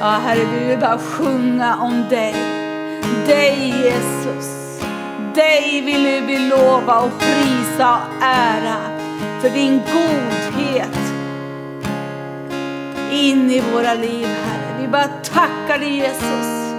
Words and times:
Ja, 0.00 0.10
Herre, 0.24 0.44
vi 0.44 0.66
vill 0.66 0.78
bara 0.78 0.98
sjunga 0.98 1.76
om 1.76 2.04
dig. 2.10 2.34
Dig 3.26 3.74
Jesus. 3.84 4.80
Dig 5.34 5.82
vill 5.84 6.26
vi 6.26 6.38
lova 6.38 6.98
och 6.98 7.18
prisa 7.18 7.94
och 7.94 8.22
ära 8.22 8.76
för 9.40 9.50
din 9.50 9.80
godhet 9.92 10.96
in 13.10 13.50
i 13.50 13.62
våra 13.72 13.94
liv, 13.94 14.26
Herre. 14.26 14.80
Vi 14.80 14.88
bara 14.88 15.08
tackar 15.08 15.78
dig 15.78 15.96
Jesus 15.96 16.72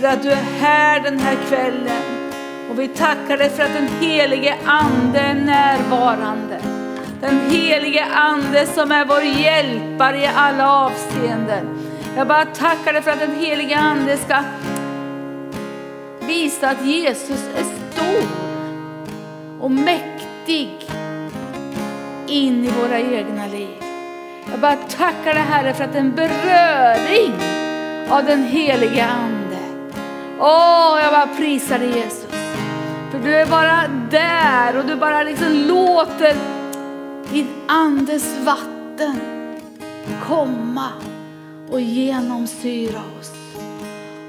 för 0.00 0.08
att 0.08 0.22
du 0.22 0.30
är 0.30 0.44
här 0.60 1.00
den 1.00 1.18
här 1.18 1.36
kvällen. 1.48 2.02
Och 2.70 2.78
vi 2.78 2.88
tackar 2.88 3.36
dig 3.36 3.50
för 3.50 3.62
att 3.62 3.74
den 3.74 3.88
helige 4.00 4.54
Ande 4.66 5.18
är 5.18 5.34
närvarande. 5.34 6.58
Den 7.20 7.50
helige 7.50 8.04
Ande 8.14 8.66
som 8.66 8.92
är 8.92 9.04
vår 9.04 9.22
hjälpare 9.22 10.18
i 10.18 10.30
alla 10.34 10.72
avseenden. 10.72 11.93
Jag 12.16 12.28
bara 12.28 12.44
tackar 12.44 12.92
dig 12.92 13.02
för 13.02 13.10
att 13.10 13.20
den 13.20 13.34
helige 13.34 13.78
Ande 13.78 14.16
ska 14.16 14.42
visa 16.20 16.70
att 16.70 16.86
Jesus 16.86 17.48
är 17.56 17.64
stor 17.92 18.28
och 19.60 19.70
mäktig 19.70 20.70
in 22.26 22.64
i 22.64 22.70
våra 22.70 22.98
egna 22.98 23.46
liv. 23.46 23.82
Jag 24.50 24.60
bara 24.60 24.76
tackar 24.76 25.34
dig 25.34 25.42
Herre 25.42 25.74
för 25.74 25.84
att 25.84 25.94
en 25.94 26.14
beröring 26.14 27.32
av 28.10 28.24
den 28.24 28.42
helige 28.42 29.06
Ande. 29.06 29.58
Åh, 30.38 30.98
jag 31.02 31.12
bara 31.12 31.36
prisar 31.36 31.78
dig 31.78 31.98
Jesus. 31.98 32.30
För 33.10 33.18
du 33.18 33.34
är 33.34 33.46
bara 33.46 33.80
där 34.10 34.78
och 34.78 34.84
du 34.84 34.96
bara 34.96 35.22
liksom 35.22 35.52
låter 35.52 36.36
din 37.32 37.48
Andes 37.66 38.38
vatten 38.44 39.20
komma 40.26 40.88
och 41.74 41.80
genomsyra 41.80 43.00
oss. 43.20 43.32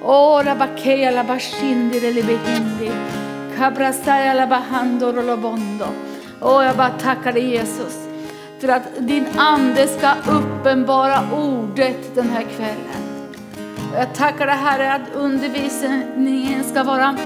Åh, 0.04 0.44
rabakeya 0.44 1.12
labashindi 1.12 2.00
relibehindi. 2.00 2.92
Kabrasaya 3.58 4.34
labahandor 4.34 5.18
och 5.18 5.24
lobondo. 5.24 5.86
Åh, 6.42 6.66
jag 6.66 6.78
bara 6.78 6.90
tackar 6.90 7.34
dig 7.34 7.50
Jesus 7.50 8.08
för 8.60 8.68
att 8.68 8.84
din 9.00 9.26
ande 9.38 9.88
ska 9.88 10.12
uppenbara 10.32 11.20
ordet 11.34 12.16
den 12.16 12.30
här 12.30 12.44
kvällen. 12.44 13.30
Och 13.92 14.00
jag 14.00 14.14
tackar 14.14 14.48
dig 14.48 14.56
Herre 14.56 14.94
att 14.94 15.16
undervisningen 15.16 16.64
ska 16.64 16.84
vara 16.84 17.18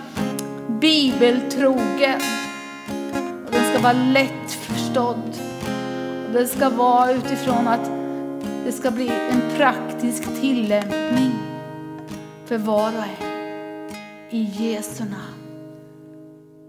bibeltrogen. 0.68 2.22
Och 3.46 3.52
den 3.52 3.64
ska 3.74 3.80
vara 3.80 3.94
lättförstådd. 3.94 5.38
Och 6.28 6.34
den 6.34 6.48
ska 6.48 6.70
vara 6.70 7.12
utifrån 7.12 7.68
att 7.68 7.99
det 8.70 8.74
ska 8.74 8.92
bli 8.92 9.08
en 9.08 9.42
praktisk 9.58 10.24
tillämpning 10.42 11.32
för 12.46 12.58
var 12.58 12.88
och 12.98 13.04
en. 13.04 13.90
I 14.30 14.42
Jesu 14.44 15.04
namn. 15.04 15.74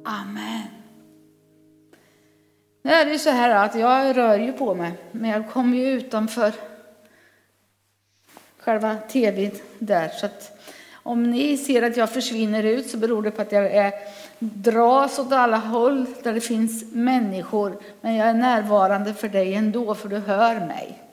Amen. 0.05 0.67
Nu 2.83 2.91
är 2.91 3.05
det 3.05 3.13
ju 3.13 3.19
så 3.19 3.31
här 3.31 3.65
att 3.65 3.75
jag 3.75 4.17
rör 4.17 4.39
ju 4.39 4.53
på 4.53 4.75
mig, 4.75 4.93
men 5.13 5.31
jag 5.31 5.51
kommer 5.51 5.77
ju 5.77 5.91
utanför 5.91 6.53
själva 8.59 8.97
tvn 8.97 9.51
där. 9.79 10.09
Så 10.09 10.27
att 10.27 10.59
om 10.93 11.23
ni 11.23 11.57
ser 11.57 11.83
att 11.83 11.97
jag 11.97 12.11
försvinner 12.11 12.63
ut 12.63 12.91
så 12.91 12.97
beror 12.97 13.23
det 13.23 13.31
på 13.31 13.43
att 13.43 13.53
jag 13.53 13.67
är, 13.67 13.93
dras 14.39 15.19
åt 15.19 15.33
alla 15.33 15.57
håll 15.57 16.07
där 16.23 16.33
det 16.33 16.41
finns 16.41 16.85
människor. 16.93 17.79
Men 18.01 18.15
jag 18.15 18.29
är 18.29 18.35
närvarande 18.35 19.15
för 19.15 19.29
dig 19.29 19.55
ändå, 19.55 19.95
för 19.95 20.09
du 20.09 20.19
hör 20.19 20.67
mig. 20.67 21.10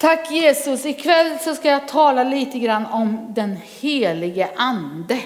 Tack 0.00 0.30
Jesus. 0.30 0.86
Ikväll 0.86 1.38
så 1.38 1.54
ska 1.54 1.68
jag 1.68 1.88
tala 1.88 2.24
lite 2.24 2.58
grann 2.58 2.86
om 2.86 3.32
den 3.34 3.56
helige 3.80 4.48
ande. 4.56 5.20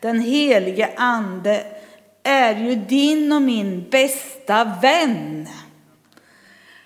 Den 0.00 0.20
helige 0.20 0.90
ande 0.96 1.64
är 2.22 2.54
ju 2.54 2.74
din 2.74 3.32
och 3.32 3.42
min 3.42 3.88
bästa 3.90 4.64
vän. 4.82 5.48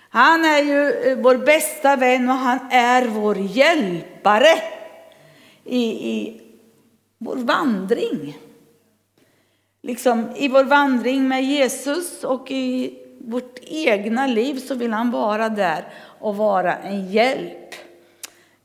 Han 0.09 0.45
är 0.45 0.63
ju 0.63 0.91
eh, 0.91 1.17
vår 1.17 1.37
bästa 1.37 1.95
vän 1.95 2.29
och 2.29 2.35
han 2.35 2.59
är 2.71 3.05
vår 3.07 3.37
hjälpare 3.37 4.59
i, 5.63 5.83
i 6.11 6.41
vår 7.17 7.35
vandring. 7.35 8.37
Liksom 9.81 10.31
i 10.35 10.47
vår 10.47 10.63
vandring 10.63 11.27
med 11.27 11.43
Jesus 11.43 12.23
och 12.23 12.51
i 12.51 12.99
vårt 13.19 13.59
egna 13.61 14.27
liv 14.27 14.59
så 14.59 14.75
vill 14.75 14.93
han 14.93 15.11
vara 15.11 15.49
där 15.49 15.85
och 16.19 16.37
vara 16.37 16.77
en 16.77 17.11
hjälp 17.11 17.75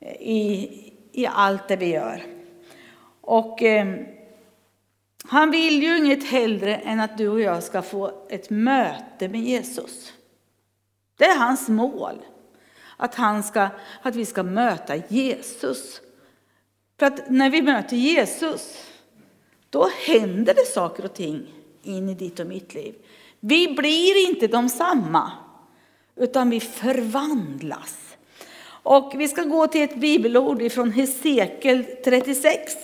eh, 0.00 0.12
i, 0.20 0.92
i 1.12 1.26
allt 1.26 1.68
det 1.68 1.76
vi 1.76 1.86
gör. 1.86 2.22
Och 3.20 3.62
eh, 3.62 3.94
han 5.24 5.50
vill 5.50 5.82
ju 5.82 5.98
inget 5.98 6.24
hellre 6.24 6.76
än 6.76 7.00
att 7.00 7.18
du 7.18 7.28
och 7.28 7.40
jag 7.40 7.62
ska 7.62 7.82
få 7.82 8.12
ett 8.28 8.50
möte 8.50 9.28
med 9.28 9.40
Jesus. 9.40 10.12
Det 11.16 11.24
är 11.24 11.38
hans 11.38 11.68
mål. 11.68 12.24
Att, 12.96 13.14
han 13.14 13.42
ska, 13.42 13.68
att 14.02 14.16
vi 14.16 14.24
ska 14.24 14.42
möta 14.42 14.96
Jesus. 14.96 16.00
För 16.98 17.06
att 17.06 17.30
när 17.30 17.50
vi 17.50 17.62
möter 17.62 17.96
Jesus, 17.96 18.84
då 19.70 19.88
händer 20.06 20.54
det 20.54 20.66
saker 20.66 21.04
och 21.04 21.14
ting 21.14 21.46
in 21.82 22.08
i 22.08 22.14
ditt 22.14 22.40
och 22.40 22.46
mitt 22.46 22.74
liv. 22.74 22.94
Vi 23.40 23.74
blir 23.74 24.28
inte 24.28 24.46
de 24.46 24.68
samma, 24.68 25.32
utan 26.20 26.50
vi 26.50 26.60
förvandlas. 26.60 28.16
Och 28.82 29.12
vi 29.16 29.28
ska 29.28 29.42
gå 29.42 29.66
till 29.66 29.82
ett 29.82 29.96
bibelord 29.96 30.72
från 30.72 30.90
Hesekiel 30.90 31.84
36. 32.04 32.76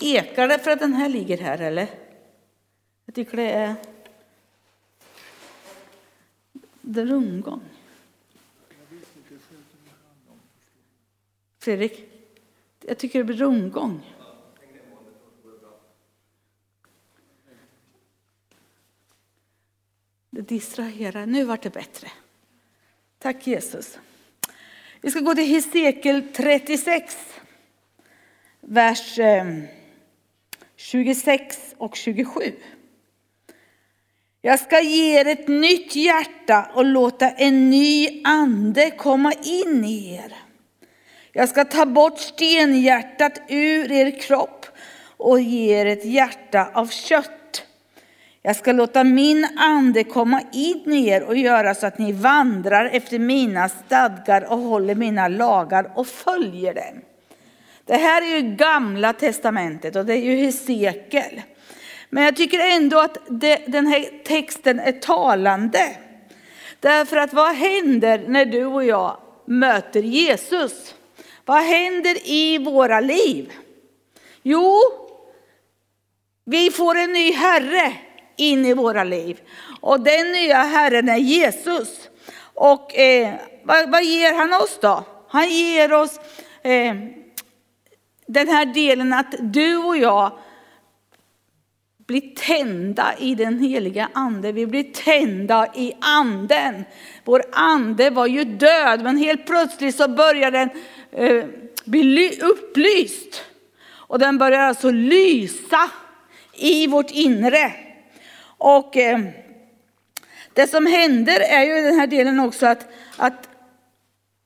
Ekar 0.00 0.48
det 0.48 0.58
för 0.58 0.70
att 0.70 0.78
den 0.78 0.92
här 0.92 1.08
ligger 1.08 1.38
här 1.38 1.58
eller? 1.58 1.88
Jag 3.04 3.14
tycker 3.14 3.36
det 3.36 3.50
är 3.50 3.74
det 6.80 7.00
är 7.00 7.06
rundgång. 7.06 7.62
Fredrik, 11.58 12.08
jag 12.80 12.98
tycker 12.98 13.18
det 13.18 13.24
blir 13.24 13.36
rundgång. 13.36 14.13
Det 20.34 20.42
distraherar. 20.42 21.26
Nu 21.26 21.44
vart 21.44 21.62
det 21.62 21.70
bättre. 21.70 22.08
Tack 23.18 23.46
Jesus. 23.46 23.98
Vi 25.00 25.10
ska 25.10 25.20
gå 25.20 25.34
till 25.34 25.44
Hesekiel 25.44 26.22
36, 26.32 27.16
vers 28.60 29.18
ehm, 29.18 29.62
26 30.76 31.74
och 31.78 31.96
27. 31.96 32.52
Jag 34.40 34.60
ska 34.60 34.80
ge 34.80 35.20
er 35.20 35.26
ett 35.26 35.48
nytt 35.48 35.96
hjärta 35.96 36.70
och 36.74 36.84
låta 36.84 37.30
en 37.30 37.70
ny 37.70 38.22
ande 38.24 38.90
komma 38.90 39.32
in 39.32 39.84
i 39.84 40.14
er. 40.14 40.36
Jag 41.32 41.48
ska 41.48 41.64
ta 41.64 41.86
bort 41.86 42.18
stenhjärtat 42.18 43.40
ur 43.48 43.92
er 43.92 44.20
kropp 44.20 44.66
och 45.16 45.40
ge 45.40 45.80
er 45.80 45.86
ett 45.86 46.04
hjärta 46.04 46.70
av 46.74 46.88
kött. 46.88 47.43
Jag 48.46 48.56
ska 48.56 48.72
låta 48.72 49.04
min 49.04 49.48
ande 49.56 50.04
komma 50.04 50.42
in 50.52 50.92
i 50.92 51.08
er 51.08 51.22
och 51.22 51.36
göra 51.36 51.74
så 51.74 51.86
att 51.86 51.98
ni 51.98 52.12
vandrar 52.12 52.86
efter 52.86 53.18
mina 53.18 53.68
stadgar 53.68 54.52
och 54.52 54.58
håller 54.58 54.94
mina 54.94 55.28
lagar 55.28 55.92
och 55.94 56.06
följer 56.06 56.74
dem. 56.74 57.00
Det 57.84 57.96
här 57.96 58.22
är 58.22 58.36
ju 58.36 58.56
gamla 58.56 59.12
testamentet 59.12 59.96
och 59.96 60.06
det 60.06 60.14
är 60.14 60.22
ju 60.22 60.36
Hesekiel. 60.36 61.42
Men 62.10 62.24
jag 62.24 62.36
tycker 62.36 62.58
ändå 62.58 63.00
att 63.00 63.18
det, 63.28 63.56
den 63.66 63.86
här 63.86 64.24
texten 64.24 64.80
är 64.80 64.92
talande. 64.92 65.96
Därför 66.80 67.16
att 67.16 67.32
vad 67.32 67.56
händer 67.56 68.24
när 68.28 68.44
du 68.44 68.64
och 68.64 68.84
jag 68.84 69.16
möter 69.44 70.02
Jesus? 70.02 70.94
Vad 71.44 71.62
händer 71.62 72.28
i 72.28 72.58
våra 72.58 73.00
liv? 73.00 73.52
Jo, 74.42 74.80
vi 76.44 76.70
får 76.70 76.94
en 76.94 77.12
ny 77.12 77.32
Herre 77.32 77.94
in 78.36 78.64
i 78.64 78.74
våra 78.74 79.04
liv. 79.04 79.40
Och 79.80 80.00
den 80.00 80.32
nya 80.32 80.56
Herren 80.56 81.08
är 81.08 81.16
Jesus. 81.16 82.08
Och 82.54 82.98
eh, 82.98 83.34
vad, 83.62 83.90
vad, 83.90 84.04
ger 84.04 84.34
han 84.34 84.52
oss 84.52 84.78
då? 84.80 85.04
Han 85.28 85.50
ger 85.50 85.92
oss 85.92 86.20
eh, 86.62 86.94
den 88.26 88.48
här 88.48 88.66
delen 88.66 89.12
att 89.12 89.34
du 89.38 89.76
och 89.76 89.96
jag 89.96 90.38
blir 92.06 92.34
tända 92.34 93.14
i 93.18 93.34
den 93.34 93.58
heliga 93.58 94.08
ande. 94.12 94.52
Vi 94.52 94.66
blir 94.66 94.92
tända 94.92 95.66
i 95.74 95.92
anden. 96.00 96.84
Vår 97.24 97.42
ande 97.52 98.10
var 98.10 98.26
ju 98.26 98.44
död, 98.44 99.02
men 99.02 99.16
helt 99.16 99.46
plötsligt 99.46 99.96
så 99.96 100.08
börjar 100.08 100.50
den 100.50 100.70
eh, 101.12 101.44
bli 101.84 102.40
upplyst. 102.42 103.44
Och 103.90 104.18
den 104.18 104.38
börjar 104.38 104.60
alltså 104.60 104.90
lysa 104.90 105.90
i 106.52 106.86
vårt 106.86 107.10
inre. 107.10 107.83
Och 108.58 108.96
eh, 108.96 109.20
Det 110.52 110.66
som 110.66 110.86
händer 110.86 111.40
är 111.40 111.62
ju 111.64 111.78
i 111.78 111.82
den 111.82 111.98
här 111.98 112.06
delen 112.06 112.40
också 112.40 112.66
att, 112.66 112.88
att 113.16 113.48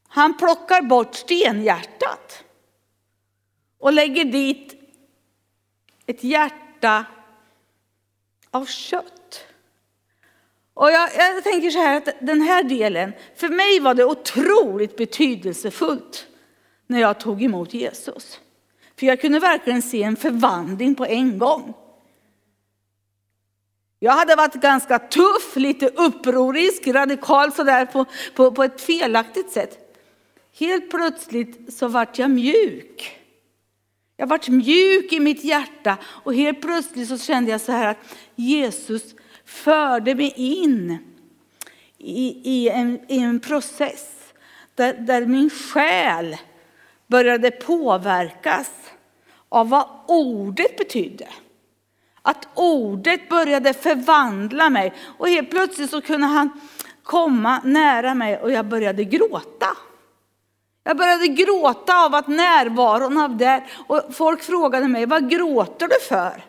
han 0.08 0.36
plockar 0.36 0.82
bort 0.82 1.14
stenhjärtat 1.14 2.44
och 3.78 3.92
lägger 3.92 4.24
dit 4.24 4.74
ett 6.06 6.24
hjärta 6.24 7.04
av 8.50 8.66
kött. 8.66 9.44
Och 10.74 10.90
jag, 10.90 11.10
jag, 11.16 11.44
tänker 11.44 11.70
så 11.70 11.78
här 11.78 11.96
att 11.96 12.08
den 12.20 12.40
här 12.40 12.62
delen, 12.62 13.12
för 13.36 13.48
mig 13.48 13.80
var 13.80 13.94
det 13.94 14.04
otroligt 14.04 14.96
betydelsefullt 14.96 16.26
när 16.86 17.00
jag 17.00 17.20
tog 17.20 17.42
emot 17.42 17.74
Jesus. 17.74 18.40
För 18.98 19.06
jag 19.06 19.20
kunde 19.20 19.38
verkligen 19.38 19.82
se 19.82 20.02
en 20.02 20.16
förvandling 20.16 20.94
på 20.94 21.06
en 21.06 21.38
gång. 21.38 21.74
Jag 23.98 24.12
hade 24.12 24.36
varit 24.36 24.54
ganska 24.54 24.98
tuff, 24.98 25.56
lite 25.56 25.88
upprorisk, 25.88 26.86
radikal 26.86 27.52
sådär 27.52 27.86
på, 27.86 28.04
på, 28.34 28.52
på 28.52 28.64
ett 28.64 28.80
felaktigt 28.80 29.50
sätt. 29.50 29.78
Helt 30.58 30.90
plötsligt 30.90 31.74
så 31.74 31.88
vart 31.88 32.18
jag 32.18 32.30
mjuk. 32.30 33.18
Jag 34.16 34.26
vart 34.26 34.48
mjuk 34.48 35.12
i 35.12 35.20
mitt 35.20 35.44
hjärta 35.44 35.96
och 36.04 36.34
helt 36.34 36.62
plötsligt 36.62 37.08
så 37.08 37.18
kände 37.18 37.50
jag 37.50 37.60
så 37.60 37.72
här 37.72 37.86
att 37.86 38.16
Jesus 38.34 39.14
förde 39.44 40.14
mig 40.14 40.32
in 40.36 40.98
i, 41.98 42.40
i, 42.44 42.68
en, 42.68 43.00
i 43.08 43.18
en 43.18 43.40
process 43.40 44.14
där, 44.74 44.94
där 44.94 45.26
min 45.26 45.50
själ 45.50 46.36
började 47.06 47.50
påverkas 47.50 48.70
av 49.48 49.68
vad 49.68 49.88
ordet 50.06 50.76
betydde. 50.76 51.28
Att 52.28 52.48
ordet 52.54 53.28
började 53.28 53.74
förvandla 53.74 54.70
mig 54.70 54.92
och 55.18 55.28
helt 55.28 55.50
plötsligt 55.50 55.90
så 55.90 56.00
kunde 56.00 56.26
han 56.26 56.60
komma 57.02 57.60
nära 57.64 58.14
mig 58.14 58.38
och 58.38 58.52
jag 58.52 58.66
började 58.66 59.04
gråta. 59.04 59.76
Jag 60.84 60.96
började 60.96 61.26
gråta 61.26 62.04
av 62.04 62.14
att 62.14 62.28
närvaron 62.28 63.18
av 63.18 63.36
det 63.36 63.64
och 63.86 64.02
folk 64.12 64.42
frågade 64.42 64.88
mig, 64.88 65.06
vad 65.06 65.30
gråter 65.30 65.88
du 65.88 66.00
för? 66.08 66.44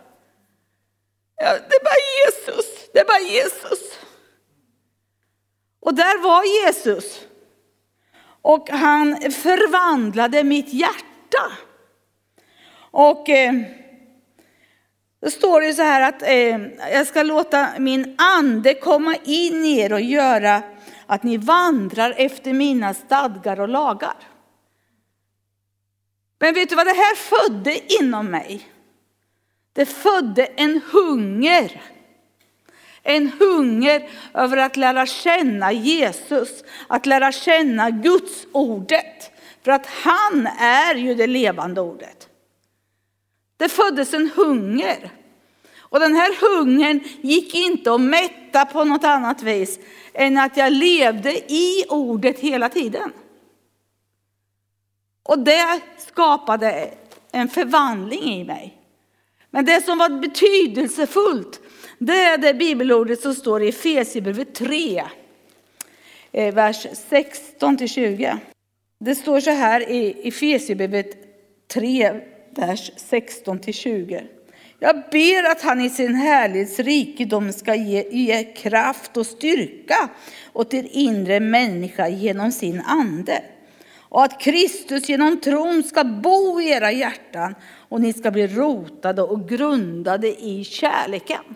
Ja, 1.36 1.54
det 1.70 1.76
är 1.76 1.84
bara 1.84 2.02
Jesus, 2.26 2.90
det 2.94 3.00
är 3.00 3.06
bara 3.06 3.20
Jesus. 3.20 4.00
Och 5.80 5.94
där 5.94 6.24
var 6.24 6.66
Jesus. 6.66 7.22
Och 8.42 8.70
han 8.70 9.32
förvandlade 9.32 10.44
mitt 10.44 10.74
hjärta. 10.74 11.52
Och 12.92 13.30
eh, 13.30 13.54
då 15.22 15.30
står 15.30 15.62
det 15.62 15.74
så 15.74 15.82
här 15.82 16.10
att 16.10 16.22
eh, 16.22 16.92
jag 16.92 17.08
ska 17.08 17.24
låta 17.24 17.70
min 17.80 18.16
ande 18.18 18.74
komma 18.74 19.16
in 19.24 19.66
i 19.66 19.80
er 19.80 19.94
och 19.94 20.02
göra 20.02 20.62
att 21.06 21.24
ni 21.24 21.38
vandrar 21.38 22.14
efter 22.18 22.54
mina 22.54 22.94
stadgar 22.94 23.60
och 23.60 23.70
lagar. 23.70 24.16
Men 26.40 26.54
vet 26.54 26.70
du 26.70 26.76
vad 26.76 26.88
det 26.88 26.94
här 26.94 27.16
födde 27.16 27.94
inom 28.02 28.32
mig? 28.32 28.68
Det 29.74 29.86
födde 29.86 30.46
en 30.46 30.82
hunger. 30.92 31.82
En 33.04 33.32
hunger 33.40 34.10
över 34.34 34.58
att 34.58 34.78
lära 34.78 35.06
känna 35.06 35.72
Jesus, 35.72 36.64
att 36.88 37.06
lära 37.06 37.32
känna 37.32 37.90
Guds 37.90 38.48
ordet. 38.52 39.32
För 39.64 39.72
att 39.72 39.86
han 39.86 40.48
är 40.60 40.96
ju 40.96 41.16
det 41.16 41.28
levande 41.28 41.82
ordet. 41.82 42.29
Det 43.60 43.70
föddes 43.70 44.14
en 44.14 44.30
hunger. 44.36 45.12
Och 45.80 46.00
den 46.00 46.16
här 46.16 46.36
hungern 46.42 47.00
gick 47.22 47.56
inte 47.56 47.94
att 47.94 48.02
mätta 48.02 48.66
på 48.66 48.84
något 48.84 49.04
annat 49.04 49.42
vis 49.44 49.80
än 50.14 50.38
att 50.38 50.58
jag 50.58 50.74
levde 50.74 51.54
i 51.54 51.86
ordet 51.90 52.40
hela 52.40 52.70
tiden. 52.70 53.12
Och 55.24 55.40
det 55.40 55.82
skapade 55.98 56.94
en 57.32 57.50
förvandling 57.50 58.24
i 58.24 58.44
mig. 58.44 58.78
Men 59.50 59.66
det 59.66 59.86
som 59.86 59.98
var 59.98 60.10
betydelsefullt, 60.10 61.62
det 61.98 62.24
är 62.24 62.38
det 62.38 62.54
bibelordet 62.54 63.22
som 63.22 63.36
står 63.36 63.64
i 63.64 63.70
Efesierbrevet 63.70 64.56
3, 64.56 65.04
eh, 66.32 66.54
vers 66.54 66.86
16-20. 67.10 68.38
Det 69.00 69.16
står 69.16 69.40
så 69.40 69.52
här 69.52 69.90
i 69.90 70.28
Efesierbrevet 70.28 71.18
3, 71.68 72.22
vers 72.56 72.92
16-20. 73.12 74.22
Jag 74.80 74.96
ber 75.12 75.52
att 75.52 75.62
han 75.62 75.82
i 75.82 75.90
sin 75.90 76.16
härlighets 76.16 76.80
rikedom 76.80 77.54
ska 77.54 77.76
ge, 77.76 78.10
ge 78.12 78.44
kraft 78.44 79.18
och 79.18 79.26
styrka 79.26 80.10
åt 80.54 80.74
er 80.74 80.88
inre 80.92 81.40
människa 81.40 82.08
genom 82.08 82.52
sin 82.52 82.82
ande. 82.82 83.42
Och 83.98 84.24
att 84.24 84.42
Kristus 84.42 85.10
genom 85.10 85.42
tron 85.42 85.84
ska 85.84 86.04
bo 86.04 86.62
i 86.62 86.70
era 86.70 86.92
hjärtan 86.92 87.56
och 87.90 88.02
ni 88.02 88.14
ska 88.14 88.32
bli 88.32 88.48
rotade 88.48 89.22
och 89.22 89.50
grundade 89.50 90.44
i 90.44 90.64
kärleken. 90.64 91.56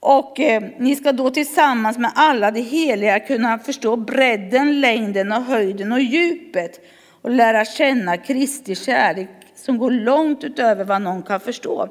Och 0.00 0.40
eh, 0.40 0.62
ni 0.78 0.96
ska 0.96 1.12
då 1.12 1.30
tillsammans 1.30 1.98
med 1.98 2.12
alla 2.14 2.50
de 2.50 2.60
heliga 2.60 3.20
kunna 3.20 3.58
förstå 3.58 3.96
bredden, 3.96 4.80
längden 4.80 5.32
och 5.32 5.42
höjden 5.42 5.92
och 5.92 6.00
djupet 6.00 6.80
och 7.22 7.30
lära 7.30 7.64
känna 7.64 8.16
Kristi 8.16 8.74
kärlek 8.74 9.45
som 9.66 9.78
går 9.78 9.90
långt 9.90 10.44
utöver 10.44 10.84
vad 10.84 11.02
någon 11.02 11.22
kan 11.22 11.40
förstå. 11.40 11.88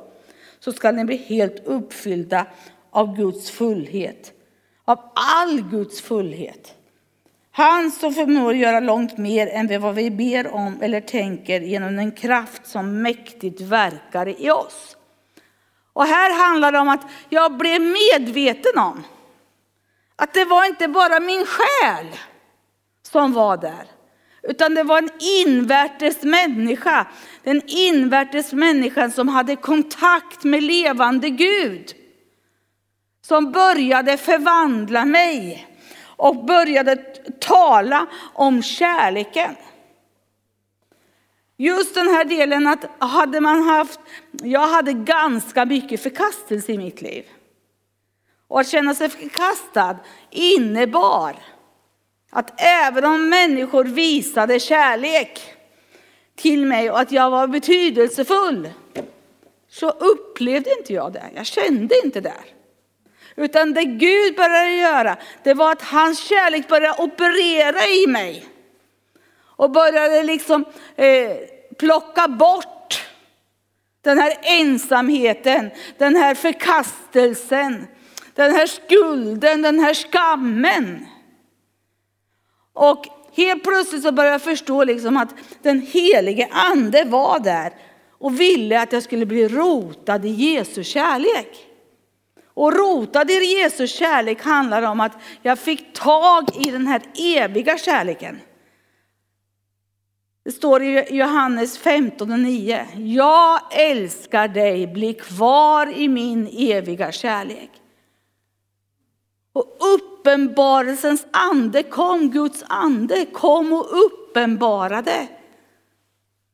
Så 0.59 0.71
ska 0.71 0.91
ni 0.91 1.05
bli 1.05 1.17
helt 1.17 1.65
uppfyllda 1.65 2.45
av 2.91 3.15
Guds 3.15 3.51
fullhet, 3.51 4.33
av 4.85 4.99
all 5.13 5.61
Guds 5.61 6.01
fullhet. 6.01 6.73
Han 7.51 7.91
som 7.91 8.13
förmår 8.13 8.55
göra 8.55 8.79
långt 8.79 9.17
mer 9.17 9.47
än 9.47 9.81
vad 9.81 9.95
vi 9.95 10.11
ber 10.11 10.53
om 10.53 10.81
eller 10.81 11.01
tänker 11.01 11.61
genom 11.61 11.95
den 11.95 12.11
kraft 12.11 12.67
som 12.67 13.01
mäktigt 13.01 13.61
verkar 13.61 14.41
i 14.45 14.51
oss. 14.51 14.97
Och 15.93 16.05
här 16.05 16.47
handlar 16.47 16.71
det 16.71 16.79
om 16.79 16.89
att 16.89 17.07
jag 17.29 17.57
blev 17.57 17.81
medveten 17.81 18.77
om 18.77 19.03
att 20.15 20.33
det 20.33 20.45
var 20.45 20.65
inte 20.65 20.87
bara 20.87 21.19
min 21.19 21.45
själ 21.45 22.07
som 23.01 23.33
var 23.33 23.57
där. 23.57 23.94
Utan 24.47 24.75
det 24.75 24.83
var 24.83 24.97
en 24.97 25.09
invärtes 25.19 26.23
människa. 26.23 27.07
Den 27.43 27.61
invärtes 27.65 28.53
människan 28.53 29.11
som 29.11 29.27
hade 29.27 29.55
kontakt 29.55 30.43
med 30.43 30.63
levande 30.63 31.29
Gud. 31.29 31.93
Som 33.21 33.51
började 33.51 34.17
förvandla 34.17 35.05
mig 35.05 35.67
och 36.01 36.45
började 36.45 36.95
tala 37.39 38.07
om 38.33 38.63
kärleken. 38.63 39.55
Just 41.57 41.95
den 41.95 42.07
här 42.07 42.25
delen 42.25 42.67
att 42.67 42.85
hade 42.99 43.41
man 43.41 43.63
haft, 43.63 43.99
jag 44.31 44.67
hade 44.67 44.93
ganska 44.93 45.65
mycket 45.65 46.03
förkastelse 46.03 46.71
i 46.71 46.77
mitt 46.77 47.01
liv. 47.01 47.25
Och 48.47 48.59
att 48.59 48.67
känna 48.67 48.95
sig 48.95 49.09
förkastad 49.09 49.97
innebar 50.31 51.35
att 52.35 52.61
även 52.61 53.05
om 53.05 53.29
människor 53.29 53.83
visade 53.83 54.59
kärlek 54.59 55.41
till 56.35 56.65
mig 56.65 56.91
och 56.91 56.99
att 56.99 57.11
jag 57.11 57.29
var 57.29 57.47
betydelsefull 57.47 58.69
så 59.69 59.89
upplevde 59.89 60.69
inte 60.79 60.93
jag 60.93 61.13
det. 61.13 61.23
Jag 61.35 61.45
kände 61.45 61.95
inte 62.03 62.21
det. 62.21 62.33
Utan 63.35 63.73
det 63.73 63.83
Gud 63.83 64.35
började 64.35 64.71
göra, 64.71 65.17
det 65.43 65.53
var 65.53 65.71
att 65.71 65.81
hans 65.81 66.19
kärlek 66.19 66.67
började 66.67 67.03
operera 67.03 67.87
i 67.87 68.07
mig. 68.07 68.45
Och 69.37 69.71
började 69.71 70.23
liksom 70.23 70.65
eh, 70.95 71.31
plocka 71.77 72.27
bort 72.27 73.05
den 74.01 74.19
här 74.19 74.37
ensamheten, 74.41 75.69
den 75.97 76.15
här 76.15 76.35
förkastelsen, 76.35 77.87
den 78.33 78.55
här 78.55 78.67
skulden, 78.67 79.61
den 79.61 79.79
här 79.79 79.93
skammen. 79.93 81.05
Och 82.75 83.07
helt 83.35 83.63
plötsligt 83.63 84.03
så 84.03 84.11
började 84.11 84.33
jag 84.33 84.41
förstå 84.41 84.83
liksom 84.83 85.17
att 85.17 85.35
den 85.61 85.81
helige 85.81 86.47
ande 86.51 87.03
var 87.03 87.39
där 87.39 87.73
och 88.11 88.39
ville 88.39 88.81
att 88.81 88.93
jag 88.93 89.03
skulle 89.03 89.25
bli 89.25 89.47
rotad 89.47 90.25
i 90.25 90.29
Jesu 90.29 90.83
kärlek. 90.83 91.67
Och 92.53 92.73
rotad 92.73 93.31
i 93.31 93.33
Jesu 93.33 93.87
kärlek 93.87 94.41
handlar 94.41 94.81
om 94.81 94.99
att 94.99 95.17
jag 95.41 95.59
fick 95.59 95.93
tag 95.93 96.49
i 96.59 96.71
den 96.71 96.87
här 96.87 97.01
eviga 97.15 97.77
kärleken. 97.77 98.39
Det 100.45 100.51
står 100.51 100.83
i 100.83 101.15
Johannes 101.15 101.77
15 101.77 102.31
och 102.31 102.39
9. 102.39 102.87
Jag 102.95 103.59
älskar 103.71 104.47
dig, 104.47 104.87
bli 104.87 105.13
kvar 105.13 105.93
i 105.95 106.07
min 106.07 106.47
eviga 106.47 107.11
kärlek. 107.11 107.69
Och 109.55 109.77
uppenbarelsens 109.79 111.25
ande 111.31 111.83
kom, 111.83 112.31
Guds 112.31 112.63
ande 112.67 113.25
kom 113.25 113.73
och 113.73 113.87
uppenbarade 114.05 115.27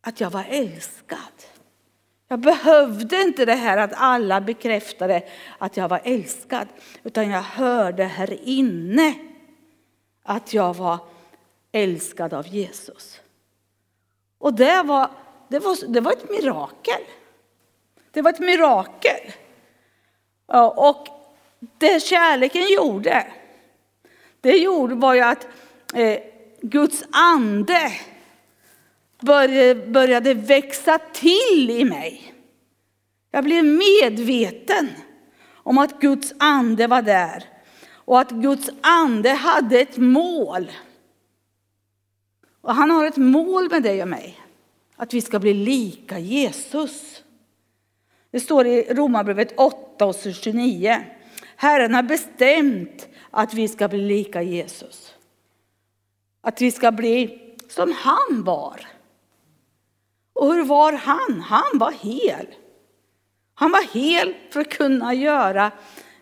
att 0.01 0.21
jag 0.21 0.29
var 0.29 0.45
älskad. 0.49 1.17
Jag 2.27 2.39
behövde 2.39 3.21
inte 3.21 3.45
det 3.45 3.53
här 3.53 3.77
att 3.77 3.93
alla 3.95 4.41
bekräftade 4.41 5.23
att 5.57 5.77
jag 5.77 5.87
var 5.87 6.01
älskad, 6.03 6.67
utan 7.03 7.29
jag 7.29 7.41
hörde 7.41 8.03
här 8.03 8.37
inne 8.43 9.15
att 10.23 10.53
jag 10.53 10.73
var 10.75 10.97
älskad 11.71 12.33
av 12.33 12.47
Jesus. 12.47 13.21
Och 14.37 14.53
det 14.53 14.83
var, 14.83 15.09
det 15.47 15.59
var, 15.59 15.77
det 15.87 16.01
var 16.01 16.11
ett 16.11 16.29
mirakel. 16.29 17.01
Det 18.11 18.21
var 18.21 18.29
ett 18.29 18.39
mirakel. 18.39 19.31
Ja, 20.47 20.69
och 20.69 21.20
det 21.77 22.03
kärleken 22.03 22.67
gjorde, 22.67 23.27
det 24.41 24.57
gjorde 24.57 24.95
var 24.95 25.13
ju 25.13 25.21
att 25.21 25.47
eh, 25.93 26.19
Guds 26.61 27.03
ande 27.11 27.91
började, 29.19 29.87
började 29.87 30.33
växa 30.33 30.99
till 31.13 31.69
i 31.69 31.85
mig. 31.85 32.33
Jag 33.31 33.43
blev 33.43 33.65
medveten 33.65 34.89
om 35.53 35.77
att 35.77 36.01
Guds 36.01 36.33
ande 36.37 36.87
var 36.87 37.01
där 37.01 37.43
och 37.89 38.19
att 38.19 38.31
Guds 38.31 38.69
ande 38.81 39.29
hade 39.29 39.79
ett 39.79 39.97
mål. 39.97 40.71
Och 42.61 42.75
han 42.75 42.91
har 42.91 43.05
ett 43.05 43.17
mål 43.17 43.69
med 43.69 43.83
dig 43.83 44.01
och 44.01 44.07
mig, 44.07 44.39
att 44.95 45.13
vi 45.13 45.21
ska 45.21 45.39
bli 45.39 45.53
lika 45.53 46.19
Jesus. 46.19 47.23
Det 48.31 48.39
står 48.39 48.67
i 48.67 48.93
Romarbrevet 48.93 49.59
8 49.59 50.05
och 50.05 50.15
29. 50.15 51.03
Herren 51.61 51.93
har 51.93 52.03
bestämt 52.03 53.07
att 53.31 53.53
vi 53.53 53.67
ska 53.67 53.87
bli 53.87 54.01
lika 54.01 54.41
Jesus. 54.41 55.15
Att 56.41 56.61
vi 56.61 56.71
ska 56.71 56.91
bli 56.91 57.39
som 57.69 57.93
han 57.97 58.43
var. 58.43 58.87
Och 60.33 60.53
hur 60.53 60.63
var 60.63 60.93
han? 60.93 61.41
Han 61.41 61.79
var 61.79 61.91
hel. 61.91 62.47
Han 63.53 63.71
var 63.71 63.93
hel 63.93 64.35
för 64.51 64.61
att 64.61 64.69
kunna 64.69 65.13
göra 65.13 65.71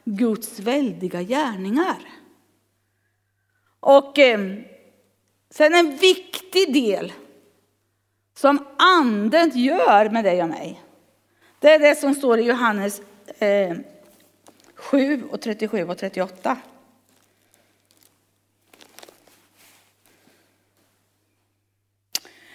Guds 0.03 0.60
väldiga 0.60 1.22
gärningar. 1.22 1.98
Och 3.79 4.19
eh, 4.19 4.39
sen 5.50 5.74
en 5.74 5.96
viktig 5.96 6.74
del 6.74 7.13
som 8.36 8.65
anden 8.77 9.51
gör 9.53 10.10
med 10.10 10.24
dig 10.24 10.43
och 10.43 10.50
mig. 10.50 10.81
Det 11.60 11.74
är 11.74 11.79
det 11.79 11.96
som 11.96 12.15
står 12.15 12.39
i 12.39 12.43
Johannes 12.43 13.01
eh, 13.39 13.77
7 14.79 15.24
och 15.31 15.41
37 15.41 15.83
och 15.83 15.98
38. 15.98 16.57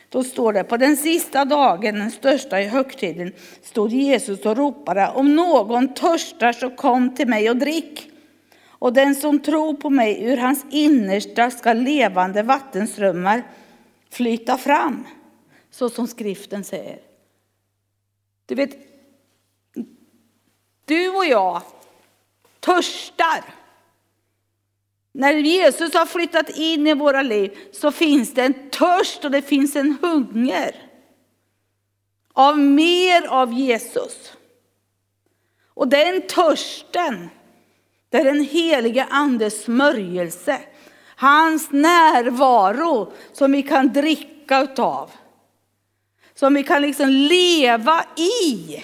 Då 0.09 0.25
står 0.25 0.53
det, 0.53 0.65
på 0.65 0.77
den 0.77 0.97
sista 0.97 1.45
dagen, 1.45 1.95
den 1.95 2.11
största 2.11 2.61
i 2.61 2.65
högtiden, 2.65 3.33
stod 3.63 3.93
Jesus 3.93 4.47
och 4.47 4.57
ropade, 4.57 5.09
om 5.09 5.37
någon 5.37 5.95
törstar 5.95 6.53
så 6.53 6.71
kom 6.71 7.15
till 7.15 7.29
mig 7.29 7.51
och 7.51 7.57
drick. 7.57 8.11
Och 8.67 8.93
den 8.93 9.15
som 9.15 9.39
tror 9.39 9.75
på 9.75 9.91
mig, 9.91 10.25
ur 10.25 10.37
hans 10.37 10.65
innersta 10.71 11.51
ska 11.51 11.73
levande 11.73 12.43
vattenströmmar 12.43 13.43
flyta 14.11 14.59
fram. 14.59 15.07
Så 15.71 15.91
som 15.91 16.07
skriften 16.07 16.65
säger. 16.65 16.99
Du 18.47 18.55
vet, 18.55 18.71
du 20.85 21.09
och 21.09 21.27
jag 21.27 21.63
törstar. 22.65 23.45
När 25.13 25.33
Jesus 25.33 25.95
har 25.95 26.07
flyttat 26.07 26.51
in 26.51 26.87
i 26.87 26.95
våra 26.95 27.23
liv 27.23 27.59
så 27.73 27.93
finns 27.93 28.35
det 28.35 28.43
en 28.43 28.71
törst 28.71 29.25
och 29.25 29.31
det 29.31 29.43
finns 29.43 29.77
en 29.77 29.97
hunger 30.03 30.91
av 32.33 32.59
mer 32.59 33.27
av 33.27 33.53
Jesus. 33.53 34.33
Och 35.75 35.89
den 35.89 36.23
törsten, 36.23 37.31
det 38.11 38.19
är 38.19 38.25
den 38.25 38.45
helige 38.45 39.07
andes 39.11 39.63
smörjelse, 39.63 40.61
hans 41.17 41.71
närvaro 41.71 43.13
som 43.33 43.53
vi 43.53 43.63
kan 43.63 43.93
dricka 43.93 44.63
utav. 44.63 45.11
Som 46.35 46.55
vi 46.55 46.63
kan 46.63 46.83
liksom 46.83 47.09
leva 47.11 48.05
i. 48.17 48.83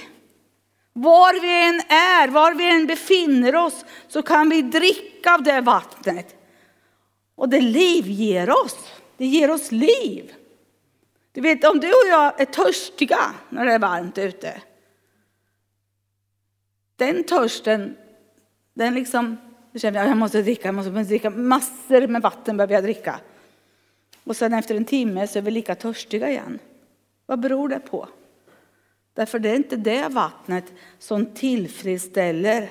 Var 0.92 1.40
vi 1.40 1.68
än 1.68 1.80
är, 1.88 2.28
var 2.28 2.54
vi 2.54 2.70
än 2.70 2.86
befinner 2.86 3.54
oss, 3.54 3.84
så 4.08 4.22
kan 4.22 4.48
vi 4.48 4.62
dricka 4.62 5.34
av 5.34 5.42
det 5.42 5.60
vattnet. 5.60 6.36
Och 7.34 7.48
det 7.48 7.60
liv 7.60 8.06
ger 8.06 8.50
oss. 8.50 8.92
Det 9.16 9.26
ger 9.26 9.50
oss 9.50 9.72
liv. 9.72 10.34
Du 11.32 11.40
vet, 11.40 11.64
om 11.64 11.80
du 11.80 11.88
och 11.88 12.08
jag 12.08 12.40
är 12.40 12.44
törstiga 12.44 13.34
när 13.48 13.66
det 13.66 13.72
är 13.72 13.78
varmt 13.78 14.18
ute. 14.18 14.62
Den 16.96 17.24
törsten, 17.24 17.96
den 18.74 18.94
liksom, 18.94 19.36
jag 19.72 19.82
känner 19.82 20.08
jag 20.08 20.16
måste 20.16 20.42
dricka, 20.42 20.68
jag 20.68 20.74
måste 20.74 20.90
dricka 20.90 21.30
massor 21.30 22.06
med 22.06 22.22
vatten 22.22 22.56
behöver 22.56 22.74
jag 22.74 22.84
dricka. 22.84 23.20
Och 24.24 24.36
sen 24.36 24.54
efter 24.54 24.74
en 24.74 24.84
timme 24.84 25.26
så 25.26 25.38
är 25.38 25.42
vi 25.42 25.50
lika 25.50 25.74
törstiga 25.74 26.30
igen. 26.30 26.58
Vad 27.26 27.40
beror 27.40 27.68
det 27.68 27.80
på? 27.80 28.08
Därför 29.20 29.38
det 29.38 29.50
är 29.50 29.56
inte 29.56 29.76
det 29.76 30.08
vattnet 30.08 30.72
som 30.98 31.26
tillfredsställer 31.26 32.70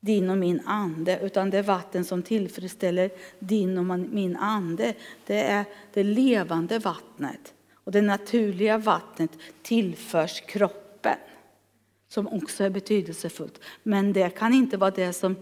din 0.00 0.30
och 0.30 0.38
min 0.38 0.60
ande, 0.66 1.18
utan 1.22 1.50
det 1.50 1.62
vatten 1.62 2.04
som 2.04 2.22
tillfredsställer 2.22 3.10
din 3.38 3.78
och 3.78 3.98
min 3.98 4.36
ande, 4.36 4.94
det 5.26 5.42
är 5.42 5.64
det 5.92 6.02
levande 6.02 6.78
vattnet. 6.78 7.54
Och 7.74 7.92
det 7.92 8.02
naturliga 8.02 8.78
vattnet 8.78 9.30
tillförs 9.62 10.40
kroppen, 10.40 11.16
som 12.08 12.28
också 12.28 12.64
är 12.64 12.70
betydelsefullt. 12.70 13.60
Men 13.82 14.12
det 14.12 14.30
kan 14.30 14.54
inte 14.54 14.76
vara 14.76 14.90
det 14.90 15.12
som, 15.12 15.36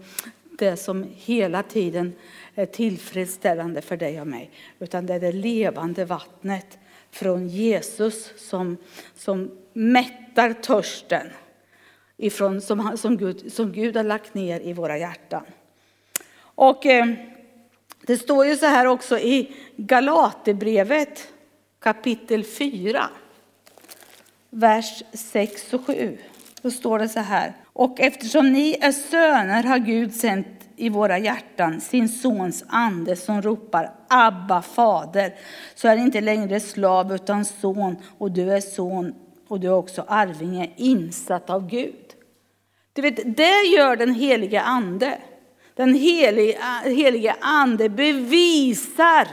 det 0.57 0.77
som 0.77 1.05
hela 1.15 1.63
tiden 1.63 2.13
är 2.55 2.65
tillfredsställande 2.65 3.81
för 3.81 3.97
dig 3.97 4.21
och 4.21 4.27
mig, 4.27 4.51
utan 4.79 5.05
det 5.05 5.13
är 5.13 5.19
det 5.19 5.31
levande 5.31 6.05
vattnet 6.05 6.77
från 7.11 7.47
Jesus 7.47 8.31
som, 8.49 8.77
som 9.15 9.51
mättar 9.75 10.53
törsten 10.53 11.27
ifrån, 12.17 12.61
som, 12.61 12.97
som, 12.97 13.17
Gud, 13.17 13.53
som 13.53 13.71
Gud 13.71 13.97
har 13.97 14.03
lagt 14.03 14.33
ner 14.33 14.59
i 14.59 14.73
våra 14.73 14.97
hjärtan. 14.97 15.43
Och 16.39 16.85
eh, 16.85 17.05
det 18.01 18.17
står 18.17 18.45
ju 18.45 18.57
så 18.57 18.65
här 18.65 18.85
också 18.85 19.19
i 19.19 19.55
Galaterbrevet 19.77 21.27
kapitel 21.79 22.43
4, 22.43 23.09
vers 24.49 25.03
6 25.13 25.73
och 25.73 25.85
7. 25.85 26.17
Då 26.61 26.71
står 26.71 26.99
det 26.99 27.09
så 27.09 27.19
här. 27.19 27.53
Och 27.73 27.99
eftersom 27.99 28.53
ni 28.53 28.77
är 28.81 28.91
söner 28.91 29.63
har 29.63 29.77
Gud 29.77 30.15
sänt 30.15 30.47
i 30.75 30.89
våra 30.89 31.17
hjärtan 31.17 31.81
sin 31.81 32.09
sons 32.09 32.63
ande 32.67 33.15
som 33.15 33.41
ropar 33.41 33.91
Abba 34.07 34.61
fader. 34.61 35.35
Så 35.75 35.87
är 35.87 35.95
det 35.95 36.01
inte 36.01 36.21
längre 36.21 36.59
slav 36.59 37.13
utan 37.13 37.45
son 37.45 37.95
och 38.17 38.31
du 38.31 38.53
är 38.53 38.61
son 38.61 39.13
och 39.55 39.61
du 39.61 39.67
är 39.67 39.73
också 39.73 40.05
arvinge 40.07 40.69
insatt 40.77 41.49
av 41.49 41.67
Gud. 41.69 42.15
Du 42.93 43.01
vet, 43.01 43.37
det 43.37 43.61
gör 43.61 43.95
den 43.95 44.15
helige 44.15 44.61
ande. 44.61 45.17
Den 45.75 45.93
helige, 45.93 47.35
ande 47.39 47.89
bevisar 47.89 49.27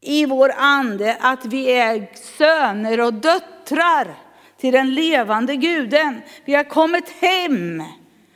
i 0.00 0.26
vår 0.26 0.52
ande 0.56 1.16
att 1.20 1.44
vi 1.46 1.72
är 1.72 2.08
söner 2.38 3.00
och 3.00 3.14
döttrar 3.14 4.14
till 4.60 4.72
den 4.72 4.94
levande 4.94 5.56
guden. 5.56 6.20
Vi 6.44 6.54
har 6.54 6.64
kommit 6.64 7.08
hem. 7.08 7.82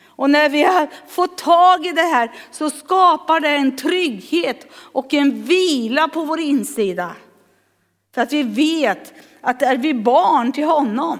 Och 0.07 0.30
när 0.30 0.49
vi 0.49 0.62
har 0.62 0.88
fått 1.09 1.38
tag 1.38 1.87
i 1.87 1.92
det 1.92 2.02
här 2.02 2.30
så 2.50 2.71
skapar 2.71 3.40
det 3.40 3.49
en 3.49 3.76
trygghet 3.76 4.66
och 4.73 5.14
en 5.14 5.42
vila 5.42 6.09
på 6.09 6.25
vår 6.25 6.40
insida. 6.40 7.16
För 8.14 8.23
att 8.23 8.33
vi 8.33 8.42
vet 8.42 9.14
att 9.49 9.62
är 9.62 9.76
vi 9.76 9.95
barn 9.95 10.52
till 10.52 10.64
honom 10.64 11.19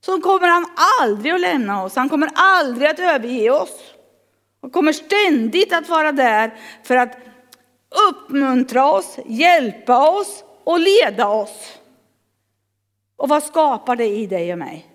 så 0.00 0.20
kommer 0.20 0.48
han 0.48 0.66
aldrig 1.02 1.32
att 1.32 1.40
lämna 1.40 1.84
oss. 1.84 1.96
Han 1.96 2.08
kommer 2.08 2.30
aldrig 2.34 2.88
att 2.88 2.98
överge 2.98 3.50
oss. 3.50 3.94
Han 4.60 4.70
kommer 4.70 4.92
ständigt 4.92 5.72
att 5.72 5.88
vara 5.88 6.12
där 6.12 6.54
för 6.82 6.96
att 6.96 7.18
uppmuntra 8.10 8.92
oss, 8.92 9.18
hjälpa 9.26 10.10
oss 10.10 10.44
och 10.64 10.80
leda 10.80 11.28
oss. 11.28 11.78
Och 13.16 13.28
vad 13.28 13.42
skapar 13.42 13.96
det 13.96 14.06
i 14.06 14.26
dig 14.26 14.52
och 14.52 14.58
mig? 14.58 14.86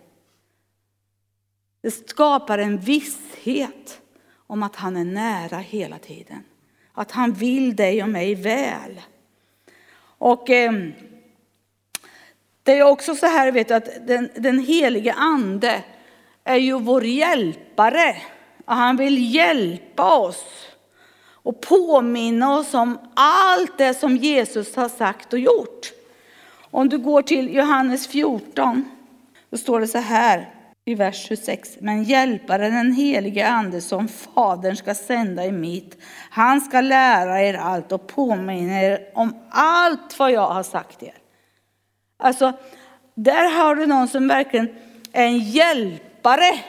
Det 1.84 1.92
skapar 1.92 2.58
en 2.58 2.78
visshet 2.78 4.02
om 4.48 4.64
att 4.64 4.76
han 4.76 4.98
är 4.98 5.06
nära 5.06 5.58
hela 5.58 5.98
tiden. 5.98 6.44
Att 6.94 7.12
han 7.12 7.34
vill 7.34 7.76
dig 7.76 8.04
och 8.04 8.10
mig 8.10 8.36
väl. 8.36 9.02
Och 10.18 10.50
eh, 10.50 10.72
det 12.64 12.78
är 12.78 12.84
också 12.84 13.16
så 13.16 13.26
här 13.26 13.52
vet 13.52 13.68
du, 13.68 13.74
att 13.74 14.08
den, 14.08 14.30
den 14.36 14.60
helige 14.60 15.14
ande 15.14 15.84
är 16.44 16.56
ju 16.56 16.80
vår 16.80 17.04
hjälpare. 17.04 18.16
Och 18.66 18.76
han 18.76 18.98
vill 18.98 19.36
hjälpa 19.36 20.18
oss 20.18 20.46
och 21.44 21.62
påminna 21.62 22.58
oss 22.58 22.74
om 22.74 22.98
allt 23.14 23.78
det 23.78 23.94
som 23.94 24.18
Jesus 24.18 24.76
har 24.76 24.90
sagt 24.90 25.34
och 25.34 25.40
gjort. 25.40 25.92
Om 26.72 26.90
du 26.90 26.98
går 26.98 27.22
till 27.22 27.56
Johannes 27.56 28.08
14, 28.08 28.86
Då 29.50 29.58
står 29.58 29.80
det 29.80 29.88
så 29.88 29.98
här 29.98 30.50
i 30.86 30.96
vers 30.96 31.26
26. 31.28 31.78
Men 31.80 32.04
hjälparen, 32.04 32.74
den 32.74 32.94
helige 32.94 33.48
ande 33.48 33.82
som 33.82 34.08
Fadern 34.08 34.76
ska 34.76 34.96
sända 34.96 35.46
i 35.46 35.52
mitt, 35.52 35.98
han 36.30 36.62
ska 36.62 36.82
lära 36.82 37.42
er 37.42 37.54
allt 37.54 37.92
och 37.92 38.08
påminna 38.08 38.82
er 38.82 39.12
om 39.14 39.36
allt 39.50 40.20
vad 40.20 40.32
jag 40.32 40.48
har 40.48 40.64
sagt 40.64 41.04
er. 41.04 41.21
Alltså, 42.22 42.54
där 43.16 43.58
har 43.58 43.76
du 43.76 43.86
någon 43.86 44.08
som 44.08 44.28
verkligen 44.28 44.70
är 45.12 45.26
en 45.26 45.40
hjälpare 45.40 46.60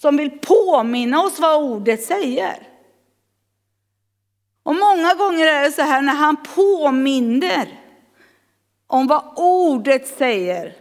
som 0.00 0.16
vill 0.16 0.38
påminna 0.38 1.22
oss 1.22 1.38
vad 1.38 1.64
ordet 1.64 2.02
säger. 2.02 2.56
Och 4.62 4.74
många 4.74 5.14
gånger 5.14 5.46
är 5.46 5.62
det 5.62 5.72
så 5.72 5.82
här 5.82 6.02
när 6.02 6.14
han 6.14 6.36
påminner 6.36 7.68
om 8.86 9.06
vad 9.06 9.22
ordet 9.36 10.08
säger 10.08 10.74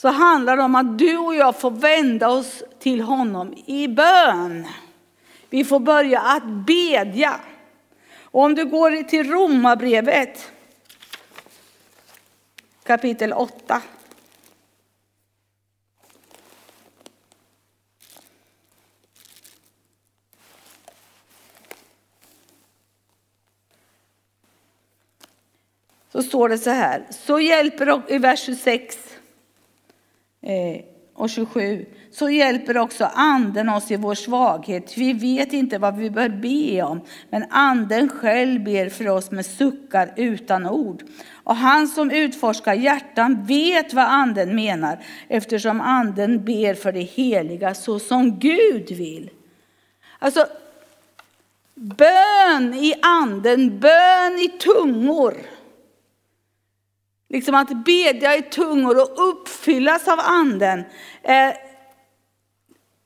så 0.00 0.08
handlar 0.08 0.56
det 0.56 0.62
om 0.62 0.74
att 0.74 0.98
du 0.98 1.18
och 1.18 1.34
jag 1.34 1.60
får 1.60 1.70
vända 1.70 2.28
oss 2.28 2.62
till 2.78 3.00
honom 3.00 3.54
i 3.66 3.88
bön. 3.88 4.66
Vi 5.50 5.64
får 5.64 5.80
börja 5.80 6.20
att 6.20 6.44
bedja. 6.66 7.40
Och 8.20 8.42
om 8.42 8.54
du 8.54 8.64
går 8.64 9.02
till 9.02 9.30
Romarbrevet 9.30 10.51
kapitel 12.92 13.32
8. 13.32 13.82
Så 26.12 26.22
står 26.22 26.48
det 26.48 26.58
så 26.58 26.70
här, 26.70 27.06
så 27.10 27.40
hjälper 27.40 27.86
i 28.08 28.18
vers 28.18 28.40
26 28.40 28.98
och 31.22 31.30
27 31.30 31.86
så 32.10 32.30
hjälper 32.30 32.78
också 32.78 33.04
anden 33.14 33.68
oss 33.68 33.90
i 33.90 33.96
vår 33.96 34.14
svaghet. 34.14 34.98
Vi 34.98 35.12
vet 35.12 35.52
inte 35.52 35.78
vad 35.78 35.96
vi 35.96 36.10
bör 36.10 36.28
be 36.28 36.82
om, 36.82 37.00
men 37.30 37.44
anden 37.50 38.08
själv 38.08 38.64
ber 38.64 38.88
för 38.88 39.08
oss 39.08 39.30
med 39.30 39.46
suckar 39.46 40.12
utan 40.16 40.66
ord. 40.66 41.02
Och 41.44 41.56
han 41.56 41.88
som 41.88 42.10
utforskar 42.10 42.74
hjärtan 42.74 43.44
vet 43.44 43.94
vad 43.94 44.04
anden 44.04 44.54
menar, 44.54 45.04
eftersom 45.28 45.80
anden 45.80 46.44
ber 46.44 46.74
för 46.74 46.92
det 46.92 47.00
heliga 47.00 47.74
så 47.74 47.98
som 47.98 48.38
Gud 48.38 48.90
vill. 48.90 49.30
Alltså, 50.18 50.46
bön 51.74 52.74
i 52.74 52.94
anden, 53.02 53.80
bön 53.80 54.38
i 54.38 54.48
tungor. 54.48 55.34
Liksom 57.32 57.54
att 57.54 57.84
bedja 57.84 58.36
i 58.36 58.42
tungor 58.42 59.02
och 59.02 59.28
uppfyllas 59.28 60.08
av 60.08 60.20
anden. 60.20 60.84
Eh, 61.22 61.54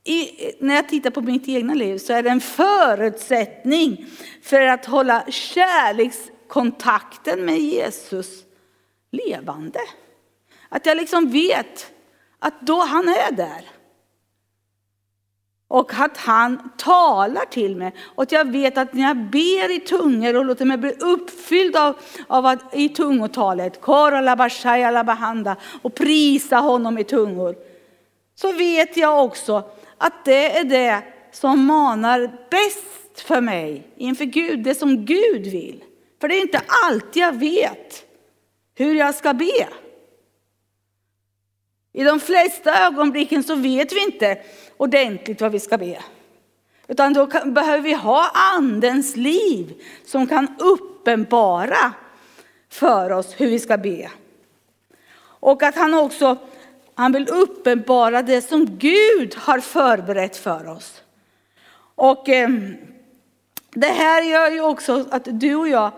i, 0.03 0.31
när 0.59 0.75
jag 0.75 0.89
tittar 0.89 1.09
på 1.09 1.21
mitt 1.21 1.47
egna 1.47 1.73
liv 1.73 1.97
så 1.97 2.13
är 2.13 2.23
det 2.23 2.29
en 2.29 2.41
förutsättning 2.41 4.05
för 4.41 4.61
att 4.61 4.85
hålla 4.85 5.31
kärlekskontakten 5.31 7.45
med 7.45 7.59
Jesus 7.59 8.43
levande. 9.11 9.79
Att 10.69 10.85
jag 10.85 10.97
liksom 10.97 11.29
vet 11.29 11.91
att 12.39 12.61
då 12.61 12.81
han 12.81 13.09
är 13.09 13.31
där. 13.31 13.76
Och 15.67 15.93
att 15.93 16.17
han 16.17 16.69
talar 16.77 17.45
till 17.45 17.75
mig. 17.75 17.93
Och 18.15 18.23
att 18.23 18.31
jag 18.31 18.51
vet 18.51 18.77
att 18.77 18.93
när 18.93 19.07
jag 19.07 19.17
ber 19.17 19.75
i 19.75 19.79
tungor 19.79 20.35
och 20.35 20.45
låter 20.45 20.65
mig 20.65 20.77
bli 20.77 20.91
uppfylld 20.91 21.75
av, 21.75 21.95
av 22.27 22.45
att, 22.45 22.75
i 22.75 22.89
tungotalet, 22.89 23.79
och 25.81 25.95
prisa 25.95 26.57
honom 26.57 26.97
i 26.97 27.03
tungor. 27.03 27.55
Så 28.35 28.51
vet 28.51 28.97
jag 28.97 29.25
också 29.25 29.63
att 29.97 30.25
det 30.25 30.57
är 30.57 30.63
det 30.63 31.01
som 31.31 31.65
manar 31.65 32.31
bäst 32.49 33.27
för 33.27 33.41
mig 33.41 33.87
inför 33.95 34.25
Gud, 34.25 34.63
det 34.63 34.75
som 34.75 35.05
Gud 35.05 35.47
vill. 35.47 35.83
För 36.21 36.27
det 36.27 36.35
är 36.35 36.41
inte 36.41 36.61
alltid 36.85 37.23
jag 37.23 37.39
vet 37.39 38.05
hur 38.75 38.95
jag 38.95 39.15
ska 39.15 39.33
be. 39.33 39.67
I 41.97 42.03
de 42.03 42.19
flesta 42.19 42.85
ögonblicken 42.85 43.43
så 43.43 43.55
vet 43.55 43.93
vi 43.93 44.03
inte 44.03 44.37
ordentligt 44.77 45.41
vad 45.41 45.51
vi 45.51 45.59
ska 45.59 45.77
be. 45.77 45.99
Utan 46.87 47.13
då 47.13 47.27
kan, 47.27 47.53
behöver 47.53 47.81
vi 47.83 47.93
ha 47.93 48.31
andens 48.33 49.15
liv 49.15 49.81
som 50.05 50.27
kan 50.27 50.55
uppenbara 50.59 51.93
för 52.69 53.11
oss 53.11 53.33
hur 53.37 53.49
vi 53.49 53.59
ska 53.59 53.77
be. 53.77 54.11
Och 55.19 55.63
att 55.63 55.75
han 55.75 55.93
också 55.93 56.37
han 56.95 57.11
vill 57.11 57.29
uppenbara 57.29 58.21
det 58.21 58.41
som 58.41 58.65
Gud 58.77 59.35
har 59.35 59.59
förberett 59.59 60.37
för 60.37 60.67
oss. 60.67 61.01
Och 61.95 62.29
eh, 62.29 62.49
det 63.69 63.91
här 63.91 64.21
gör 64.21 64.51
ju 64.51 64.61
också 64.61 65.05
att 65.11 65.27
du 65.31 65.55
och 65.55 65.69
jag 65.69 65.91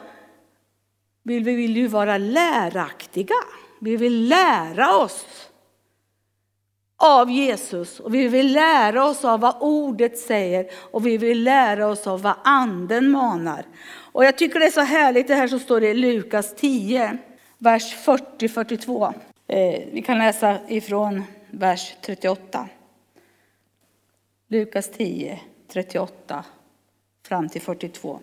vill, 1.24 1.44
vi 1.44 1.56
vill 1.56 1.78
ju 1.78 1.88
vara 1.88 2.18
läraktiga. 2.18 3.36
Vi 3.82 3.98
vill 3.98 4.28
lära 4.28 4.96
oss 4.96 5.49
av 7.00 7.32
Jesus 7.32 8.00
och 8.00 8.14
vi 8.14 8.28
vill 8.28 8.54
lära 8.54 9.06
oss 9.06 9.26
av 9.26 9.40
vad 9.40 9.56
ordet 9.60 10.18
säger 10.18 10.68
och 10.92 11.08
vi 11.08 11.18
vill 11.18 11.44
lära 11.44 11.88
oss 11.88 12.08
av 12.08 12.22
vad 12.22 12.36
anden 12.44 13.12
manar. 13.12 13.66
Och 14.12 14.26
jag 14.26 14.38
tycker 14.38 14.60
det 14.60 14.66
är 14.66 14.72
så 14.72 14.82
härligt 14.82 15.28
det 15.28 15.36
här 15.36 15.48
som 15.48 15.60
står 15.60 15.84
i 15.84 15.94
Lukas 15.94 16.56
10, 16.56 17.18
vers 17.58 17.96
40-42. 18.06 19.14
Eh, 19.48 19.84
vi 19.92 20.02
kan 20.02 20.18
läsa 20.18 20.58
ifrån 20.68 21.24
vers 21.52 21.96
38. 22.02 22.68
Lukas 24.48 24.92
10, 24.92 25.40
38 25.72 26.44
fram 27.28 27.50
till 27.50 27.62
42. 27.62 28.20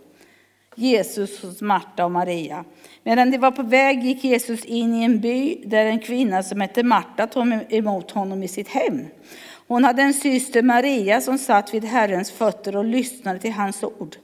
Jesus 0.79 1.43
hos 1.43 1.63
Marta 1.63 2.05
och 2.05 2.11
Maria. 2.11 2.65
Medan 3.03 3.31
de 3.31 3.39
var 3.39 3.51
på 3.51 3.63
väg 3.63 4.05
gick 4.05 4.25
Jesus 4.25 4.65
in 4.65 4.95
i 4.95 5.05
en 5.05 5.21
by 5.21 5.63
där 5.65 5.87
en 5.87 5.99
kvinna 5.99 6.43
som 6.43 6.61
hette 6.61 6.83
Marta 6.83 7.27
tog 7.27 7.47
emot 7.69 8.11
honom 8.11 8.43
i 8.43 8.49
sitt 8.49 8.69
hem. 8.69 9.05
Hon 9.69 9.85
hade 9.85 10.03
en 10.03 10.15
syster 10.15 10.63
Maria 10.63 11.21
som 11.21 11.39
satt 11.39 11.75
vid 11.75 11.85
Herrens 11.85 12.31
fötter 12.31 12.77
och 12.77 12.85
lyssnade 12.85 13.39
till 13.39 13.53
hans 13.53 13.83
ord. 13.83 14.17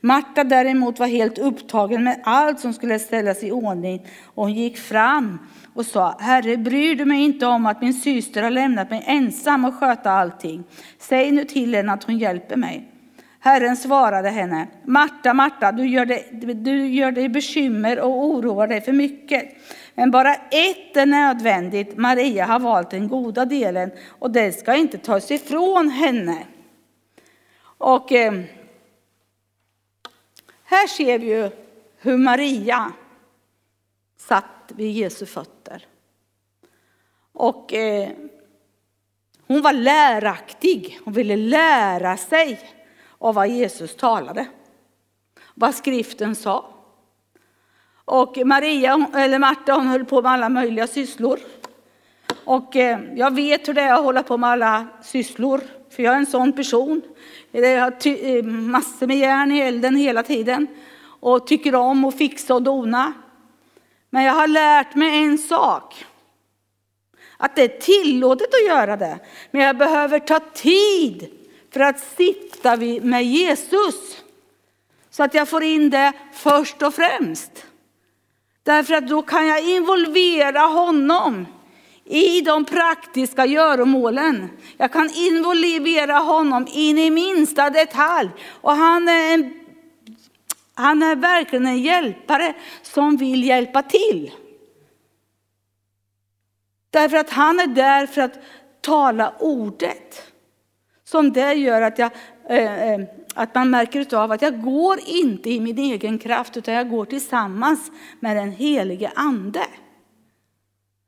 Marta 0.00 0.44
däremot 0.44 0.98
var 0.98 1.06
helt 1.06 1.38
upptagen 1.38 2.04
med 2.04 2.20
allt 2.24 2.60
som 2.60 2.72
skulle 2.72 2.98
ställas 2.98 3.42
i 3.42 3.52
ordning 3.52 4.06
och 4.24 4.44
hon 4.44 4.54
gick 4.54 4.78
fram 4.78 5.38
och 5.74 5.86
sa, 5.86 6.16
Herre, 6.20 6.56
bryr 6.56 6.94
du 6.94 7.04
mig 7.04 7.24
inte 7.24 7.46
om 7.46 7.66
att 7.66 7.82
min 7.82 7.94
syster 7.94 8.42
har 8.42 8.50
lämnat 8.50 8.90
mig 8.90 9.04
ensam 9.06 9.64
och 9.64 9.74
sköta 9.74 10.10
allting? 10.10 10.64
Säg 10.98 11.30
nu 11.32 11.44
till 11.44 11.74
henne 11.74 11.92
att 11.92 12.04
hon 12.04 12.18
hjälper 12.18 12.56
mig. 12.56 12.97
Herren 13.40 13.76
svarade 13.76 14.28
henne, 14.28 14.68
Marta, 14.84 15.34
Marta, 15.34 15.72
du 15.72 15.86
gör, 15.86 16.06
dig, 16.06 16.28
du 16.54 16.86
gör 16.86 17.12
dig 17.12 17.28
bekymmer 17.28 18.00
och 18.00 18.24
oroar 18.24 18.66
dig 18.66 18.80
för 18.80 18.92
mycket. 18.92 19.48
Men 19.94 20.10
bara 20.10 20.34
ett 20.34 20.96
är 20.96 21.06
nödvändigt. 21.06 21.96
Maria 21.96 22.44
har 22.44 22.60
valt 22.60 22.90
den 22.90 23.08
goda 23.08 23.44
delen 23.44 23.90
och 24.08 24.30
den 24.30 24.52
ska 24.52 24.74
inte 24.74 24.98
tas 24.98 25.30
ifrån 25.30 25.88
henne. 25.90 26.46
Och 27.60 28.12
eh, 28.12 28.32
här 30.64 30.86
ser 30.86 31.18
vi 31.18 31.26
ju 31.26 31.50
hur 32.00 32.16
Maria 32.16 32.92
satt 34.16 34.72
vid 34.76 34.92
Jesu 34.92 35.26
fötter. 35.26 35.86
Och 37.32 37.74
eh, 37.74 38.10
hon 39.46 39.62
var 39.62 39.72
läraktig, 39.72 40.98
hon 41.04 41.14
ville 41.14 41.36
lära 41.36 42.16
sig 42.16 42.77
av 43.18 43.34
vad 43.34 43.48
Jesus 43.48 43.96
talade. 43.96 44.46
Vad 45.54 45.74
skriften 45.74 46.34
sa. 46.34 46.74
Och 48.04 48.38
Maria, 48.44 49.06
eller 49.14 49.38
Marta, 49.38 49.72
hon 49.72 49.86
höll 49.86 50.04
på 50.04 50.22
med 50.22 50.32
alla 50.32 50.48
möjliga 50.48 50.86
sysslor. 50.86 51.38
Och 52.44 52.76
eh, 52.76 53.00
jag 53.14 53.34
vet 53.34 53.68
hur 53.68 53.74
det 53.74 53.80
är 53.80 53.94
att 53.94 54.04
hålla 54.04 54.22
på 54.22 54.36
med 54.36 54.50
alla 54.50 54.86
sysslor, 55.02 55.60
för 55.90 56.02
jag 56.02 56.14
är 56.14 56.18
en 56.18 56.26
sån 56.26 56.52
person. 56.52 57.02
Jag 57.50 57.80
har 57.80 58.06
eh, 58.06 58.44
massor 58.44 59.06
med 59.06 59.18
järn 59.18 59.52
i 59.52 59.58
elden 59.58 59.96
hela 59.96 60.22
tiden 60.22 60.66
och 61.20 61.46
tycker 61.46 61.74
om 61.74 62.04
att 62.04 62.18
fixa 62.18 62.54
och 62.54 62.62
dona. 62.62 63.12
Men 64.10 64.24
jag 64.24 64.34
har 64.34 64.46
lärt 64.48 64.94
mig 64.94 65.24
en 65.24 65.38
sak. 65.38 66.04
Att 67.36 67.56
det 67.56 67.62
är 67.62 67.80
tillåtet 67.80 68.48
att 68.54 68.66
göra 68.66 68.96
det. 68.96 69.18
Men 69.50 69.62
jag 69.62 69.78
behöver 69.78 70.18
ta 70.18 70.40
tid 70.54 71.37
för 71.70 71.80
att 71.80 72.00
sitta 72.00 72.76
med 73.02 73.24
Jesus. 73.24 74.22
Så 75.10 75.22
att 75.22 75.34
jag 75.34 75.48
får 75.48 75.62
in 75.62 75.90
det 75.90 76.12
först 76.32 76.82
och 76.82 76.94
främst. 76.94 77.66
Därför 78.62 78.94
att 78.94 79.08
då 79.08 79.22
kan 79.22 79.46
jag 79.46 79.62
involvera 79.62 80.60
honom 80.60 81.46
i 82.04 82.40
de 82.40 82.64
praktiska 82.64 83.46
göromålen. 83.46 84.50
Jag 84.76 84.92
kan 84.92 85.10
involvera 85.14 86.18
honom 86.18 86.66
in 86.72 86.98
i 86.98 87.10
minsta 87.10 87.70
detalj. 87.70 88.30
Och 88.60 88.72
han 88.72 89.08
är, 89.08 89.34
en, 89.34 89.60
han 90.74 91.02
är 91.02 91.16
verkligen 91.16 91.66
en 91.66 91.82
hjälpare 91.82 92.54
som 92.82 93.16
vill 93.16 93.44
hjälpa 93.44 93.82
till. 93.82 94.30
Därför 96.90 97.16
att 97.16 97.30
han 97.30 97.60
är 97.60 97.66
där 97.66 98.06
för 98.06 98.20
att 98.20 98.38
tala 98.80 99.34
ordet. 99.38 100.32
Som 101.10 101.32
det 101.32 101.52
gör 101.52 101.82
att, 101.82 101.98
jag, 101.98 102.10
eh, 102.48 102.82
eh 102.82 103.00
att 103.34 103.54
man 103.54 103.70
märker 103.70 104.14
av 104.14 104.32
att 104.32 104.42
jag 104.42 104.62
går 104.62 104.98
inte 105.06 105.50
i 105.50 105.60
min 105.60 105.78
egen 105.78 106.18
kraft 106.18 106.56
utan 106.56 106.74
jag 106.74 106.90
går 106.90 107.04
tillsammans 107.04 107.90
med 108.20 108.36
den 108.36 108.52
helige 108.52 109.12
ande. 109.14 109.66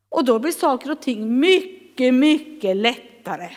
Och 0.08 0.24
då 0.24 0.38
blir 0.38 0.52
saker 0.52 0.90
och 0.90 1.00
ting 1.00 1.38
mycket, 1.40 2.14
mycket 2.14 2.76
lättare. 2.76 3.50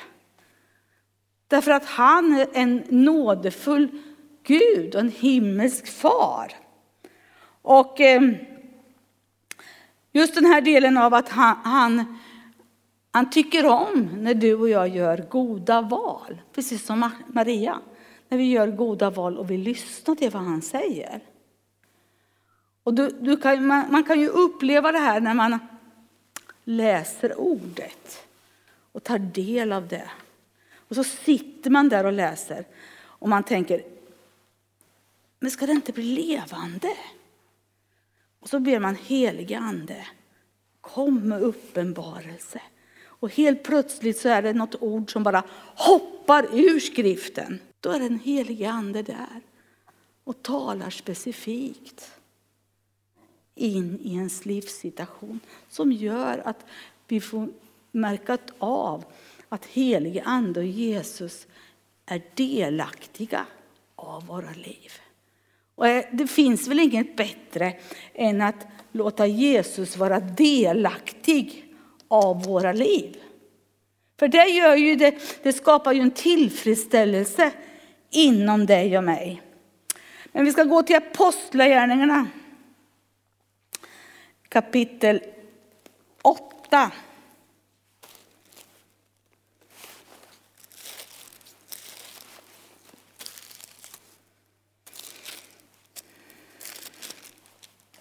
Därför 1.48 1.72
att 1.72 1.86
han 1.86 2.40
är 2.40 2.48
en 2.54 2.84
nådefull 2.90 3.90
Gud 4.44 4.96
och 4.96 5.02
en 5.02 5.12
himmelsk 5.12 5.88
far. 5.88 6.52
Och 7.62 8.02
eh, 8.02 8.22
just 10.12 10.36
den 10.36 10.46
här 10.46 10.62
delen 10.62 10.98
av 10.98 11.14
att 11.14 11.30
han, 11.30 11.56
han, 11.64 12.20
han 13.16 13.30
tycker 13.30 13.66
om 13.66 14.10
när 14.18 14.34
du 14.34 14.54
och 14.54 14.70
jag 14.70 14.88
gör 14.88 15.18
goda 15.30 15.82
val, 15.82 16.42
precis 16.54 16.86
som 16.86 17.12
Maria. 17.28 17.82
När 18.30 18.38
vi 18.38 18.52
gör 18.52 18.68
goda 18.68 19.10
val 19.10 19.38
och 19.38 19.52
vi 19.52 19.58
lyssnar 19.58 20.16
till 20.16 20.32
vad 20.32 20.44
han 20.44 20.62
säger. 20.62 21.24
Och 22.84 22.94
du, 22.94 23.10
du 23.10 23.38
kan, 23.38 23.68
man, 23.68 23.92
man 23.92 24.04
kan 24.04 24.20
ju 24.20 24.28
uppleva 24.28 24.92
det 24.92 25.00
här 25.00 25.20
när 25.20 25.34
man 25.34 25.60
läser 26.64 27.40
ordet 27.40 28.28
och 28.92 29.04
tar 29.04 29.20
del 29.20 29.72
av 29.72 29.88
det. 29.88 30.10
Och 30.76 30.96
så 30.96 31.04
sitter 31.04 31.70
man 31.70 31.90
där 31.90 32.06
och 32.06 32.14
läser 32.14 32.66
och 32.96 33.30
man 33.30 33.44
tänker, 33.44 33.84
men 35.40 35.52
ska 35.52 35.66
det 35.66 35.72
inte 35.72 35.92
bli 35.92 36.04
levande? 36.04 36.98
Och 38.40 38.50
så 38.50 38.60
ber 38.60 38.80
man 38.80 38.96
helige 38.96 39.60
ande, 39.60 40.08
kom 40.82 41.30
med 41.30 41.42
uppenbarelse. 41.42 42.62
Och 43.24 43.32
helt 43.32 43.64
plötsligt 43.64 44.18
så 44.18 44.30
är 44.30 44.42
det 44.42 44.54
något 44.54 44.76
ord 44.82 45.12
som 45.12 45.24
bara 45.24 45.44
hoppar 45.76 46.48
ur 46.54 46.80
skriften. 46.80 47.60
Då 47.80 47.92
är 47.92 48.00
den 48.00 48.20
helige 48.20 48.70
ande 48.70 49.02
där 49.02 49.42
och 50.24 50.44
talar 50.44 50.90
specifikt 50.90 52.12
in 53.56 54.00
i 54.02 54.14
ens 54.16 54.46
livssituation 54.46 55.40
som 55.70 55.92
gör 55.92 56.42
att 56.46 56.66
vi 57.08 57.22
får 57.22 57.50
märka 57.92 58.38
av 58.58 59.06
att 59.50 59.66
helige 59.66 60.24
ande 60.24 60.60
och 60.60 60.66
Jesus 60.66 61.48
är 62.06 62.22
delaktiga 62.34 63.46
av 63.96 64.26
våra 64.26 64.52
liv. 64.52 64.92
Och 65.76 65.86
det 66.12 66.28
finns 66.28 66.68
väl 66.68 66.80
inget 66.80 67.16
bättre 67.16 67.74
än 68.14 68.42
att 68.42 68.68
låta 68.92 69.28
Jesus 69.28 69.98
vara 69.98 70.20
delaktig 70.20 71.73
av 72.08 72.44
våra 72.44 72.74
liv. 72.74 73.18
För 74.20 74.28
det, 74.28 74.46
gör 74.46 74.76
ju 74.76 74.96
det, 74.96 75.16
det 75.44 75.54
skapar 75.54 75.94
ju 75.94 76.02
en 76.02 76.12
tillfredsställelse 76.12 77.52
inom 78.12 78.66
dig 78.66 78.98
och 78.98 79.04
mig. 79.04 79.42
Men 80.32 80.46
vi 80.46 80.52
ska 80.52 80.64
gå 80.64 80.84
till 80.84 80.96
Apostlagärningarna 80.96 82.28
kapitel 84.54 85.22
8. 86.22 86.92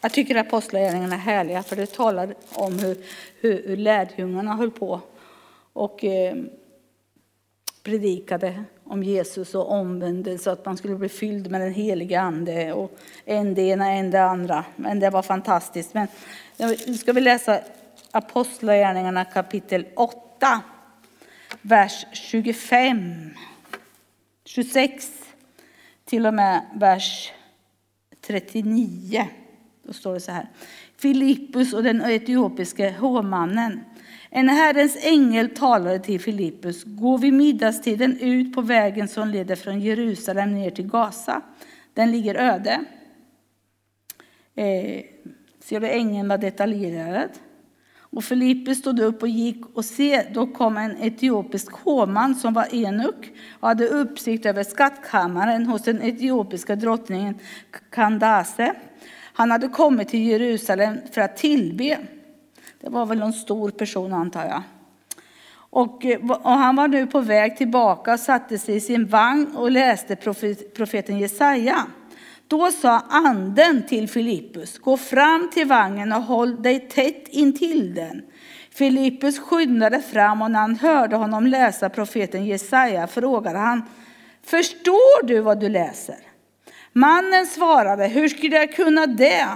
Jag 0.04 0.12
tycker 0.12 0.36
apostlagärningarna 0.36 1.14
är 1.14 1.18
härliga 1.18 1.62
för 1.62 1.76
det 1.76 1.86
talar 1.86 2.34
om 2.54 2.78
hur, 2.78 2.96
hur, 3.40 3.62
hur 3.66 3.76
lärjungarna 3.76 4.54
höll 4.54 4.70
på 4.70 5.00
och 5.72 6.04
eh, 6.04 6.36
predikade 7.82 8.64
om 8.84 9.02
Jesus 9.02 9.54
och 9.54 9.72
omvändelse 9.72 10.52
att 10.52 10.66
man 10.66 10.76
skulle 10.76 10.96
bli 10.96 11.08
fylld 11.08 11.50
med 11.50 11.60
den 11.60 11.74
heliga 11.74 12.20
ande 12.20 12.72
och 12.72 12.98
en 13.24 13.54
det 13.54 13.62
ena, 13.62 13.90
en 13.90 14.10
det 14.10 14.24
andra. 14.24 14.64
Men 14.76 15.00
det 15.00 15.10
var 15.10 15.22
fantastiskt. 15.22 15.94
Men 15.94 16.08
nu 16.86 16.94
ska 16.94 17.12
vi 17.12 17.20
läsa 17.20 17.60
Apostlagärningarna 18.10 19.24
kapitel 19.24 19.86
8, 19.94 20.60
vers 21.62 22.06
25, 22.12 23.30
26 24.44 25.10
till 26.04 26.26
och 26.26 26.34
med 26.34 26.62
vers 26.74 27.32
39. 28.26 29.28
Då 29.82 29.92
står 29.92 30.14
det 30.14 30.20
så 30.20 30.32
här. 30.32 30.48
Filippus 30.96 31.72
och 31.72 31.82
den 31.82 32.02
etiopiske 32.02 32.94
hovmannen. 33.00 33.80
En 34.30 34.48
Herrens 34.48 34.96
ängel 35.04 35.48
talade 35.48 35.98
till 35.98 36.20
Filippus. 36.20 36.84
Gå 36.84 37.16
vid 37.16 37.32
middagstiden 37.32 38.18
ut 38.20 38.54
på 38.54 38.60
vägen 38.60 39.08
som 39.08 39.28
leder 39.28 39.56
från 39.56 39.80
Jerusalem 39.80 40.54
ner 40.54 40.70
till 40.70 40.86
Gaza. 40.86 41.42
Den 41.94 42.12
ligger 42.12 42.34
öde. 42.34 42.84
Eh, 44.54 45.02
ser 45.60 45.80
du 45.80 45.88
ängeln 45.88 46.28
var 46.28 46.38
detaljerad. 46.38 47.30
Och 48.14 48.24
Filippus 48.24 48.78
stod 48.78 49.00
upp 49.00 49.22
och 49.22 49.28
gick 49.28 49.76
och 49.76 49.84
se, 49.84 50.22
då 50.34 50.46
kom 50.46 50.76
en 50.76 50.96
etiopisk 50.96 51.72
hovman 51.72 52.34
som 52.34 52.54
var 52.54 52.74
enuk 52.74 53.32
och 53.60 53.68
hade 53.68 53.88
uppsikt 53.88 54.46
över 54.46 54.64
skattkammaren 54.64 55.66
hos 55.66 55.82
den 55.82 56.02
etiopiska 56.02 56.76
drottningen 56.76 57.38
Kandase. 57.90 58.74
Han 59.32 59.50
hade 59.50 59.68
kommit 59.68 60.08
till 60.08 60.22
Jerusalem 60.22 60.96
för 61.12 61.20
att 61.20 61.36
tillbe. 61.36 61.98
Det 62.80 62.88
var 62.88 63.06
väl 63.06 63.18
någon 63.18 63.32
stor 63.32 63.70
person 63.70 64.12
antar 64.12 64.44
jag. 64.44 64.62
Och, 65.54 66.04
eh, 66.04 66.30
och, 66.30 66.50
han 66.50 66.76
var 66.76 66.88
nu 66.88 67.06
på 67.06 67.20
väg 67.20 67.56
tillbaka 67.56 68.12
och 68.12 68.20
satte 68.20 68.58
sig 68.58 68.76
i 68.76 68.80
sin 68.80 69.06
vagn 69.06 69.56
och 69.56 69.70
läste 69.70 70.16
profet, 70.16 70.74
profeten 70.74 71.18
Jesaja. 71.18 71.86
Då 72.48 72.70
sa 72.70 73.00
anden 73.10 73.82
till 73.86 74.08
Filippus, 74.08 74.78
gå 74.78 74.96
fram 74.96 75.50
till 75.52 75.66
vagnen 75.66 76.12
och 76.12 76.22
håll 76.22 76.62
dig 76.62 76.88
tätt 76.88 77.28
intill 77.28 77.94
den. 77.94 78.22
Filippus 78.70 79.38
skyndade 79.38 80.02
fram 80.02 80.42
och 80.42 80.50
när 80.50 80.60
han 80.60 80.76
hörde 80.76 81.16
honom 81.16 81.46
läsa 81.46 81.88
profeten 81.88 82.46
Jesaja 82.46 83.06
frågade 83.06 83.58
han, 83.58 83.82
förstår 84.42 85.26
du 85.26 85.40
vad 85.40 85.60
du 85.60 85.68
läser? 85.68 86.31
Mannen 86.92 87.46
svarade, 87.46 88.07
hur 88.07 88.28
skulle 88.28 88.57
jag 88.57 88.72
kunna 88.72 89.07
det 89.07 89.48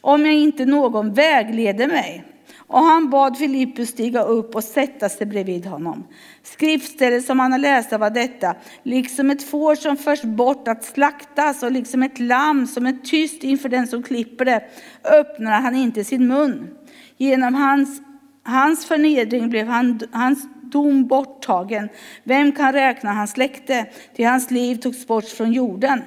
om 0.00 0.26
jag 0.26 0.34
inte 0.34 0.66
någon 0.66 1.12
vägleder 1.12 1.88
mig? 1.88 2.24
Och 2.66 2.78
han 2.78 3.10
bad 3.10 3.38
Filippus 3.38 3.88
stiga 3.88 4.22
upp 4.22 4.54
och 4.54 4.64
sätta 4.64 5.08
sig 5.08 5.26
bredvid 5.26 5.66
honom. 5.66 6.06
Skriftstället 6.42 7.24
som 7.24 7.40
han 7.40 7.60
läste 7.60 7.98
var 7.98 8.10
detta, 8.10 8.54
liksom 8.82 9.30
ett 9.30 9.42
får 9.42 9.74
som 9.74 9.96
förs 9.96 10.22
bort 10.22 10.68
att 10.68 10.84
slaktas 10.84 11.62
och 11.62 11.72
liksom 11.72 12.02
ett 12.02 12.20
lamm 12.20 12.66
som 12.66 12.86
är 12.86 12.92
tyst 13.04 13.44
inför 13.44 13.68
den 13.68 13.86
som 13.86 14.02
klipper 14.02 14.44
det, 14.44 14.64
öppnar 15.04 15.60
han 15.60 15.76
inte 15.76 16.04
sin 16.04 16.26
mun. 16.26 16.68
Genom 17.16 17.54
hans, 17.54 18.00
hans 18.42 18.86
förnedring 18.86 19.50
blev 19.50 19.66
han, 19.66 20.00
hans 20.12 20.48
dom 20.62 21.06
borttagen. 21.06 21.88
Vem 22.24 22.52
kan 22.52 22.72
räkna 22.72 23.12
hans 23.12 23.30
släkte? 23.30 23.86
Till 24.16 24.26
hans 24.26 24.50
liv 24.50 24.76
togs 24.76 25.06
bort 25.06 25.24
från 25.28 25.52
jorden. 25.52 26.02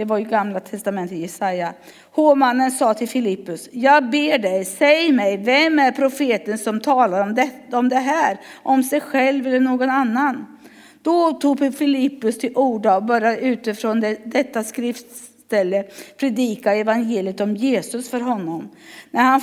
Det 0.00 0.04
var 0.04 0.18
ju 0.18 0.24
gamla 0.24 0.60
testamentet 0.60 1.18
Jesaja. 1.18 1.72
Hovmannen 2.12 2.70
sa 2.70 2.94
till 2.94 3.08
Filippus, 3.08 3.68
jag 3.72 4.10
ber 4.10 4.38
dig, 4.38 4.64
säg 4.64 5.12
mig, 5.12 5.36
vem 5.36 5.78
är 5.78 5.92
profeten 5.92 6.58
som 6.58 6.80
talar 6.80 7.22
om 7.22 7.34
det, 7.34 7.50
om 7.72 7.88
det 7.88 7.96
här, 7.96 8.40
om 8.62 8.82
sig 8.82 9.00
själv 9.00 9.46
eller 9.46 9.60
någon 9.60 9.90
annan? 9.90 10.58
Då 11.02 11.32
tog 11.32 11.74
Filippus 11.74 12.38
till 12.38 12.52
orda 12.54 12.96
och 12.96 13.04
började 13.04 13.40
utifrån 13.40 14.00
det, 14.00 14.18
detta 14.24 14.64
skriftställe 14.64 15.84
predika 16.16 16.74
evangeliet 16.74 17.40
om 17.40 17.56
Jesus 17.56 18.10
för 18.10 18.20
honom. 18.20 18.68
När, 19.10 19.22
han, 19.22 19.40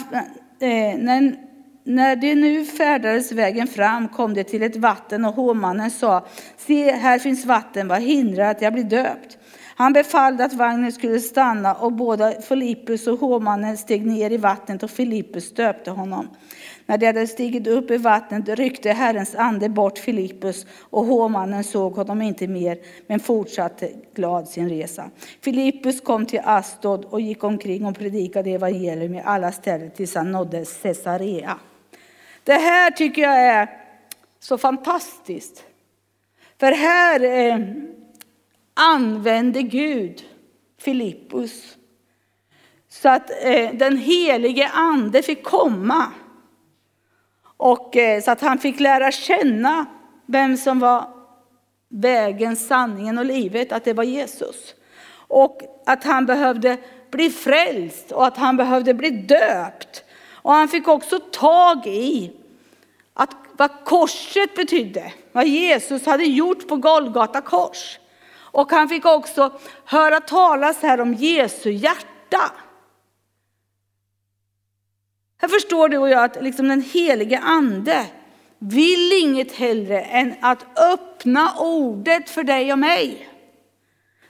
eh, 0.60 0.98
när, 0.98 1.36
när 1.84 2.15
de 2.15 2.36
nu 2.36 2.65
färdades 2.65 3.32
vägen 3.32 3.67
fram 3.67 4.08
kom 4.08 4.34
de 4.34 4.43
till 4.43 4.63
ett 4.63 4.76
vatten 4.76 5.26
och 5.26 5.34
hovmannen 5.34 5.91
sa, 5.91 6.26
se 6.58 6.91
här 6.91 7.20
finns 7.20 7.46
vatten, 7.46 7.88
vad 7.88 8.02
hindrar 8.02 8.52
att 8.52 8.62
jag 8.62 8.74
blir 8.74 8.84
döpt? 8.84 9.38
Han 9.80 9.94
befallde 9.94 10.46
att 10.46 10.54
vagnen 10.54 10.92
skulle 10.92 11.20
stanna 11.20 11.74
och 11.74 11.94
både 11.94 12.42
Filippus 12.42 13.08
och 13.08 13.20
hovmannen 13.20 13.78
steg 13.78 14.06
ner 14.06 14.32
i 14.32 14.38
vattnet 14.38 14.84
och 14.84 14.92
Filippus 14.92 15.54
döpte 15.54 15.92
honom. 15.92 16.28
När 16.86 16.98
de 16.98 17.06
hade 17.06 17.28
stigit 17.28 17.68
upp 17.68 17.92
i 17.92 17.98
vattnet 17.98 18.50
ryckte 18.50 18.92
Herrens 18.92 19.36
ande 19.36 19.70
bort 19.70 19.98
Filippus 19.98 20.66
och 20.80 21.06
hovmannen 21.06 21.63
såg 21.63 21.94
honom 21.94 22.22
inte 22.22 22.48
mer 22.48 22.78
men 23.08 23.20
fortsatte 23.20 23.92
glad 24.16 24.48
sin 24.48 24.70
resa. 24.70 25.10
Filippus 25.42 26.02
kom 26.02 26.26
till 26.26 26.42
Astod 26.44 27.06
och 27.06 27.22
gick 27.22 27.44
omkring 27.44 27.86
och 27.86 27.98
predikade 27.98 28.50
evangelium 28.50 29.16
i 29.16 29.22
alla 29.26 29.52
ställen 29.52 29.92
tills 29.92 30.16
han 30.16 30.32
nådde 30.32 30.66
Caesarea. 30.84 31.58
Det 32.44 32.54
här 32.54 32.92
tycker 32.92 33.22
jag 33.22 33.40
är 33.40 33.70
så 34.40 34.58
fantastiskt. 34.58 35.63
För 36.60 36.72
här 36.72 37.24
eh, 37.24 37.60
använde 38.78 39.62
Gud 39.62 40.24
Filippus 40.80 41.78
så 42.90 43.10
att 43.10 43.32
eh, 43.44 43.72
den 43.74 43.98
helige 43.98 44.68
ande 44.68 45.22
fick 45.22 45.44
komma 45.44 46.12
Och, 47.58 47.98
eh, 47.98 48.22
så 48.22 48.32
att 48.32 48.42
han 48.42 48.58
fick 48.58 48.80
lära 48.80 49.12
känna 49.12 49.86
vem 50.26 50.58
som 50.58 50.80
var 50.80 51.10
vägen, 51.90 52.56
sanningen 52.56 53.18
och 53.18 53.26
livet, 53.26 53.72
att 53.72 53.84
det 53.84 53.94
var 53.94 54.04
Jesus. 54.04 54.76
Och 55.28 55.62
att 55.86 56.04
han 56.04 56.26
behövde 56.26 56.78
bli 57.12 57.30
frälst 57.30 58.12
och 58.12 58.28
att 58.28 58.38
han 58.38 58.58
behövde 58.58 58.94
bli 58.94 59.10
döpt. 59.10 60.04
Och 60.32 60.54
han 60.54 60.68
fick 60.68 60.88
också 60.88 61.20
tag 61.20 61.88
i 61.88 62.32
att 63.13 63.36
vad 63.52 63.72
korset 63.86 64.56
betydde, 64.56 65.13
vad 65.32 65.48
Jesus 65.48 66.06
hade 66.06 66.24
gjort 66.24 66.68
på 66.68 66.76
Golgata 66.76 67.42
kors. 67.42 68.00
Och 68.58 68.72
han 68.72 68.89
fick 68.89 69.06
också 69.06 69.60
höra 69.86 70.20
talas 70.20 70.82
här 70.82 71.02
om 71.02 71.13
Jesu 71.13 71.72
hjärta. 71.72 72.52
Här 75.38 75.48
förstår 75.48 75.89
du 75.89 75.98
och 75.98 76.10
jag 76.10 76.24
att 76.24 76.43
liksom 76.43 76.67
den 76.67 76.82
helige 76.82 77.39
ande 77.39 78.06
vill 78.60 79.12
inget 79.24 79.52
hellre 79.52 80.02
än 80.02 80.34
att 80.41 80.80
öppna 80.80 81.54
ordet 81.60 82.30
för 82.30 82.43
dig 82.43 82.72
och 82.72 82.80
mig. 82.80 83.30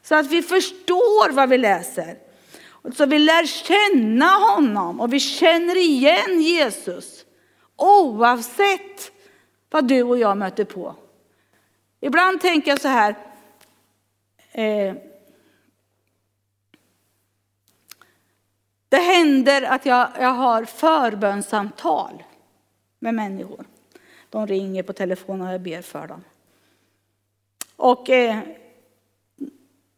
Så 0.02 0.16
att 0.16 0.28
vi 0.28 0.42
förstår 0.42 1.32
vad 1.32 1.50
vi 1.50 1.58
läser. 1.58 2.18
Så 2.96 3.06
vi 3.06 3.20
lär 3.20 3.46
känna 3.46 4.30
honom 4.30 5.02
och 5.02 5.14
vi 5.14 5.20
känner 5.20 5.78
igen 5.78 6.42
Jesus. 6.42 7.26
Oavsett 7.76 9.12
vad 9.70 9.88
du 9.88 10.04
och 10.04 10.18
jag 10.18 10.38
möter 10.38 10.66
på. 10.66 10.96
Ibland 12.02 12.42
tänker 12.42 12.72
jag 12.72 12.82
så 12.82 12.88
här. 12.88 13.27
Eh, 14.58 14.96
det 18.90 18.98
händer 18.98 19.62
att 19.62 19.86
jag, 19.86 20.10
jag 20.20 20.34
har 20.34 20.66
förbönsamtal 20.66 22.24
med 23.00 23.14
människor. 23.14 23.66
De 24.30 24.48
ringer 24.48 24.84
på 24.84 24.94
telefon 24.94 25.42
och 25.42 25.54
jag 25.54 25.62
ber 25.62 25.82
för 25.82 26.08
dem. 26.08 26.24
Och 27.76 28.10
eh, 28.10 28.40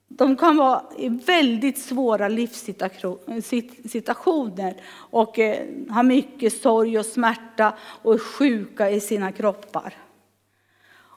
de 0.07 0.37
kan 0.37 0.57
vara 0.57 0.83
i 0.97 1.09
väldigt 1.09 1.79
svåra 1.79 2.27
livssituationer 2.27 4.75
och 4.91 5.39
eh, 5.39 5.67
ha 5.89 6.03
mycket 6.03 6.61
sorg 6.61 6.99
och 6.99 7.05
smärta 7.05 7.73
och 7.79 8.13
är 8.13 8.17
sjuka 8.17 8.89
i 8.89 8.99
sina 8.99 9.31
kroppar. 9.31 9.93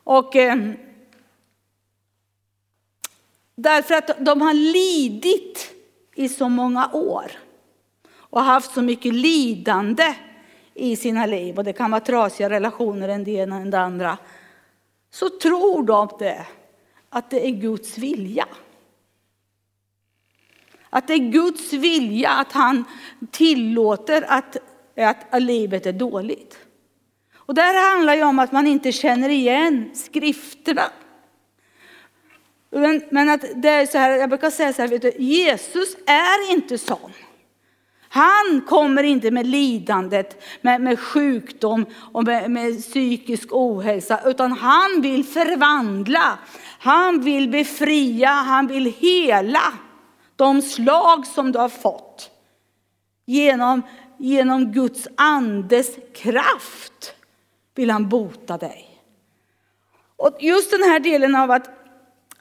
Och 0.05 0.37
eh, 0.37 0.74
därför 3.55 3.95
att 3.95 4.11
de 4.19 4.41
har 4.41 4.55
lidit 4.55 5.75
i 6.15 6.29
så 6.29 6.49
många 6.49 6.91
år 6.93 7.33
och 8.15 8.43
haft 8.43 8.75
så 8.75 8.83
mycket 8.83 9.15
lidande 9.15 10.15
i 10.75 10.97
sina 10.97 11.27
liv 11.27 11.59
och 11.59 11.65
det 11.65 11.73
kan 11.73 11.91
vara 11.91 12.01
trasiga 12.01 12.51
relationer 12.51 13.09
än 13.09 13.25
det 13.25 13.31
ena 13.31 13.57
än 13.57 13.71
det 13.71 13.81
andra. 13.81 14.19
Så 15.11 15.29
tror 15.29 15.83
de 15.83 16.09
det, 16.19 16.47
att 17.11 17.31
det 17.31 17.47
är 17.47 17.51
Guds 17.51 17.99
vilja. 17.99 18.47
Att 20.91 21.07
det 21.07 21.15
är 21.15 21.31
Guds 21.31 21.73
vilja 21.73 22.31
att 22.31 22.53
han 22.53 22.85
tillåter 23.31 24.25
att, 24.29 24.57
att 25.31 25.43
livet 25.43 25.87
är 25.87 25.93
dåligt. 25.93 26.59
Och 27.35 27.55
det 27.55 27.62
här 27.62 27.95
handlar 27.95 28.15
ju 28.15 28.23
om 28.23 28.38
att 28.38 28.53
man 28.53 28.67
inte 28.67 28.93
känner 28.93 29.29
igen 29.29 29.91
skrifterna. 29.95 30.83
Men, 32.72 33.02
men 33.11 33.28
att 33.28 33.44
det 33.54 33.68
är 33.68 33.87
så 33.87 33.98
här, 33.98 34.11
jag 34.11 34.28
brukar 34.28 34.50
säga 34.50 34.72
så 34.72 34.82
här, 34.82 34.88
vet 34.88 35.02
du, 35.02 35.12
Jesus 35.18 35.96
är 36.06 36.52
inte 36.52 36.78
sån. 36.78 37.12
Han 38.08 38.61
kommer 38.68 39.02
inte 39.02 39.30
med 39.30 39.46
lidandet, 39.46 40.42
med, 40.61 40.80
med 40.80 41.00
sjukdom 41.00 41.87
och 42.12 42.24
med, 42.24 42.50
med 42.50 42.82
psykisk 42.82 43.48
ohälsa, 43.52 44.20
utan 44.24 44.52
han 44.52 45.00
vill 45.00 45.24
förvandla. 45.24 46.38
Han 46.78 47.20
vill 47.20 47.48
befria, 47.48 48.28
han 48.28 48.66
vill 48.66 48.94
hela 48.98 49.72
de 50.37 50.62
slag 50.62 51.26
som 51.26 51.52
du 51.52 51.58
har 51.58 51.68
fått. 51.68 52.30
Genom, 53.26 53.82
genom 54.18 54.72
Guds 54.72 55.08
andes 55.16 55.96
kraft 56.14 57.14
vill 57.74 57.90
han 57.90 58.08
bota 58.08 58.58
dig. 58.58 58.88
Och 60.16 60.37
just 60.40 60.70
den 60.70 60.82
här 60.82 61.00
delen 61.00 61.35
av 61.35 61.50
att 61.50 61.82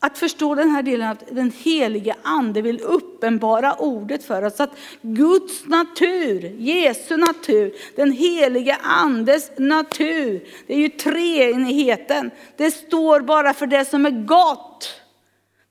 att 0.04 0.18
förstå 0.18 0.56
den 0.56 0.70
här 0.70 0.84
delen 0.84 1.10
att 1.10 1.24
den 1.32 1.52
helige 1.52 2.16
ande 2.24 2.62
vill 2.62 2.82
uppenbara 2.82 3.76
ordet 3.76 4.24
för 4.24 4.44
oss. 4.44 4.60
Att 4.60 4.78
Guds 5.02 5.66
natur, 5.66 6.56
Jesu 6.58 7.18
natur, 7.18 7.74
den 7.96 8.12
helige 8.12 8.78
andes 8.84 9.52
natur, 9.58 10.48
det 10.68 10.74
är 10.74 10.78
ju 10.78 10.90
treenigheten. 10.90 12.32
Det 12.58 12.72
står 12.72 13.20
bara 13.20 13.54
för 13.54 13.68
det 13.68 13.86
som 13.86 14.06
är 14.06 14.26
gott. 14.26 15.02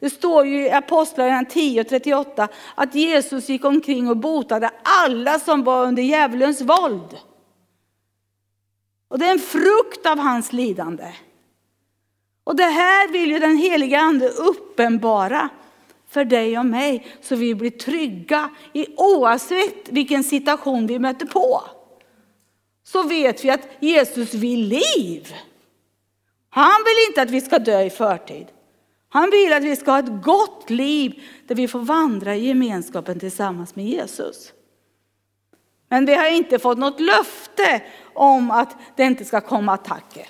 Det 0.00 0.10
står 0.10 0.46
ju 0.46 0.66
i 0.66 0.70
Apostlagärningarna 0.70 1.50
10 1.50 1.80
och 1.80 1.88
38 1.88 2.48
att 2.74 2.94
Jesus 2.94 3.48
gick 3.48 3.64
omkring 3.64 4.08
och 4.08 4.16
botade 4.16 4.70
alla 4.82 5.38
som 5.38 5.64
var 5.64 5.86
under 5.86 6.02
djävulens 6.02 6.60
våld. 6.60 7.18
Och 9.08 9.18
det 9.18 9.26
är 9.26 9.32
en 9.32 9.38
frukt 9.38 10.06
av 10.06 10.18
hans 10.18 10.52
lidande. 10.52 11.12
Och 12.44 12.56
det 12.56 12.62
här 12.62 13.08
vill 13.08 13.30
ju 13.30 13.38
den 13.38 13.56
heliga 13.56 14.00
ande 14.00 14.28
uppenbara 14.28 15.48
för 16.08 16.24
dig 16.24 16.58
och 16.58 16.66
mig 16.66 17.06
så 17.20 17.36
vi 17.36 17.54
blir 17.54 17.70
trygga 17.70 18.50
i 18.72 18.86
oavsett 18.96 19.88
vilken 19.88 20.24
situation 20.24 20.86
vi 20.86 20.98
möter 20.98 21.26
på. 21.26 21.62
Så 22.84 23.02
vet 23.02 23.44
vi 23.44 23.50
att 23.50 23.68
Jesus 23.80 24.34
vill 24.34 24.68
liv. 24.68 25.34
Han 26.50 26.84
vill 26.84 27.08
inte 27.08 27.22
att 27.22 27.30
vi 27.30 27.40
ska 27.40 27.58
dö 27.58 27.82
i 27.82 27.90
förtid. 27.90 28.46
Han 29.08 29.30
vill 29.30 29.52
att 29.52 29.64
vi 29.64 29.76
ska 29.76 29.90
ha 29.90 29.98
ett 29.98 30.22
gott 30.22 30.70
liv 30.70 31.22
där 31.46 31.54
vi 31.54 31.68
får 31.68 31.78
vandra 31.78 32.36
i 32.36 32.46
gemenskapen 32.46 33.20
tillsammans 33.20 33.76
med 33.76 33.84
Jesus. 33.84 34.52
Men 35.88 36.06
vi 36.06 36.14
har 36.14 36.28
inte 36.28 36.58
fått 36.58 36.78
något 36.78 37.00
löfte 37.00 37.82
om 38.14 38.50
att 38.50 38.76
det 38.96 39.02
inte 39.02 39.24
ska 39.24 39.40
komma 39.40 39.72
attacker. 39.72 40.28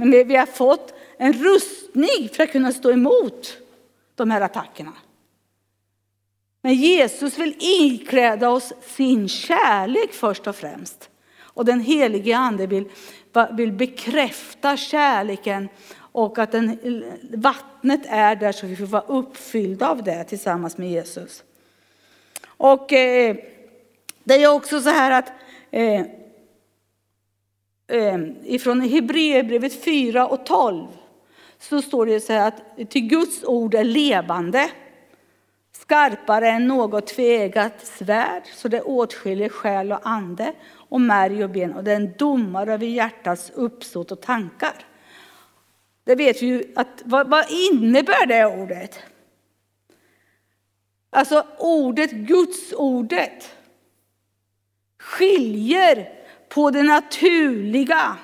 Men 0.00 0.28
vi 0.28 0.36
har 0.36 0.46
fått 0.46 0.94
en 1.18 1.32
rustning 1.32 2.28
för 2.32 2.42
att 2.42 2.52
kunna 2.52 2.72
stå 2.72 2.90
emot 2.90 3.58
de 4.14 4.30
här 4.30 4.40
attackerna. 4.40 4.92
Men 6.62 6.74
Jesus 6.74 7.38
vill 7.38 7.54
ikläda 7.58 8.50
oss 8.50 8.72
sin 8.86 9.28
kärlek 9.28 10.12
först 10.12 10.46
och 10.46 10.56
främst. 10.56 11.10
Och 11.38 11.64
den 11.64 11.80
helige 11.80 12.36
ande 12.36 12.66
vill, 12.66 12.88
vill 13.52 13.72
bekräfta 13.72 14.76
kärleken 14.76 15.68
och 16.12 16.38
att 16.38 16.52
den, 16.52 16.78
vattnet 17.34 18.00
är 18.08 18.36
där 18.36 18.52
så 18.52 18.66
vi 18.66 18.76
får 18.76 18.86
vara 18.86 19.04
uppfyllda 19.06 19.88
av 19.88 20.02
det 20.02 20.24
tillsammans 20.24 20.78
med 20.78 20.90
Jesus. 20.90 21.44
Och 22.46 22.92
eh, 22.92 23.36
det 24.24 24.34
är 24.34 24.54
också 24.54 24.80
så 24.80 24.90
här 24.90 25.10
att 25.10 25.32
eh, 25.70 26.00
eh, 26.00 26.06
Ehm, 27.90 28.36
ifrån 28.44 28.80
Hebreerbrevet 28.80 29.84
4 29.84 30.26
och 30.26 30.46
12 30.46 30.86
så 31.58 31.82
står 31.82 32.06
det 32.06 32.20
så 32.20 32.32
här 32.32 32.48
att 32.48 32.90
till 32.90 33.08
Guds 33.08 33.44
ord 33.44 33.74
är 33.74 33.84
levande, 33.84 34.70
skarpare 35.72 36.48
än 36.48 36.66
något 36.66 37.06
tvegat 37.06 37.86
svärd, 37.86 38.42
så 38.54 38.68
det 38.68 38.82
åtskiljer 38.82 39.48
själ 39.48 39.92
och 39.92 40.00
ande 40.02 40.52
och 40.72 41.00
märg 41.00 41.44
och 41.44 41.50
ben 41.50 41.74
och 41.74 41.84
det 41.84 41.92
är 41.92 41.96
en 41.96 42.12
domare 42.18 42.74
över 42.74 42.86
hjärtats 42.86 43.50
uppsåt 43.54 44.12
och 44.12 44.20
tankar. 44.20 44.74
Det 46.04 46.14
vet 46.14 46.42
vi 46.42 46.46
ju 46.46 46.72
att, 46.76 47.02
vad, 47.04 47.28
vad 47.28 47.44
innebär 47.50 48.26
det 48.26 48.46
ordet? 48.46 48.98
Alltså 51.10 51.46
ordet, 51.58 52.10
Guds 52.10 52.72
ordet 52.72 53.56
skiljer 54.98 56.19
på 56.54 56.70
det 56.70 56.82
naturliga 56.82 58.16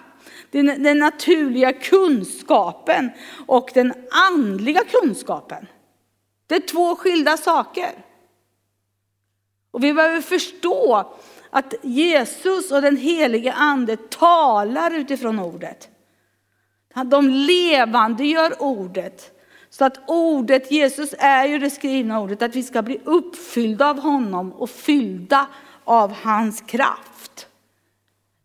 den, 0.50 0.82
den 0.82 0.98
naturliga 0.98 1.72
kunskapen 1.72 3.10
och 3.46 3.70
den 3.74 3.92
andliga 4.10 4.84
kunskapen. 4.84 5.66
Det 6.46 6.54
är 6.54 6.60
två 6.60 6.96
skilda 6.96 7.36
saker. 7.36 7.90
Och 9.70 9.84
vi 9.84 9.94
behöver 9.94 10.20
förstå 10.20 11.14
att 11.50 11.74
Jesus 11.82 12.70
och 12.72 12.82
den 12.82 12.96
helige 12.96 13.52
ande 13.52 13.96
talar 13.96 14.90
utifrån 14.90 15.38
ordet. 15.38 15.88
De 17.04 17.30
levande 17.30 18.24
gör 18.24 18.62
ordet. 18.62 19.32
Så 19.70 19.84
att 19.84 19.98
ordet, 20.06 20.70
Jesus 20.70 21.14
är 21.18 21.46
ju 21.46 21.58
det 21.58 21.70
skrivna 21.70 22.20
ordet, 22.20 22.42
att 22.42 22.56
vi 22.56 22.62
ska 22.62 22.82
bli 22.82 23.00
uppfyllda 23.04 23.90
av 23.90 23.98
honom 23.98 24.52
och 24.52 24.70
fyllda 24.70 25.46
av 25.84 26.12
hans 26.12 26.60
kraft. 26.60 27.15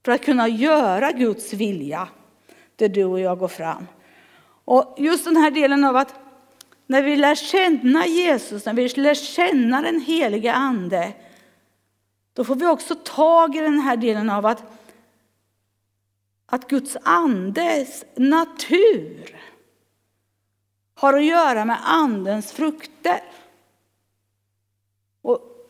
För 0.05 0.11
att 0.11 0.25
kunna 0.25 0.47
göra 0.47 1.11
Guds 1.11 1.53
vilja 1.53 2.07
där 2.75 2.89
du 2.89 3.03
och 3.03 3.19
jag 3.19 3.39
går 3.39 3.47
fram. 3.47 3.87
Och 4.65 4.95
just 4.97 5.25
den 5.25 5.37
här 5.37 5.51
delen 5.51 5.83
av 5.83 5.95
att 5.95 6.15
när 6.87 7.01
vi 7.01 7.15
lär 7.15 7.35
känna 7.35 8.05
Jesus, 8.05 8.65
när 8.65 8.73
vi 8.73 8.89
lär 8.89 9.13
känna 9.13 9.81
den 9.81 10.01
heliga 10.01 10.53
ande, 10.53 11.13
då 12.33 12.43
får 12.43 12.55
vi 12.55 12.65
också 12.65 12.95
tag 12.95 13.55
i 13.55 13.59
den 13.59 13.79
här 13.79 13.97
delen 13.97 14.29
av 14.29 14.45
att 14.45 14.63
att 16.51 16.67
Guds 16.67 16.97
andes 17.03 18.05
natur 18.15 19.41
har 20.95 21.13
att 21.13 21.25
göra 21.25 21.65
med 21.65 21.77
andens 21.83 22.51
frukter. 22.51 23.21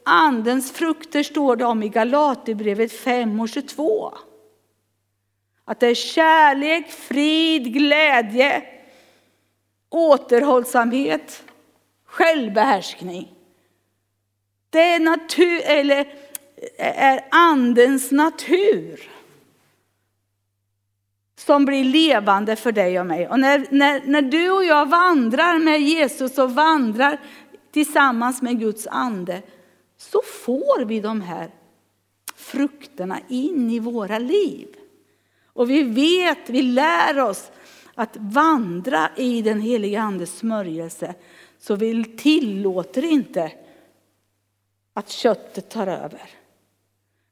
Andens 0.06 0.72
frukter 0.72 1.24
står 1.24 1.56
det 1.56 1.66
om 1.66 1.84
i 1.84 1.90
Galaterbrevet 1.90 2.92
5 2.92 3.40
och 3.40 3.50
22. 3.50 4.14
Att 5.66 5.80
det 5.80 5.88
är 5.88 5.96
kärlek, 5.96 6.92
frid, 6.92 7.74
glädje, 7.74 8.64
återhållsamhet, 9.90 11.44
självbehärskning. 12.06 13.34
Det 14.70 14.80
är, 14.80 15.00
natur, 15.00 15.62
eller 15.66 16.14
är 16.78 17.26
andens 17.32 18.12
natur 18.12 19.10
som 21.36 21.66
blir 21.66 21.84
levande 21.84 22.56
för 22.56 22.72
dig 22.72 23.00
och 23.00 23.06
mig. 23.06 23.28
Och 23.28 23.40
när, 23.40 23.66
när, 23.70 24.02
när 24.06 24.22
du 24.22 24.52
och 24.52 24.64
jag 24.64 24.90
vandrar 24.90 25.60
med 25.60 25.82
Jesus 25.82 26.38
och 26.38 26.52
vandrar 26.52 27.20
tillsammans 27.72 28.42
med 28.42 28.60
Guds 28.60 28.88
ande 28.88 29.42
så 30.02 30.22
får 30.22 30.86
vi 30.86 31.00
de 31.00 31.22
här 31.22 31.52
frukterna 32.36 33.20
in 33.30 33.72
i 33.72 33.80
våra 33.80 34.20
liv. 34.20 34.68
Och 35.46 35.70
vi 35.70 35.84
vet, 35.84 36.50
vi 36.50 36.62
lär 36.62 37.20
oss 37.20 37.52
att 37.96 38.18
vandra 38.18 39.10
i 39.18 39.42
den 39.42 39.62
heliga 39.62 40.02
andes 40.02 40.38
smörjelse. 40.38 41.16
Så 41.60 41.76
vi 41.76 42.04
tillåter 42.04 43.06
inte 43.06 43.52
att 44.94 45.10
köttet 45.10 45.70
tar 45.70 45.88
över. 45.88 46.30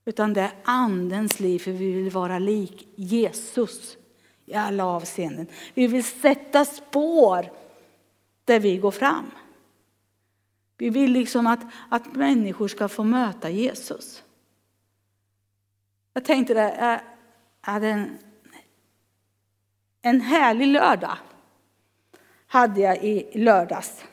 Utan 0.05 0.33
det 0.33 0.41
är 0.41 0.51
andens 0.63 1.39
liv, 1.39 1.59
för 1.59 1.71
vi 1.71 1.91
vill 1.91 2.09
vara 2.09 2.39
lik 2.39 2.87
Jesus 2.95 3.97
i 4.45 4.53
alla 4.53 4.85
avseenden. 4.85 5.47
Vi 5.73 5.87
vill 5.87 6.03
sätta 6.03 6.65
spår 6.65 7.51
där 8.45 8.59
vi 8.59 8.77
går 8.77 8.91
fram. 8.91 9.31
Vi 10.79 10.89
vill 10.89 11.11
liksom 11.11 11.47
att, 11.47 11.59
att 11.89 12.15
människor 12.15 12.67
ska 12.67 12.87
få 12.87 13.03
möta 13.03 13.49
Jesus. 13.49 14.23
Jag 16.13 16.25
tänkte 16.25 16.53
det, 16.53 16.75
jag 16.79 16.99
hade 17.61 17.87
en, 17.87 18.17
en 20.01 20.21
härlig 20.21 20.67
lördag. 20.67 21.17
Hade 22.47 22.81
jag 22.81 23.03
i 23.03 23.39
lördags. 23.39 24.03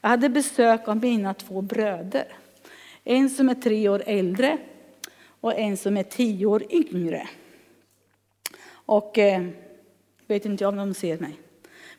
Jag 0.00 0.08
hade 0.10 0.28
besök 0.28 0.88
av 0.88 0.96
mina 0.96 1.34
två 1.34 1.62
bröder. 1.62 2.32
En 3.04 3.30
som 3.30 3.48
är 3.48 3.54
tre 3.54 3.88
år 3.88 4.02
äldre 4.06 4.58
och 5.40 5.58
en 5.58 5.76
som 5.76 5.96
är 5.96 6.02
tio 6.02 6.46
år 6.46 6.72
yngre. 6.72 7.28
Och 8.70 9.18
eh, 9.18 9.48
vet 10.26 10.44
inte 10.44 10.66
om 10.66 10.76
de 10.76 10.94
ser 10.94 11.18
mig. 11.18 11.40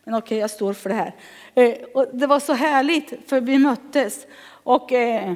Men 0.03 0.13
okej, 0.13 0.25
okay, 0.25 0.37
jag 0.37 0.51
står 0.51 0.73
för 0.73 0.89
det 0.89 0.95
här. 0.95 1.15
Eh, 1.55 1.73
och 1.93 2.05
det 2.13 2.27
var 2.27 2.39
så 2.39 2.53
härligt, 2.53 3.29
för 3.29 3.41
vi 3.41 3.57
möttes. 3.57 4.27
Och 4.63 4.93
eh, 4.93 5.33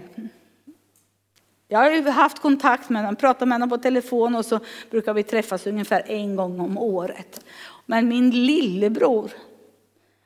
jag 1.67 1.80
har 1.80 1.91
ju 1.91 2.10
haft 2.10 2.39
kontakt 2.39 2.89
med 2.89 3.01
honom, 3.01 3.15
pratat 3.15 3.47
med 3.47 3.56
honom 3.56 3.69
på 3.69 3.78
telefon 3.78 4.36
och 4.36 4.45
så 4.45 4.60
brukar 4.91 5.13
vi 5.13 5.23
träffas 5.23 5.67
ungefär 5.67 6.04
en 6.08 6.36
gång 6.36 6.60
om 6.60 6.78
året. 6.78 7.45
Men 7.86 8.08
min 8.08 8.30
lillebror, 8.30 9.32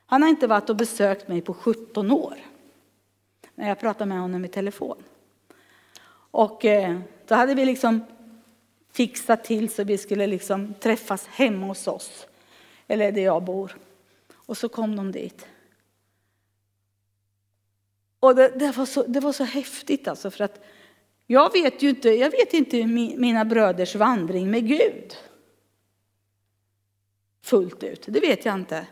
han 0.05 0.21
har 0.21 0.29
inte 0.29 0.47
varit 0.47 0.69
och 0.69 0.75
besökt 0.75 1.27
mig 1.27 1.41
på 1.41 1.53
17 1.53 2.11
år. 2.11 2.35
När 3.55 3.67
jag 3.67 3.79
pratade 3.79 4.05
med 4.05 4.19
honom 4.19 4.45
i 4.45 4.47
telefon. 4.47 5.03
Och 6.31 6.65
eh, 6.65 6.99
då 7.27 7.35
hade 7.35 7.55
vi 7.55 7.65
liksom 7.65 8.05
fixat 8.91 9.43
till 9.43 9.69
så 9.69 9.83
vi 9.83 9.97
skulle 9.97 10.27
liksom 10.27 10.73
träffas 10.73 11.27
hemma 11.27 11.65
hos 11.65 11.87
oss. 11.87 12.27
Eller 12.87 13.11
där 13.11 13.21
jag 13.21 13.43
bor. 13.43 13.77
Och 14.49 14.57
så 14.57 14.69
kom 14.69 14.95
de 14.95 15.11
dit. 15.11 15.47
Och 18.19 18.35
det, 18.35 18.47
det, 18.47 18.71
var, 18.71 18.85
så, 18.85 19.03
det 19.03 19.19
var 19.19 19.31
så 19.31 19.43
häftigt 19.43 20.07
alltså 20.07 20.31
för 20.31 20.43
att 20.43 20.63
jag 21.27 21.53
vet 21.53 21.83
ju 21.83 21.89
inte, 21.89 22.09
jag 22.09 22.31
vet 22.31 22.53
inte 22.53 22.85
mina 22.85 23.45
bröders 23.45 23.95
vandring 23.95 24.51
med 24.51 24.67
Gud. 24.67 25.15
Fullt 27.43 27.83
ut, 27.83 28.05
det 28.07 28.19
vet 28.19 28.45
jag 28.45 28.55
inte. 28.55 28.87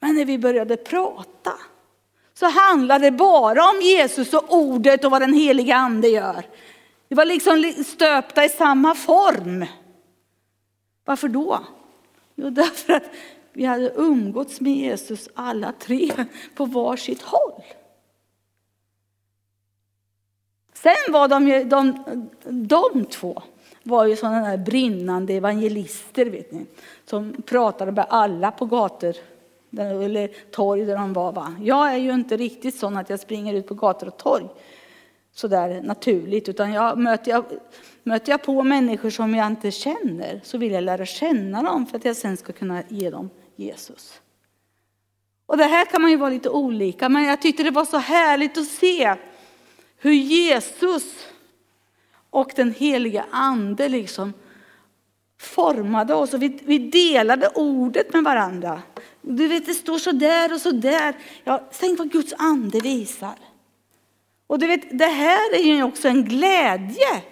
Men 0.00 0.14
när 0.16 0.24
vi 0.24 0.38
började 0.38 0.76
prata 0.76 1.52
så 2.34 2.46
handlade 2.46 3.04
det 3.04 3.16
bara 3.16 3.70
om 3.70 3.80
Jesus 3.82 4.34
och 4.34 4.44
ordet 4.48 5.04
och 5.04 5.10
vad 5.10 5.22
den 5.22 5.34
heliga 5.34 5.76
ande 5.76 6.08
gör. 6.08 6.46
Det 7.08 7.14
var 7.14 7.24
liksom 7.24 7.74
stöpta 7.86 8.44
i 8.44 8.48
samma 8.48 8.94
form. 8.94 9.66
Varför 11.04 11.28
då? 11.28 11.64
Jo, 12.34 12.50
därför 12.50 12.92
att 12.92 13.10
vi 13.58 13.64
hade 13.64 13.92
umgåtts 13.96 14.60
med 14.60 14.72
Jesus 14.72 15.28
alla 15.34 15.72
tre 15.72 16.10
på 16.54 16.64
varsitt 16.64 17.22
håll. 17.22 17.62
Sen 20.72 21.12
var 21.12 21.28
de 21.28 21.48
ju, 21.48 21.64
de, 21.64 22.04
de 22.44 23.04
två 23.04 23.42
var 23.82 24.06
ju 24.06 24.16
sådana 24.16 24.50
där 24.50 24.56
brinnande 24.56 25.34
evangelister 25.34 26.26
vet 26.26 26.52
ni, 26.52 26.66
som 27.04 27.42
pratade 27.42 27.92
med 27.92 28.06
alla 28.08 28.50
på 28.50 28.66
gator 28.66 29.14
eller 29.78 30.30
torg 30.50 30.84
där 30.84 30.96
de 30.96 31.12
var. 31.12 31.32
Va? 31.32 31.54
Jag 31.60 31.92
är 31.92 31.98
ju 31.98 32.12
inte 32.12 32.36
riktigt 32.36 32.74
sån 32.74 32.96
att 32.96 33.10
jag 33.10 33.20
springer 33.20 33.54
ut 33.54 33.66
på 33.66 33.74
gator 33.74 34.06
och 34.06 34.16
torg 34.16 34.48
sådär 35.32 35.82
naturligt, 35.82 36.48
utan 36.48 36.72
jag, 36.72 36.98
möter, 36.98 37.30
jag, 37.30 37.44
möter 38.02 38.32
jag 38.32 38.42
på 38.42 38.62
människor 38.62 39.10
som 39.10 39.34
jag 39.34 39.46
inte 39.46 39.70
känner 39.70 40.40
så 40.44 40.58
vill 40.58 40.72
jag 40.72 40.84
lära 40.84 41.06
känna 41.06 41.62
dem 41.62 41.86
för 41.86 41.96
att 41.96 42.04
jag 42.04 42.16
sen 42.16 42.36
ska 42.36 42.52
kunna 42.52 42.82
ge 42.88 43.10
dem 43.10 43.30
Jesus. 43.58 44.20
Och 45.46 45.56
det 45.56 45.64
här 45.64 45.84
kan 45.84 46.02
man 46.02 46.10
ju 46.10 46.16
vara 46.16 46.30
lite 46.30 46.50
olika, 46.50 47.08
men 47.08 47.24
jag 47.24 47.42
tyckte 47.42 47.62
det 47.62 47.70
var 47.70 47.84
så 47.84 47.96
härligt 47.98 48.58
att 48.58 48.66
se 48.66 49.14
hur 49.96 50.12
Jesus 50.12 51.26
och 52.30 52.52
den 52.56 52.74
heliga 52.74 53.24
ande 53.30 53.88
liksom 53.88 54.32
formade 55.40 56.14
oss 56.14 56.34
och 56.34 56.42
vi, 56.42 56.58
vi 56.64 56.78
delade 56.78 57.48
ordet 57.54 58.12
med 58.12 58.24
varandra. 58.24 58.82
Du 59.22 59.48
vet, 59.48 59.66
det 59.66 59.74
står 59.74 59.98
så 59.98 60.12
där 60.12 60.52
och 60.52 60.60
så 60.60 60.70
där. 60.70 61.14
Ja, 61.44 61.68
tänk 61.80 61.98
vad 61.98 62.12
Guds 62.12 62.34
ande 62.38 62.80
visar. 62.80 63.34
Och 64.46 64.58
du 64.58 64.66
vet, 64.66 64.98
det 64.98 65.06
här 65.06 65.54
är 65.54 65.62
ju 65.62 65.82
också 65.82 66.08
en 66.08 66.24
glädje 66.24 67.22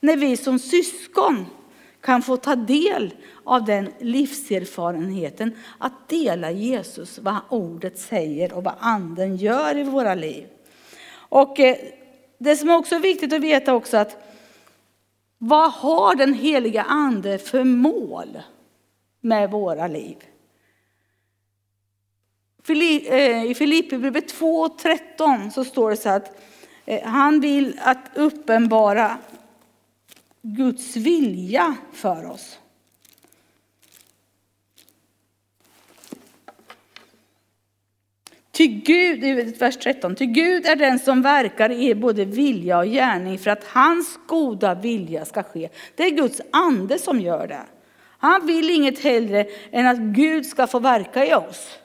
när 0.00 0.16
vi 0.16 0.36
som 0.36 0.58
syskon 0.58 1.46
kan 2.02 2.22
få 2.22 2.36
ta 2.36 2.56
del 2.56 3.14
av 3.44 3.64
den 3.64 3.92
livserfarenheten 3.98 5.56
att 5.78 6.08
dela 6.08 6.50
Jesus, 6.50 7.18
vad 7.18 7.36
ordet 7.48 7.98
säger 7.98 8.52
och 8.52 8.64
vad 8.64 8.74
anden 8.78 9.36
gör 9.36 9.76
i 9.76 9.82
våra 9.82 10.14
liv. 10.14 10.46
Och 11.14 11.60
eh, 11.60 11.76
det 12.38 12.56
som 12.56 12.70
också 12.70 12.94
är 12.94 13.00
viktigt 13.00 13.32
att 13.32 13.40
veta 13.40 13.74
också 13.74 13.96
att 13.96 14.16
vad 15.38 15.72
har 15.72 16.14
den 16.14 16.34
heliga 16.34 16.82
ande 16.82 17.38
för 17.38 17.64
mål 17.64 18.38
med 19.20 19.50
våra 19.50 19.86
liv? 19.86 20.16
Eh, 22.68 23.44
I 23.44 23.54
Filipperbrevet 23.58 24.34
2.13 24.34 25.50
så 25.50 25.64
står 25.64 25.90
det 25.90 25.96
så 25.96 26.08
att 26.08 26.40
eh, 26.84 27.04
han 27.04 27.40
vill 27.40 27.80
att 27.82 28.10
uppenbara 28.14 29.18
Guds 30.42 30.96
vilja 30.96 31.76
för 31.92 32.30
oss. 32.30 32.58
Till 38.50 38.82
Gud, 38.82 39.58
vers 39.58 39.76
13, 39.76 40.14
ty 40.14 40.26
Gud 40.26 40.66
är 40.66 40.76
den 40.76 40.98
som 40.98 41.22
verkar 41.22 41.72
i 41.72 41.94
både 41.94 42.24
vilja 42.24 42.78
och 42.78 42.86
gärning 42.86 43.38
för 43.38 43.50
att 43.50 43.64
hans 43.64 44.18
goda 44.26 44.74
vilja 44.74 45.24
ska 45.24 45.42
ske. 45.42 45.68
Det 45.96 46.02
är 46.02 46.10
Guds 46.10 46.40
ande 46.50 46.98
som 46.98 47.20
gör 47.20 47.46
det. 47.46 47.62
Han 48.18 48.46
vill 48.46 48.70
inget 48.70 48.98
hellre 48.98 49.46
än 49.70 49.86
att 49.86 49.98
Gud 49.98 50.46
ska 50.46 50.66
få 50.66 50.78
verka 50.78 51.26
i 51.26 51.34
oss. 51.34 51.78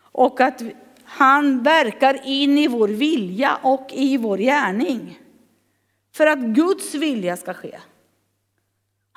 Och 0.00 0.40
att 0.40 0.62
han 1.04 1.62
verkar 1.62 2.26
in 2.26 2.58
i 2.58 2.68
vår 2.68 2.88
vilja 2.88 3.58
och 3.62 3.90
i 3.92 4.16
vår 4.16 4.38
gärning. 4.38 5.18
För 6.14 6.26
att 6.26 6.38
Guds 6.38 6.94
vilja 6.94 7.36
ska 7.36 7.54
ske. 7.54 7.78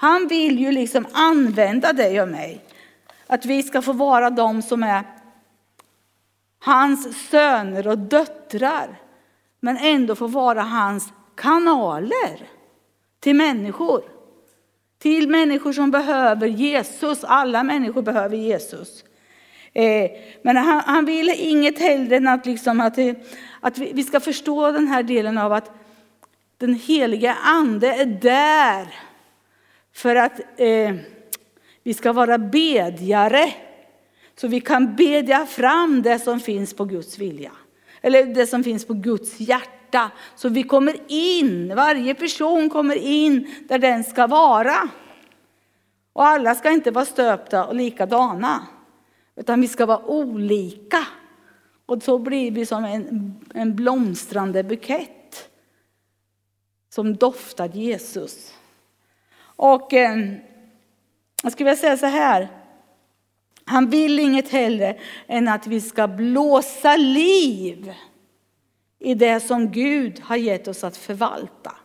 Han 0.04 0.28
vill 0.28 0.60
ju 0.60 0.72
liksom 0.72 1.08
använda 1.12 1.94
dig 1.94 2.22
och 2.22 2.28
mig. 2.28 2.62
Att 3.28 3.46
vi 3.46 3.64
ska 3.64 3.82
få 3.82 3.94
vara 3.94 4.30
de 4.30 4.62
som 4.62 4.84
är 4.84 5.04
hans 6.60 7.30
söner 7.30 7.88
och 7.88 7.98
döttrar. 7.98 9.02
Men 9.60 9.78
ändå 9.78 10.16
få 10.16 10.28
vara 10.28 10.62
hans 10.62 11.14
kanaler 11.36 12.50
till 13.20 13.36
människor. 13.36 14.04
Till 15.00 15.30
människor 15.30 15.74
som 15.74 15.92
behöver 15.92 16.48
Jesus. 16.48 17.24
Alla 17.24 17.64
människor 17.64 18.02
behöver 18.02 18.38
Jesus. 18.38 19.04
Eh, 19.74 20.12
men 20.42 20.58
han, 20.58 20.82
han 20.86 21.06
vill 21.06 21.34
inget 21.38 21.80
hellre 21.80 22.16
än 22.16 22.28
att, 22.28 22.46
liksom 22.46 22.82
att, 22.82 22.98
eh, 22.98 23.14
att 23.60 23.78
vi 23.78 24.04
ska 24.04 24.20
förstå 24.20 24.72
den 24.72 24.88
här 24.88 25.04
delen 25.04 25.38
av 25.38 25.54
att 25.54 25.72
den 26.58 26.74
heliga 26.74 27.34
ande 27.34 27.88
är 27.88 28.06
där 28.06 29.13
för 29.94 30.16
att 30.16 30.40
eh, 30.58 30.96
vi 31.84 31.94
ska 31.94 32.14
vara 32.14 32.38
bedjare. 32.38 33.54
Så 34.36 34.48
vi 34.48 34.62
kan 34.62 34.96
bedja 34.96 35.46
fram 35.46 36.02
det 36.02 36.20
som 36.20 36.40
finns 36.40 36.74
på 36.74 36.86
Guds 36.86 37.18
vilja. 37.18 37.52
Eller 38.02 38.26
det 38.26 38.48
som 38.48 38.64
finns 38.64 38.86
på 38.86 38.94
Guds 38.94 39.40
hjärta. 39.40 40.12
Så 40.36 40.50
vi 40.50 40.64
kommer 40.64 40.96
in, 41.08 41.76
varje 41.76 42.16
person 42.16 42.70
kommer 42.70 42.96
in 42.96 43.56
där 43.68 43.80
den 43.80 44.04
ska 44.04 44.28
vara. 44.28 44.90
Och 46.14 46.26
alla 46.26 46.56
ska 46.56 46.72
inte 46.72 46.92
vara 46.92 47.06
stöpta 47.06 47.66
och 47.66 47.76
likadana. 47.76 48.68
Utan 49.36 49.62
vi 49.62 49.68
ska 49.68 49.86
vara 49.86 50.06
olika. 50.06 51.08
Och 51.86 52.04
så 52.04 52.20
blir 52.20 52.52
vi 52.52 52.66
som 52.66 52.86
en, 52.86 53.36
en 53.54 53.76
blomstrande 53.76 54.64
bukett. 54.64 55.50
Som 56.90 57.16
doftar 57.16 57.68
Jesus. 57.68 58.54
Och 59.56 59.94
eh, 59.94 60.18
jag 61.44 61.52
skulle 61.52 61.70
vilja 61.70 61.82
säga 61.82 61.98
så 61.98 62.06
här. 62.06 62.48
Han 63.66 63.90
vill 63.90 64.20
inget 64.20 64.50
hellre 64.50 64.98
än 65.28 65.48
att 65.48 65.68
vi 65.68 65.82
ska 65.82 66.08
blåsa 66.08 66.98
liv 66.98 67.94
i 69.00 69.14
det 69.14 69.40
som 69.40 69.72
Gud 69.72 70.20
har 70.20 70.36
gett 70.36 70.68
oss 70.68 70.84
att 70.84 70.98
förvalta. 70.98 71.76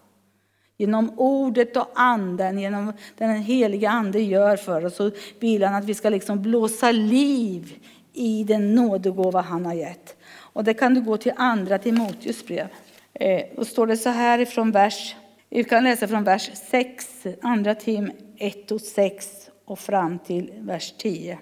Genom 0.76 1.12
ordet 1.16 1.76
och 1.76 1.90
anden, 1.94 2.58
genom 2.58 2.92
den 3.16 3.42
heliga 3.42 3.90
ande 3.90 4.20
gör 4.20 4.56
för 4.56 4.84
oss, 4.84 4.96
så 4.96 5.10
vill 5.38 5.64
han 5.64 5.74
att 5.74 5.84
vi 5.84 5.94
ska 5.94 6.08
liksom 6.08 6.42
blåsa 6.42 6.92
liv 6.92 7.78
i 8.12 8.44
den 8.44 8.74
nådegåva 8.74 9.40
han 9.40 9.66
har 9.66 9.74
gett. 9.74 10.16
Och 10.30 10.64
det 10.64 10.74
kan 10.74 10.94
du 10.94 11.00
gå 11.00 11.16
till 11.16 11.32
andra 11.36 11.78
Timoteus 11.78 12.46
brev. 12.46 12.68
Eh, 13.14 13.42
då 13.56 13.64
står 13.64 13.86
det 13.86 13.96
så 13.96 14.08
här 14.08 14.38
ifrån 14.38 14.70
vers, 14.70 15.16
vi 15.50 15.64
kan 15.64 15.84
läsa 15.84 16.08
från 16.08 16.24
vers 16.24 16.50
6, 16.54 17.26
andra 17.42 17.74
Tim 17.74 18.12
1 18.36 18.72
och 18.72 18.80
6 18.80 19.50
och 19.64 19.78
fram 19.78 20.18
till 20.18 20.52
vers 20.60 20.94
10. 20.98 21.38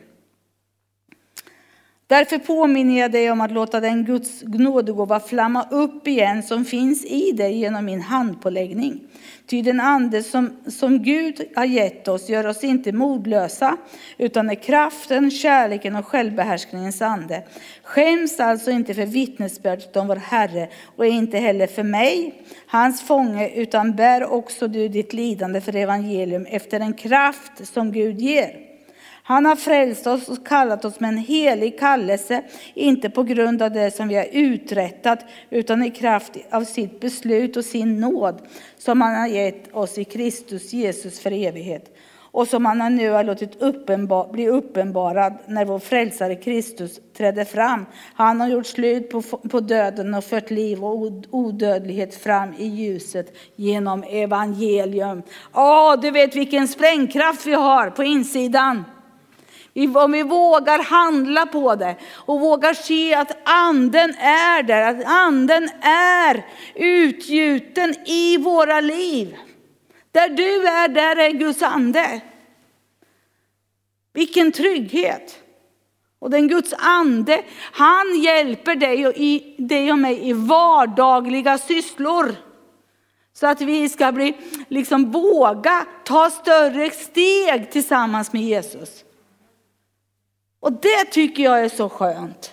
Därför 2.08 2.38
påminner 2.38 3.00
jag 3.00 3.12
dig 3.12 3.30
om 3.30 3.40
att 3.40 3.50
låta 3.50 3.80
den 3.80 4.04
Guds 4.04 4.42
nådegåva 4.42 5.20
flamma 5.20 5.66
upp 5.70 6.08
igen 6.08 6.42
som 6.42 6.64
finns 6.64 7.04
i 7.04 7.32
dig 7.32 7.58
genom 7.58 7.84
min 7.84 8.00
handpåläggning. 8.00 9.00
Ty 9.46 9.62
den 9.62 9.80
ande 9.80 10.22
som, 10.22 10.56
som 10.66 11.02
Gud 11.02 11.42
har 11.56 11.64
gett 11.64 12.08
oss 12.08 12.28
gör 12.28 12.46
oss 12.46 12.64
inte 12.64 12.92
modlösa, 12.92 13.76
utan 14.18 14.50
är 14.50 14.54
kraften, 14.54 15.30
kärleken 15.30 15.96
och 15.96 16.06
självbehärskningens 16.06 17.02
ande. 17.02 17.42
Skäms 17.82 18.40
alltså 18.40 18.70
inte 18.70 18.94
för 18.94 19.06
vittnesbördet 19.06 19.96
om 19.96 20.08
vår 20.08 20.16
Herre 20.16 20.68
och 20.96 21.06
inte 21.06 21.38
heller 21.38 21.66
för 21.66 21.82
mig, 21.82 22.42
hans 22.66 23.02
fånge, 23.02 23.48
utan 23.48 23.96
bär 23.96 24.32
också 24.32 24.68
du 24.68 24.88
ditt 24.88 25.12
lidande 25.12 25.60
för 25.60 25.76
evangelium 25.76 26.46
efter 26.46 26.78
den 26.78 26.94
kraft 26.94 27.66
som 27.66 27.92
Gud 27.92 28.20
ger. 28.20 28.65
Han 29.28 29.46
har 29.46 29.56
frälst 29.56 30.06
oss 30.06 30.28
och 30.28 30.46
kallat 30.46 30.84
oss 30.84 31.00
med 31.00 31.08
en 31.08 31.18
helig 31.18 31.78
kallelse, 31.78 32.42
inte 32.74 33.10
på 33.10 33.22
grund 33.22 33.62
av 33.62 33.70
det 33.70 33.90
som 33.90 34.08
vi 34.08 34.14
har 34.14 34.28
uträttat, 34.32 35.18
utan 35.50 35.82
i 35.82 35.90
kraft 35.90 36.32
av 36.50 36.64
sitt 36.64 37.00
beslut 37.00 37.56
och 37.56 37.64
sin 37.64 38.00
nåd, 38.00 38.42
som 38.78 39.00
han 39.00 39.14
har 39.14 39.26
gett 39.26 39.74
oss 39.74 39.98
i 39.98 40.04
Kristus 40.04 40.72
Jesus 40.72 41.20
för 41.20 41.32
evighet. 41.32 41.96
Och 42.18 42.48
som 42.48 42.64
han 42.64 42.96
nu 42.96 43.10
har 43.10 43.24
låtit 43.24 43.62
uppenbar, 43.62 44.32
bli 44.32 44.48
uppenbarad 44.48 45.34
när 45.46 45.64
vår 45.64 45.78
frälsare 45.78 46.34
Kristus 46.34 47.00
trädde 47.16 47.44
fram. 47.44 47.86
Han 48.14 48.40
har 48.40 48.48
gjort 48.48 48.66
slut 48.66 49.10
på, 49.10 49.22
på 49.22 49.60
döden 49.60 50.14
och 50.14 50.24
fört 50.24 50.50
liv 50.50 50.84
och 50.84 51.12
odödlighet 51.30 52.14
fram 52.14 52.54
i 52.58 52.66
ljuset 52.66 53.36
genom 53.56 54.02
evangelium. 54.02 55.22
Åh, 55.54 56.00
du 56.00 56.10
vet 56.10 56.36
vilken 56.36 56.68
sprängkraft 56.68 57.46
vi 57.46 57.54
har 57.54 57.90
på 57.90 58.04
insidan. 58.04 58.84
Om 59.76 60.12
vi 60.12 60.22
vågar 60.22 60.82
handla 60.82 61.46
på 61.46 61.74
det 61.74 61.96
och 62.14 62.40
vågar 62.40 62.74
se 62.74 63.14
att 63.14 63.36
anden 63.44 64.10
är 64.18 64.62
där, 64.62 64.82
att 64.82 65.04
anden 65.04 65.68
är 65.82 66.46
utgjuten 66.74 67.94
i 68.06 68.36
våra 68.38 68.80
liv. 68.80 69.36
Där 70.12 70.28
du 70.28 70.68
är, 70.68 70.88
där 70.88 71.16
är 71.16 71.30
Guds 71.30 71.62
ande. 71.62 72.20
Vilken 74.12 74.52
trygghet! 74.52 75.42
Och 76.18 76.30
den 76.30 76.48
Guds 76.48 76.74
ande, 76.78 77.42
han 77.72 78.20
hjälper 78.20 78.74
dig 78.74 79.06
och, 79.06 79.12
i, 79.16 79.54
dig 79.58 79.92
och 79.92 79.98
mig 79.98 80.28
i 80.28 80.32
vardagliga 80.32 81.58
sysslor. 81.58 82.34
Så 83.32 83.46
att 83.46 83.60
vi 83.60 83.88
ska 83.88 84.12
bli, 84.12 84.36
liksom 84.68 85.10
våga 85.10 85.86
ta 86.04 86.30
större 86.30 86.90
steg 86.90 87.70
tillsammans 87.70 88.32
med 88.32 88.42
Jesus. 88.42 89.05
Och 90.66 90.72
det 90.72 91.04
tycker 91.10 91.42
jag 91.42 91.64
är 91.64 91.68
så 91.68 91.88
skönt. 91.88 92.52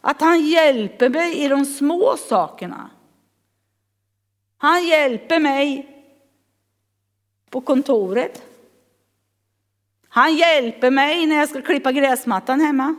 Att 0.00 0.20
han 0.20 0.46
hjälper 0.46 1.08
mig 1.08 1.44
i 1.44 1.48
de 1.48 1.64
små 1.64 2.16
sakerna. 2.16 2.90
Han 4.58 4.86
hjälper 4.86 5.40
mig 5.40 5.88
på 7.50 7.60
kontoret. 7.60 8.42
Han 10.08 10.34
hjälper 10.34 10.90
mig 10.90 11.26
när 11.26 11.36
jag 11.36 11.48
ska 11.48 11.62
klippa 11.62 11.92
gräsmattan 11.92 12.60
hemma. 12.60 12.96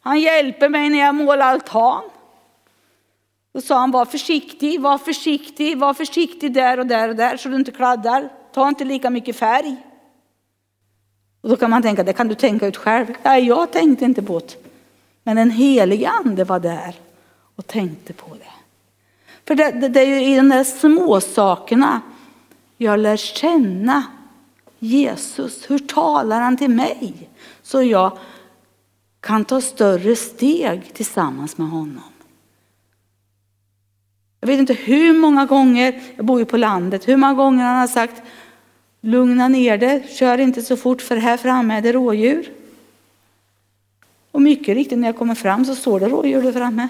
Han 0.00 0.20
hjälper 0.20 0.68
mig 0.68 0.90
när 0.90 0.98
jag 0.98 1.14
målar 1.14 1.46
altan. 1.46 2.02
Då 3.52 3.60
sa 3.60 3.78
han, 3.78 3.90
var 3.90 4.04
försiktig, 4.04 4.80
var 4.80 4.98
försiktig, 4.98 5.78
var 5.78 5.94
försiktig 5.94 6.52
där 6.52 6.80
och 6.80 6.86
där 6.86 7.08
och 7.08 7.16
där 7.16 7.36
så 7.36 7.48
du 7.48 7.56
inte 7.56 7.72
kladdar. 7.72 8.28
Ta 8.52 8.68
inte 8.68 8.84
lika 8.84 9.10
mycket 9.10 9.36
färg. 9.36 9.76
Och 11.40 11.48
då 11.48 11.56
kan 11.56 11.70
man 11.70 11.82
tänka, 11.82 12.02
det 12.04 12.12
kan 12.12 12.28
du 12.28 12.34
tänka 12.34 12.66
ut 12.66 12.76
själv. 12.76 13.06
Nej, 13.22 13.46
jag 13.46 13.72
tänkte 13.72 14.04
inte 14.04 14.22
på 14.22 14.38
det. 14.38 14.54
Men 15.22 15.36
den 15.36 15.50
helige 15.50 16.08
ande 16.08 16.44
var 16.44 16.60
där 16.60 16.94
och 17.56 17.66
tänkte 17.66 18.12
på 18.12 18.34
det. 18.34 18.52
För 19.46 19.54
det, 19.54 19.70
det, 19.70 19.88
det 19.88 20.00
är 20.00 20.06
ju 20.06 20.32
i 20.32 20.36
de 20.36 20.48
där 20.48 20.64
små 20.64 21.20
sakerna 21.20 22.00
jag 22.76 22.98
lär 22.98 23.16
känna 23.16 24.02
Jesus. 24.78 25.70
Hur 25.70 25.78
talar 25.78 26.40
han 26.40 26.56
till 26.56 26.70
mig? 26.70 27.28
Så 27.62 27.82
jag 27.82 28.18
kan 29.20 29.44
ta 29.44 29.60
större 29.60 30.16
steg 30.16 30.94
tillsammans 30.94 31.58
med 31.58 31.68
honom. 31.68 32.02
Jag 34.40 34.48
vet 34.48 34.58
inte 34.58 34.74
hur 34.74 35.12
många 35.12 35.46
gånger, 35.46 36.02
jag 36.16 36.24
bor 36.24 36.38
ju 36.38 36.44
på 36.44 36.56
landet, 36.56 37.08
hur 37.08 37.16
många 37.16 37.34
gånger 37.34 37.64
han 37.64 37.76
har 37.76 37.86
sagt 37.86 38.22
Lugna 39.00 39.48
ner 39.48 39.78
dig, 39.78 40.06
kör 40.08 40.38
inte 40.38 40.62
så 40.62 40.76
fort 40.76 41.02
för 41.02 41.16
här 41.16 41.36
framme 41.36 41.74
är 41.74 41.82
det 41.82 41.92
rådjur. 41.92 42.52
Och 44.30 44.42
mycket 44.42 44.74
riktigt 44.74 44.98
när 44.98 45.08
jag 45.08 45.16
kommer 45.16 45.34
fram 45.34 45.64
så 45.64 45.74
står 45.74 46.00
det 46.00 46.08
rådjur 46.08 46.42
där 46.42 46.52
framme. 46.52 46.88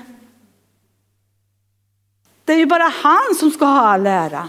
Det 2.44 2.52
är 2.52 2.58
ju 2.58 2.66
bara 2.66 2.88
han 2.88 3.34
som 3.38 3.50
ska 3.50 3.64
ha 3.64 3.80
all 3.80 4.06
ära. 4.06 4.48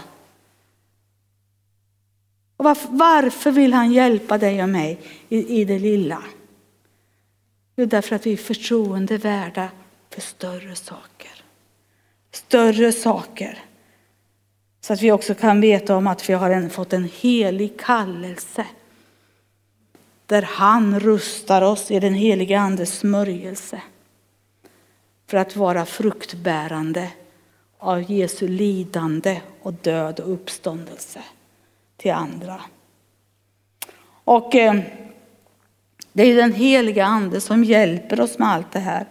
Och 2.56 2.64
varför, 2.64 2.88
varför 2.90 3.50
vill 3.50 3.72
han 3.72 3.92
hjälpa 3.92 4.38
dig 4.38 4.62
och 4.62 4.68
mig 4.68 5.00
i, 5.28 5.60
i 5.60 5.64
det 5.64 5.78
lilla? 5.78 6.22
Jo, 7.76 7.84
därför 7.86 8.16
att 8.16 8.26
vi 8.26 8.32
är 8.32 8.36
förtroendevärda 8.36 9.68
för 10.10 10.20
större 10.20 10.76
saker. 10.76 11.44
Större 12.32 12.92
saker. 12.92 13.58
Så 14.80 14.92
att 14.92 15.02
vi 15.02 15.12
också 15.12 15.34
kan 15.34 15.60
veta 15.60 15.96
om 15.96 16.06
att 16.06 16.28
vi 16.28 16.32
har 16.32 16.50
en, 16.50 16.70
fått 16.70 16.92
en 16.92 17.10
helig 17.20 17.80
kallelse. 17.80 18.66
Där 20.26 20.42
han 20.42 21.00
rustar 21.00 21.62
oss 21.62 21.90
i 21.90 22.00
den 22.00 22.14
helige 22.14 22.60
andes 22.60 22.98
smörjelse. 22.98 23.82
För 25.26 25.36
att 25.36 25.56
vara 25.56 25.86
fruktbärande 25.86 27.10
av 27.78 28.10
Jesu 28.10 28.48
lidande 28.48 29.40
och 29.62 29.72
död 29.72 30.20
och 30.20 30.32
uppståndelse 30.32 31.22
till 31.96 32.12
andra. 32.12 32.60
Och 34.24 34.54
eh, 34.54 34.80
det 36.12 36.22
är 36.22 36.36
den 36.36 36.52
heliga 36.52 37.04
ande 37.04 37.40
som 37.40 37.64
hjälper 37.64 38.20
oss 38.20 38.38
med 38.38 38.48
allt 38.48 38.72
det 38.72 38.78
här. 38.78 39.06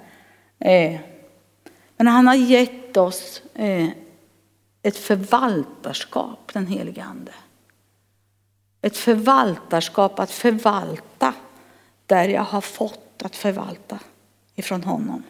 Eh, 0.59 0.99
men 1.97 2.07
han 2.07 2.27
har 2.27 2.35
gett 2.35 2.97
oss 2.97 3.41
eh, 3.55 3.87
ett 4.81 4.97
förvaltarskap, 4.97 6.53
den 6.53 6.67
helige 6.67 7.03
Ande. 7.03 7.31
Ett 8.81 8.97
förvaltarskap 8.97 10.19
att 10.19 10.31
förvalta 10.31 11.33
där 12.05 12.29
jag 12.29 12.41
har 12.41 12.61
fått 12.61 13.21
att 13.23 13.35
förvalta 13.35 13.99
ifrån 14.55 14.83
honom. 14.83 15.23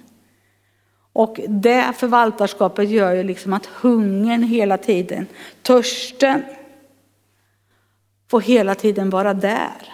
Och 1.14 1.40
det 1.48 1.94
förvaltarskapet 1.98 2.90
gör 2.90 3.14
ju 3.16 3.24
liksom 3.24 3.54
att 3.54 3.66
hungern 3.66 4.44
hela 4.44 4.78
tiden, 4.78 5.28
törsten 5.62 6.44
får 8.28 8.42
hela 8.42 8.76
tiden 8.76 9.10
vara 9.10 9.34
där. 9.34 9.94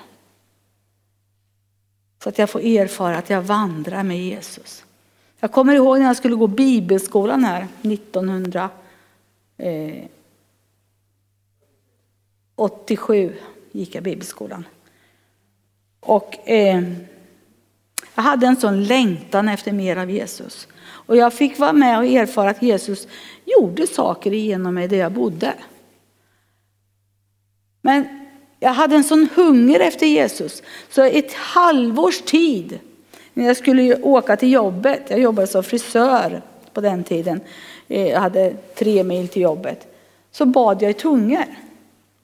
Så 2.24 2.30
att 2.30 2.38
jag 2.38 2.49
får 2.49 2.62
erfara 2.62 3.18
att 3.18 3.30
jag 3.30 3.41
vandrar 3.41 4.03
med 4.03 4.20
Jesus. 4.20 4.84
Jag 5.39 5.51
kommer 5.51 5.76
ihåg 5.76 5.99
när 5.99 6.06
jag 6.06 6.18
skulle 6.18 6.36
gå 6.36 6.47
bibelskolan 6.47 7.43
här 7.43 7.68
1900 7.82 8.70
Eh, 9.58 10.03
87 12.56 13.34
gick 13.72 13.95
jag 13.95 14.03
bibelskolan. 14.03 14.66
Och 15.99 16.49
eh, 16.49 16.84
jag 18.16 18.24
hade 18.24 18.47
en 18.47 18.56
sån 18.56 18.84
längtan 18.84 19.49
efter 19.49 19.72
mer 19.72 19.97
av 19.97 20.12
Jesus. 20.12 20.68
Och 20.82 21.18
jag 21.18 21.34
fick 21.34 21.60
vara 21.60 21.74
med 21.74 21.97
och 21.97 22.06
erfara 22.06 22.49
att 22.49 22.62
Jesus 22.62 23.08
gjorde 23.45 23.88
saker 23.88 24.34
igenom 24.34 24.76
mig 24.76 24.88
där 24.88 24.97
jag 24.97 25.12
bodde. 25.12 25.53
Men 27.82 28.28
jag 28.60 28.74
hade 28.74 28.95
en 28.95 29.03
sån 29.03 29.28
hunger 29.36 29.80
efter 29.80 30.06
Jesus. 30.06 30.64
Så 30.89 31.03
ett 31.03 31.34
halvårs 31.34 32.22
tid 32.22 32.80
när 33.34 33.45
jag 33.45 33.58
skulle 33.58 33.95
åka 33.95 34.38
till 34.38 34.51
jobbet, 34.51 35.01
jag 35.08 35.20
jobbade 35.20 35.47
som 35.47 35.64
frisör 35.64 36.41
på 36.74 36.82
den 36.82 37.03
tiden, 37.03 37.41
jag 37.88 38.19
hade 38.19 38.53
tre 38.77 39.03
mil 39.03 39.27
till 39.27 39.41
jobbet, 39.41 39.95
så 40.31 40.45
bad 40.45 40.81
jag 40.81 40.91
i 40.91 40.93
tungor. 40.93 41.45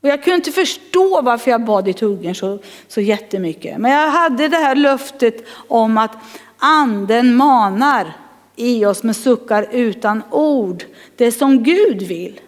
Och 0.01 0.09
jag 0.09 0.23
kunde 0.23 0.35
inte 0.35 0.51
förstå 0.51 1.21
varför 1.21 1.51
jag 1.51 1.65
bad 1.65 1.87
i 1.87 1.93
tungor 1.93 2.33
så, 2.33 2.59
så 2.87 3.01
jättemycket. 3.01 3.77
Men 3.77 3.91
jag 3.91 4.09
hade 4.09 4.47
det 4.47 4.57
här 4.57 4.75
löftet 4.75 5.45
om 5.67 5.97
att 5.97 6.11
anden 6.57 7.35
manar 7.35 8.13
i 8.55 8.85
oss 8.85 9.03
med 9.03 9.15
suckar 9.15 9.67
utan 9.71 10.23
ord. 10.31 10.83
Det 11.15 11.31
som 11.31 11.63
Gud 11.63 12.01
vill. 12.01 12.39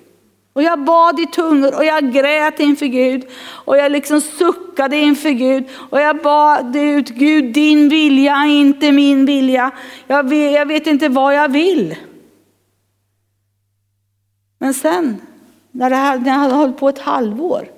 Och 0.53 0.63
jag 0.63 0.83
bad 0.83 1.19
i 1.19 1.25
tungor 1.25 1.75
och 1.75 1.85
jag 1.85 2.13
grät 2.13 2.59
inför 2.59 2.85
Gud. 2.85 3.25
Och 3.43 3.77
jag 3.77 3.91
liksom 3.91 4.21
suckade 4.21 4.97
inför 4.97 5.29
Gud. 5.29 5.63
Och 5.89 6.01
jag 6.01 6.21
bad 6.21 6.75
ut, 6.75 7.09
Gud 7.09 7.53
din 7.53 7.89
vilja, 7.89 8.45
inte 8.45 8.91
min 8.91 9.25
vilja. 9.25 9.71
Jag 10.07 10.29
vet, 10.29 10.53
jag 10.53 10.65
vet 10.65 10.87
inte 10.87 11.09
vad 11.09 11.35
jag 11.35 11.51
vill. 11.51 11.95
Men 14.63 14.73
sen, 14.73 15.21
när, 15.71 15.89
det 15.89 15.95
här, 15.95 16.19
när 16.19 16.27
jag 16.27 16.37
hade 16.39 16.53
hållit 16.53 16.77
på 16.77 16.89
ett 16.89 16.99
halvår, 16.99 17.71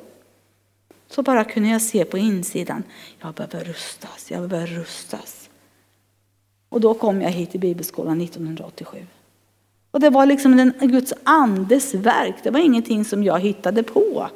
så 1.08 1.24
bara 1.24 1.44
kunde 1.44 1.70
jag 1.70 1.82
se 1.82 2.06
på 2.06 2.18
insidan, 2.18 2.84
jag 3.20 3.34
behöver 3.34 3.64
rustas, 3.64 4.32
jag 4.32 4.50
behöver 4.50 4.68
rustas. 4.68 5.50
Och 6.70 6.82
då 6.82 6.94
kom 6.94 7.22
jag 7.22 7.30
hit 7.30 7.52
till 7.52 7.60
bibelskolan 7.60 8.22
1987. 8.22 9.06
Och 9.92 10.00
det 10.00 10.10
var 10.10 10.26
liksom 10.26 10.58
den, 10.58 10.74
Guds 10.80 11.14
andes 11.24 11.94
verk. 11.94 12.36
Det 12.44 12.52
var 12.52 12.60
ingenting 12.60 13.06
som 13.06 13.24
jag 13.24 13.40
hittade 13.40 13.84
på. 13.84 14.30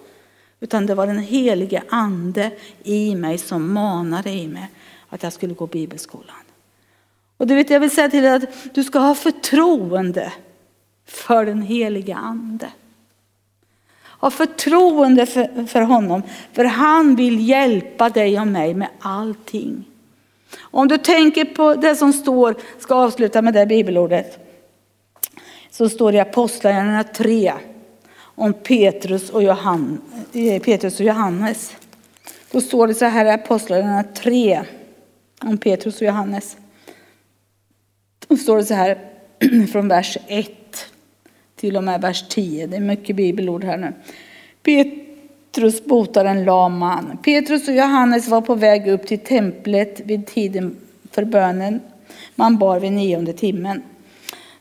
Utan 0.59 0.85
det 0.85 0.95
var 0.95 1.07
den 1.07 1.19
helige 1.19 1.83
ande 1.89 2.51
i 2.83 3.15
mig 3.15 3.37
som 3.37 3.73
manade 3.73 4.29
i 4.29 4.47
mig 4.47 4.67
att 5.09 5.23
jag 5.23 5.33
skulle 5.33 5.53
gå 5.53 5.67
bibelskolan. 5.67 6.43
Och 7.37 7.47
du 7.47 7.55
vet, 7.55 7.69
jag 7.69 7.79
vill 7.79 7.91
säga 7.91 8.09
till 8.09 8.23
dig 8.23 8.31
att 8.31 8.73
du 8.73 8.83
ska 8.83 8.99
ha 8.99 9.15
förtroende 9.15 10.33
för 11.09 11.45
den 11.45 11.61
helige 11.61 12.15
ande. 12.15 12.69
Ha 14.19 14.31
förtroende 14.31 15.25
för, 15.25 15.67
för 15.67 15.81
honom, 15.81 16.21
för 16.53 16.65
han 16.65 17.15
vill 17.15 17.49
hjälpa 17.49 18.09
dig 18.09 18.39
och 18.39 18.47
mig 18.47 18.73
med 18.73 18.89
allting. 18.99 19.85
Om 20.59 20.87
du 20.87 20.97
tänker 20.97 21.45
på 21.45 21.75
det 21.75 21.95
som 21.95 22.13
står, 22.13 22.55
ska 22.79 22.95
avsluta 22.95 23.41
med 23.41 23.53
det 23.53 23.65
bibelordet 23.65 24.45
så 25.71 25.89
står 25.89 26.11
det 26.11 26.17
i 26.17 26.21
Apostlagärningarna 26.21 27.03
3 27.03 27.53
om 28.21 28.53
Petrus 28.53 29.29
och, 29.29 29.43
Johan, 29.43 30.01
eh, 30.33 30.61
Petrus 30.61 30.99
och 30.99 31.05
Johannes. 31.05 31.75
Då 32.51 32.61
står 32.61 32.87
det 32.87 32.93
så 32.93 33.05
här 33.05 33.25
i 33.25 33.29
Apostlagärningarna 33.29 34.03
3 34.03 34.61
om 35.41 35.57
Petrus 35.57 35.95
och 35.95 36.07
Johannes. 36.07 36.57
Då 38.27 38.37
står 38.37 38.57
det 38.57 38.65
så 38.65 38.73
här 38.73 38.97
från 39.71 39.87
vers 39.87 40.17
1 40.27 40.58
till 41.59 41.77
och 41.77 41.83
med 41.83 42.01
vers 42.01 42.23
10. 42.29 42.67
Det 42.67 42.75
är 42.75 42.81
mycket 42.81 43.15
bibelord 43.15 43.63
här 43.63 43.77
nu. 43.77 43.93
Petrus 44.63 45.85
botar 45.85 46.25
en 46.25 46.45
lam 46.45 46.77
man. 46.77 47.17
Petrus 47.23 47.67
och 47.67 47.73
Johannes 47.73 48.27
var 48.27 48.41
på 48.41 48.55
väg 48.55 48.87
upp 48.87 49.07
till 49.07 49.19
templet 49.19 49.99
vid 49.99 50.27
tiden 50.27 50.77
för 51.11 51.23
bönen. 51.23 51.79
Man 52.35 52.57
bar 52.57 52.79
vid 52.79 52.91
nionde 52.91 53.33
timmen. 53.33 53.81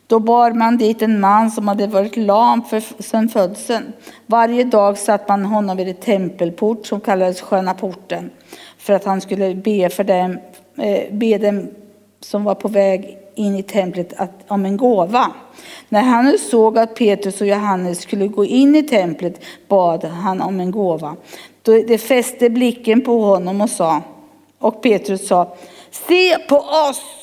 Då 0.07 0.19
bar 0.19 0.53
man 0.53 0.77
dit 0.77 1.03
en 1.03 1.21
man 1.21 1.51
som 1.51 1.69
hade 1.69 1.87
varit 1.87 2.17
lam 2.17 2.65
för, 2.65 3.03
sedan 3.03 3.29
födseln. 3.29 3.93
Varje 4.27 4.65
dag 4.65 4.99
satt 4.99 5.29
man 5.29 5.45
honom 5.45 5.77
vid 5.77 5.89
en 5.89 5.95
tempelport 5.95 6.87
som 6.87 7.01
kallades 7.01 7.41
Sköna 7.41 7.75
porten 7.75 8.31
för 8.79 8.93
att 8.93 9.05
han 9.05 9.21
skulle 9.21 9.55
be 9.55 9.89
för 9.89 10.05
dem, 10.05 10.39
eh, 10.77 11.13
be 11.13 11.39
dem 11.39 11.69
som 12.21 12.45
var 12.45 12.55
på 12.55 12.69
väg 12.69 13.19
in 13.39 13.57
i 13.57 13.63
templet 13.63 14.13
att, 14.17 14.31
om 14.49 14.65
en 14.65 14.77
gåva. 14.77 15.33
När 15.89 16.03
han 16.03 16.25
nu 16.25 16.39
såg 16.39 16.79
att 16.79 16.95
Petrus 16.95 17.41
och 17.41 17.47
Johannes 17.47 18.01
skulle 18.01 18.27
gå 18.27 18.45
in 18.45 18.77
i 18.77 18.83
templet 18.83 19.41
bad 19.69 20.05
han 20.05 20.41
om 20.41 20.61
en 20.61 20.71
gåva. 20.71 21.17
Då 21.63 21.73
de 21.73 21.99
fäste 21.99 22.51
blicken 22.51 23.01
på 23.01 23.21
honom 23.21 23.61
och 23.61 23.71
sa, 23.71 24.03
och 24.59 24.83
Petrus 24.83 25.29
sa, 25.29 25.57
se 25.91 26.39
på 26.39 26.57
oss! 26.57 27.18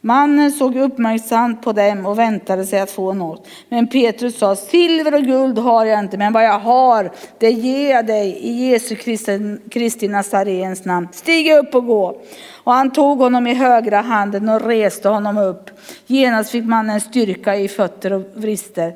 Mannen 0.00 0.52
såg 0.52 0.76
uppmärksamt 0.76 1.62
på 1.62 1.72
dem 1.72 2.06
och 2.06 2.18
väntade 2.18 2.66
sig 2.66 2.80
att 2.80 2.90
få 2.90 3.12
något. 3.12 3.46
Men 3.68 3.86
Petrus 3.86 4.38
sa, 4.38 4.56
silver 4.56 5.14
och 5.14 5.22
guld 5.22 5.58
har 5.58 5.84
jag 5.84 6.00
inte, 6.00 6.18
men 6.18 6.32
vad 6.32 6.44
jag 6.44 6.58
har, 6.58 7.10
det 7.38 7.50
ger 7.50 7.90
jag 7.90 8.06
dig 8.06 8.38
i 8.40 8.70
Jesu 8.70 8.94
Kristi, 8.94 9.56
Kristi 9.70 10.08
Nazarens 10.08 10.84
namn. 10.84 11.08
Stig 11.12 11.52
upp 11.52 11.74
och 11.74 11.86
gå. 11.86 12.20
Och 12.64 12.72
han 12.72 12.90
tog 12.90 13.18
honom 13.18 13.46
i 13.46 13.54
högra 13.54 14.00
handen 14.00 14.48
och 14.48 14.60
reste 14.60 15.08
honom 15.08 15.38
upp. 15.38 15.70
Genast 16.06 16.50
fick 16.50 16.64
mannen 16.64 17.00
styrka 17.00 17.56
i 17.56 17.68
fötter 17.68 18.12
och 18.12 18.22
vrister. 18.34 18.94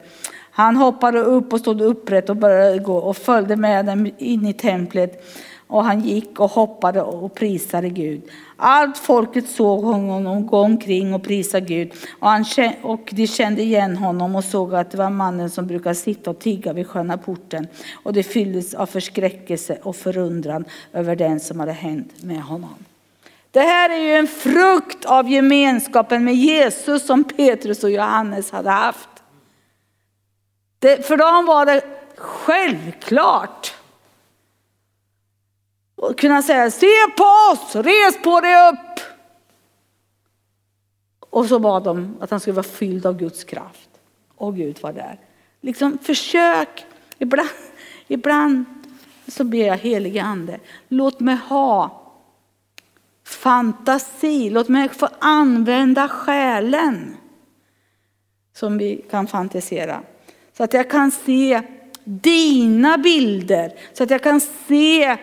Han 0.55 0.77
hoppade 0.77 1.21
upp 1.21 1.53
och 1.53 1.61
stod 1.61 1.81
upprätt 1.81 2.31
och 2.31 2.37
började 2.37 2.79
gå 2.79 2.97
och 2.97 3.17
följde 3.17 3.57
med 3.57 3.87
dem 3.87 4.11
in 4.19 4.47
i 4.47 4.53
templet. 4.53 5.25
Och 5.73 5.85
han 5.85 6.01
gick 6.01 6.41
och 6.41 6.51
hoppade 6.51 7.03
och 7.03 7.35
prisade 7.35 7.89
Gud. 7.89 8.23
Allt 8.57 8.99
folket 8.99 9.49
såg 9.49 9.85
honom 9.85 10.47
gå 10.47 10.59
omkring 10.59 11.15
och 11.15 11.23
prisa 11.23 11.61
Gud. 11.61 11.93
Och, 12.19 12.29
han, 12.29 12.45
och 12.83 13.11
de 13.13 13.27
kände 13.27 13.63
igen 13.63 13.97
honom 13.97 14.37
och 14.37 14.45
såg 14.45 14.75
att 14.75 14.91
det 14.91 14.99
var 14.99 15.11
mannen 15.11 15.51
som 15.51 15.67
brukar 15.67 15.95
sitta 15.95 16.31
och 16.31 16.39
tigga 16.39 16.73
vid 16.73 16.87
sköna 16.87 17.19
porten. 17.19 17.67
Och 18.03 18.13
de 18.13 18.23
fylldes 18.23 18.75
av 18.75 18.87
förskräckelse 18.87 19.79
och 19.83 19.97
förundran 19.97 20.65
över 20.93 21.17
den 21.17 21.41
som 21.41 21.61
hade 21.61 21.73
hänt 21.73 22.23
med 22.23 22.43
honom. 22.43 22.75
Det 23.51 23.61
här 23.61 23.91
är 23.91 24.03
ju 24.03 24.15
en 24.15 24.27
frukt 24.27 25.05
av 25.05 25.31
gemenskapen 25.31 26.25
med 26.25 26.35
Jesus 26.35 27.07
som 27.07 27.25
Petrus 27.25 27.85
och 27.85 27.91
Johannes 27.91 28.51
hade 28.51 28.71
haft. 28.71 29.09
Det, 30.79 31.07
för 31.07 31.17
dem 31.17 31.47
var 31.47 31.67
det 31.67 31.83
självklart 32.17 33.75
och 36.03 36.19
kunna 36.19 36.43
säga 36.43 36.71
se 36.71 36.87
på 37.17 37.25
oss, 37.53 37.77
res 37.77 38.23
på 38.23 38.41
dig 38.41 38.69
upp. 38.69 39.01
Och 41.21 41.47
så 41.47 41.59
bad 41.59 41.85
de 41.85 42.17
att 42.21 42.31
han 42.31 42.41
skulle 42.41 42.55
vara 42.55 42.63
fylld 42.63 43.07
av 43.07 43.19
Guds 43.19 43.45
kraft. 43.45 43.89
Och 44.35 44.57
Gud 44.57 44.79
var 44.83 44.93
där. 44.93 45.19
Liksom 45.61 45.99
försök, 45.99 46.85
ibland, 47.19 47.49
ibland 48.09 48.65
så 49.27 49.45
ber 49.45 49.67
jag 49.67 49.77
helige 49.77 50.23
ande, 50.23 50.61
låt 50.89 51.21
mig 51.21 51.37
ha 51.49 52.03
fantasi, 53.27 54.51
låt 54.51 54.69
mig 54.69 54.89
få 54.89 55.09
använda 55.19 56.09
själen 56.09 57.17
som 58.55 58.79
vi 58.79 59.05
kan 59.11 59.27
fantisera. 59.27 60.03
Så 60.57 60.65
att 60.65 60.75
jag 60.75 60.91
kan 60.91 61.11
se 61.11 61.63
dina 62.05 62.99
bilder, 62.99 63.73
så 63.93 64.03
att 64.03 64.11
jag 64.11 64.23
kan 64.23 64.41
se 64.41 65.19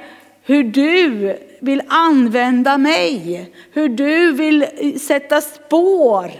hur 0.49 0.63
du 0.63 1.37
vill 1.61 1.81
använda 1.87 2.77
mig, 2.77 3.53
hur 3.71 3.89
du 3.89 4.31
vill 4.31 4.65
sätta 4.99 5.41
spår 5.41 6.31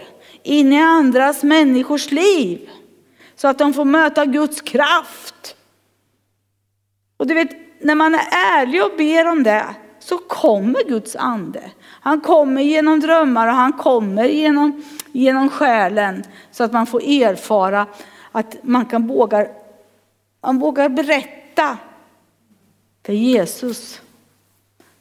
in 0.42 0.72
i 0.72 0.78
andras 0.78 1.42
människors 1.42 2.10
liv. 2.10 2.70
Så 3.36 3.48
att 3.48 3.58
de 3.58 3.74
får 3.74 3.84
möta 3.84 4.26
Guds 4.26 4.60
kraft. 4.60 5.56
Och 7.16 7.26
du 7.26 7.34
vet, 7.34 7.50
när 7.80 7.94
man 7.94 8.14
är 8.14 8.26
ärlig 8.32 8.84
och 8.84 8.92
ber 8.98 9.28
om 9.28 9.42
det 9.42 9.64
så 9.98 10.18
kommer 10.18 10.88
Guds 10.88 11.16
ande. 11.16 11.70
Han 12.00 12.20
kommer 12.20 12.62
genom 12.62 13.00
drömmar 13.00 13.48
och 13.48 13.54
han 13.54 13.72
kommer 13.72 14.24
genom, 14.24 14.82
genom 15.12 15.48
själen 15.48 16.24
så 16.50 16.64
att 16.64 16.72
man 16.72 16.86
får 16.86 17.02
erfara 17.02 17.86
att 18.32 18.56
man 18.62 18.86
kan 18.86 19.06
våga, 19.06 19.46
man 20.42 20.58
vågar 20.58 20.88
berätta 20.88 21.78
för 23.02 23.12
Jesus. 23.12 24.00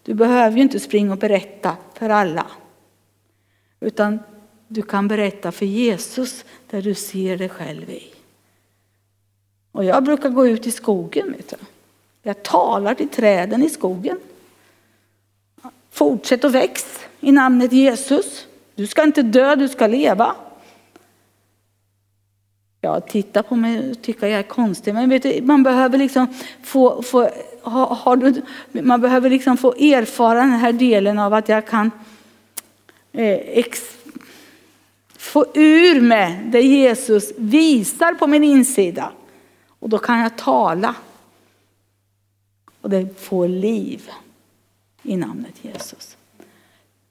Du 0.03 0.13
behöver 0.13 0.57
ju 0.57 0.63
inte 0.63 0.79
springa 0.79 1.11
och 1.11 1.17
berätta 1.19 1.77
för 1.93 2.09
alla. 2.09 2.45
Utan 3.79 4.19
du 4.67 4.81
kan 4.81 5.07
berätta 5.07 5.51
för 5.51 5.65
Jesus 5.65 6.45
där 6.69 6.81
du 6.81 6.95
ser 6.95 7.37
dig 7.37 7.49
själv 7.49 7.89
i. 7.89 8.13
Och 9.71 9.85
jag 9.85 10.03
brukar 10.03 10.29
gå 10.29 10.47
ut 10.47 10.67
i 10.67 10.71
skogen. 10.71 11.31
Vet 11.37 11.49
du. 11.49 11.55
Jag 12.23 12.43
talar 12.43 12.95
till 12.95 13.09
träden 13.09 13.63
i 13.63 13.69
skogen. 13.69 14.19
Fortsätt 15.89 16.43
att 16.43 16.51
väx 16.51 16.99
i 17.19 17.31
namnet 17.31 17.73
Jesus. 17.73 18.47
Du 18.75 18.87
ska 18.87 19.03
inte 19.03 19.21
dö, 19.21 19.55
du 19.55 19.69
ska 19.69 19.87
leva 19.87 20.35
ja, 22.81 22.99
titta 22.99 23.43
på 23.43 23.55
mig 23.55 23.91
och 23.91 24.01
tycka 24.01 24.27
jag 24.27 24.39
är 24.39 24.43
konstig. 24.43 24.93
Men 24.93 25.09
vet 25.09 25.23
du, 25.23 25.41
man 25.41 25.63
behöver 25.63 25.97
liksom 25.97 26.27
få, 26.63 27.01
få 27.01 27.29
ha, 27.61 27.93
har 27.93 28.15
du, 28.15 28.41
man 28.81 29.01
behöver 29.01 29.29
liksom 29.29 29.57
få 29.57 29.73
erfara 29.73 30.39
den 30.39 30.49
här 30.49 30.73
delen 30.73 31.19
av 31.19 31.33
att 31.33 31.49
jag 31.49 31.67
kan 31.67 31.91
eh, 33.11 33.37
ex, 33.37 33.97
få 35.17 35.45
ur 35.53 36.01
mig 36.01 36.39
det 36.45 36.61
Jesus 36.61 37.31
visar 37.37 38.13
på 38.13 38.27
min 38.27 38.43
insida. 38.43 39.11
Och 39.79 39.89
då 39.89 39.97
kan 39.97 40.19
jag 40.19 40.37
tala. 40.37 40.95
Och 42.81 42.89
det 42.89 43.19
får 43.19 43.47
liv 43.47 44.09
i 45.03 45.17
namnet 45.17 45.53
Jesus. 45.61 46.17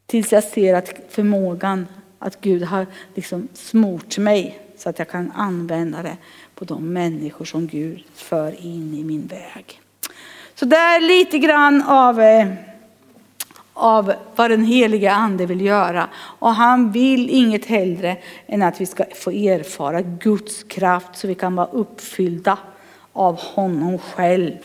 Tills 0.07 0.33
jag 0.33 0.45
ser 0.45 0.75
att 0.75 1.01
förmågan 1.09 1.87
att 2.19 2.41
Gud 2.41 2.63
har 2.63 2.87
liksom 3.15 3.49
smort 3.55 4.19
mig 4.19 4.68
så 4.79 4.89
att 4.89 4.99
jag 4.99 5.09
kan 5.09 5.33
använda 5.33 6.03
det 6.03 6.17
på 6.55 6.65
de 6.65 6.93
människor 6.93 7.45
som 7.45 7.67
Gud 7.67 8.05
för 8.15 8.67
in 8.67 8.95
i 8.95 9.05
min 9.05 9.27
väg. 9.27 9.81
Så 10.55 10.65
det 10.65 10.77
är 10.77 11.01
lite 11.01 11.39
grann 11.39 11.83
av, 11.83 12.21
eh, 12.21 12.49
av 13.73 14.13
vad 14.37 14.51
den 14.51 14.65
heliga 14.65 15.13
ande 15.13 15.47
vill 15.47 15.61
göra. 15.61 16.09
Och 16.15 16.55
han 16.55 16.93
vill 16.93 17.31
inget 17.31 17.67
hellre 17.67 18.17
än 18.47 18.63
att 18.63 18.81
vi 18.81 18.87
ska 18.87 19.05
få 19.15 19.31
erfara 19.31 20.03
Guds 20.03 20.63
kraft 20.63 21.17
så 21.17 21.29
vi 21.29 21.35
kan 21.35 21.55
vara 21.55 21.67
uppfyllda 21.67 22.59
av 23.13 23.41
honom 23.41 23.99
själv. 23.99 24.57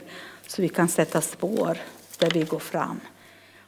Så 0.48 0.62
vi 0.62 0.70
kan 0.70 0.88
sätta 0.88 1.22
spår 1.22 1.78
där 2.18 2.30
vi 2.30 2.44
går 2.44 2.60
fram. 2.60 3.00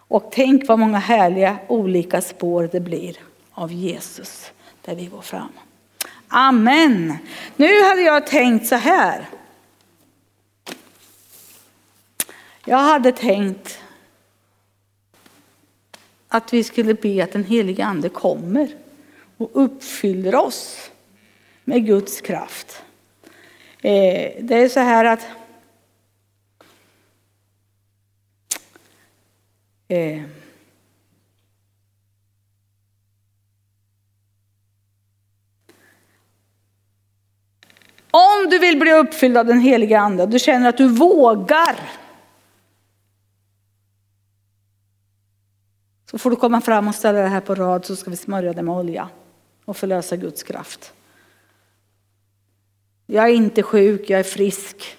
Och 0.08 0.30
tänk 0.32 0.68
vad 0.68 0.80
många 0.80 1.00
härliga 1.00 1.58
olika 1.68 2.22
spår 2.22 2.70
det 2.72 2.80
blir 2.80 3.18
av 3.52 3.72
Jesus 3.72 4.52
där 4.82 4.96
vi 4.96 5.06
går 5.06 5.22
fram. 5.22 5.52
Amen. 6.38 7.18
Nu 7.56 7.84
hade 7.84 8.02
jag 8.02 8.28
tänkt 8.28 8.68
så 8.68 8.76
här. 8.76 9.30
Jag 12.66 12.78
hade 12.78 13.12
tänkt 13.12 13.80
att 16.28 16.54
vi 16.54 16.64
skulle 16.64 16.94
be 16.94 17.24
att 17.24 17.32
den 17.32 17.44
helige 17.44 17.86
ande 17.86 18.10
kommer 18.10 18.76
och 19.38 19.50
uppfyller 19.54 20.36
oss 20.36 20.92
med 21.64 21.86
Guds 21.86 22.22
kraft. 22.22 22.84
Eh, 23.82 24.32
det 24.42 24.56
är 24.56 24.70
så 24.70 24.80
här 24.80 25.06
att 25.06 25.28
eh, 29.88 30.22
Om 38.16 38.50
du 38.50 38.60
vill 38.60 38.80
bli 38.80 38.94
uppfylld 38.94 39.38
av 39.38 39.46
den 39.46 39.60
heliga 39.60 40.00
ande 40.00 40.24
och 40.24 40.30
du 40.30 40.40
känner 40.40 40.70
att 40.70 40.78
du 40.78 40.88
vågar. 40.88 41.76
Så 46.12 46.18
får 46.18 46.30
du 46.30 46.36
komma 46.36 46.62
fram 46.62 46.88
och 46.88 46.96
ställa 46.96 47.20
det 47.20 47.28
här 47.28 47.42
på 47.42 47.56
rad 47.56 47.86
så 47.86 47.96
ska 47.96 48.10
vi 48.10 48.16
smörja 48.16 48.54
det 48.54 48.62
med 48.62 48.76
olja 48.76 49.10
och 49.66 49.78
förlösa 49.78 50.16
Guds 50.16 50.44
kraft. 50.44 50.94
Jag 53.06 53.30
är 53.30 53.34
inte 53.34 53.64
sjuk, 53.64 54.10
jag 54.10 54.20
är 54.20 54.24
frisk. 54.24 54.98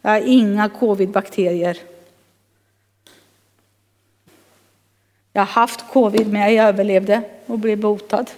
Jag 0.00 0.10
har 0.10 0.20
inga 0.20 0.68
covidbakterier. 0.68 1.78
Jag 5.32 5.42
har 5.42 5.52
haft 5.52 5.84
covid 5.92 6.32
men 6.32 6.54
jag 6.54 6.68
överlevde 6.68 7.22
och 7.46 7.58
blev 7.58 7.80
botad. 7.80 8.30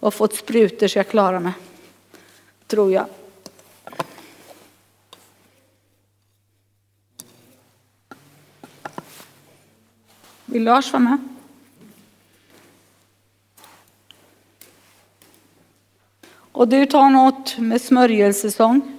Och 0.00 0.14
fått 0.14 0.34
sprutor 0.34 0.88
så 0.88 0.98
jag 0.98 1.08
klarar 1.08 1.40
mig 1.40 1.52
tror 2.70 2.92
jag. 2.92 3.06
Vill 10.44 10.64
Lars 10.64 10.92
vara 10.92 11.02
med? 11.02 11.18
Och 16.52 16.68
du 16.68 16.86
tar 16.86 17.10
något 17.10 17.58
med 17.58 17.82
smörjelsesång. 17.82 18.98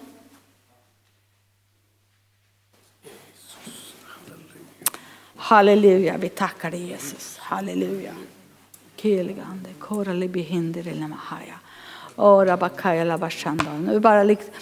Halleluja, 5.35 6.17
vi 6.17 6.29
tackar 6.29 6.71
dig 6.71 6.87
Jesus. 6.87 7.37
Halleluja. 7.37 8.15
Helige 9.01 9.43
Ande, 9.43 9.69
korale 9.79 10.27
behinder 10.27 10.87
eller. 13.65 13.93
Nu 13.93 13.99
bara 13.99 14.23
liksom, 14.23 14.53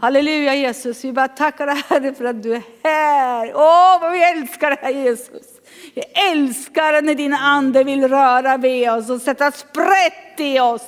halleluja 0.00 0.54
Jesus, 0.54 1.04
vi 1.04 1.12
bara 1.12 1.28
tackar 1.28 1.66
dig 1.66 1.82
Herre 1.88 2.14
för 2.14 2.24
att 2.24 2.42
du 2.42 2.54
är 2.54 2.62
här. 2.82 3.52
Åh, 3.54 4.00
vad 4.00 4.12
vi 4.12 4.22
älskar 4.22 4.70
dig 4.70 5.04
Jesus. 5.04 5.46
Vi 5.94 6.02
älskar 6.32 7.02
när 7.02 7.14
din 7.14 7.34
ande 7.34 7.84
vill 7.84 8.08
röra 8.08 8.56
vid 8.56 8.90
oss 8.90 9.10
och 9.10 9.20
sätta 9.20 9.52
sprätt 9.52 10.40
i 10.40 10.60
oss. 10.60 10.82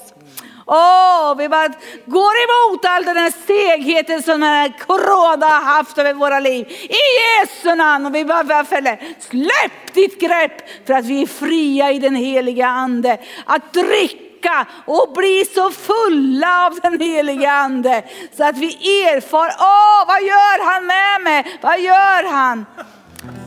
Åh, 0.69 1.33
oh, 1.33 1.37
vi 1.37 1.49
bara 1.49 1.69
går 2.07 2.33
emot 2.45 2.85
all 2.85 3.05
den 3.05 3.17
här 3.17 3.33
segheten 3.47 4.23
som 4.23 4.41
den 4.41 4.51
här 4.51 4.73
corona 4.87 5.47
har 5.47 5.65
haft 5.65 5.99
över 5.99 6.15
våra 6.15 6.41
liv. 6.41 6.67
I 6.71 6.97
Jesu 7.19 7.75
namn. 7.75 8.07
Och 8.07 8.15
vi 8.15 8.25
bara 8.25 8.65
fäller, 8.65 9.01
släpp 9.19 9.95
ditt 9.95 10.21
grepp 10.21 10.87
för 10.87 10.95
att 10.95 11.05
vi 11.05 11.23
är 11.23 11.27
fria 11.27 11.93
i 11.93 11.99
den 11.99 12.17
heliga 12.17 12.67
ande. 12.67 13.19
Att 13.45 13.73
dricka 13.73 14.26
dricka 14.37 14.67
och 14.85 15.13
bli 15.15 15.45
så 15.55 15.71
fulla 15.71 16.67
av 16.67 16.79
den 16.83 17.01
heliga 17.01 17.53
Ande 17.53 18.03
så 18.37 18.45
att 18.45 18.59
vi 18.59 18.67
erfar, 18.67 19.51
åh 19.59 20.07
vad 20.07 20.23
gör 20.23 20.65
han 20.73 20.87
med 20.87 21.23
mig? 21.25 21.59
Vad 21.63 21.81
gör 21.81 22.33
han? 22.33 22.67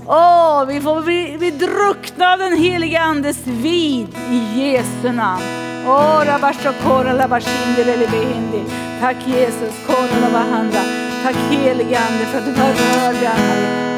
Åh, 0.07 0.65
vi 0.65 0.81
får 0.81 1.01
bli, 1.01 1.35
bli 1.37 1.51
druckna 1.51 2.33
av 2.33 2.39
den 2.39 2.57
heliga 2.57 3.01
Andes 3.01 3.47
vid 3.47 4.07
i 4.29 4.37
Jesu 4.55 5.11
namn. 5.11 5.43
Åh, 5.87 6.23
rabashokora 6.25 7.13
labashindi 7.13 7.83
lelebehindi. 7.83 8.63
Tack 9.01 9.17
Jesus, 9.27 9.73
kora 9.87 10.19
labahanda. 10.21 10.81
Tack 11.23 11.35
helige 11.49 11.99
Ande 11.99 12.25
för 12.25 12.37
att 12.37 12.45
du 12.45 12.61
har 12.61 12.69
rör 12.69 13.13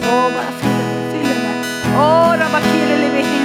Åh, 0.03 0.33
bara 0.33 0.51
fyll, 0.61 1.11
fyll 1.11 1.43
med. 1.43 1.65
Åh, 1.95 2.31
rabakile 2.39 2.97
lebehindi. 2.97 3.40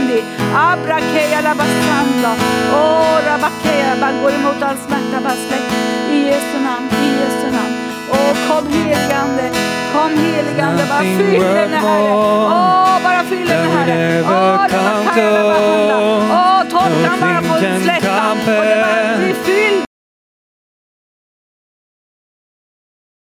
Abrakeya 0.70 1.40
labasanda. 1.46 2.32
Åh, 2.74 3.16
rabakeya. 3.26 3.90
Bara 4.00 4.12
gå 4.22 4.30
emot 4.30 4.62
all 4.62 4.76
smärta, 4.86 5.18
bara 5.24 5.36
släpp. 5.44 5.66
I 6.12 6.18
Jesu 6.28 6.58
namn, 6.66 6.86
i 7.06 7.08
Jesu 7.20 7.46
namn. 7.56 7.74
Åh, 8.10 8.32
kom 8.48 8.64
heligande. 8.72 9.46
Kom 9.92 10.10
heligande, 10.24 10.82
bara 10.90 11.02
fyll 11.18 11.42
henne 11.42 11.76
Herre. 11.76 12.12
Åh, 12.56 13.02
bara 13.04 13.22
fyll 13.30 13.48
henne 13.48 13.68
Herre. 13.76 14.24
Åh, 14.24 14.62
rabakeya 14.72 15.30
labahanda. 15.32 15.96
Åh, 16.40 16.60
torkan 16.70 17.16
bara 17.20 17.40
få 17.48 17.54
släpp 17.82 18.04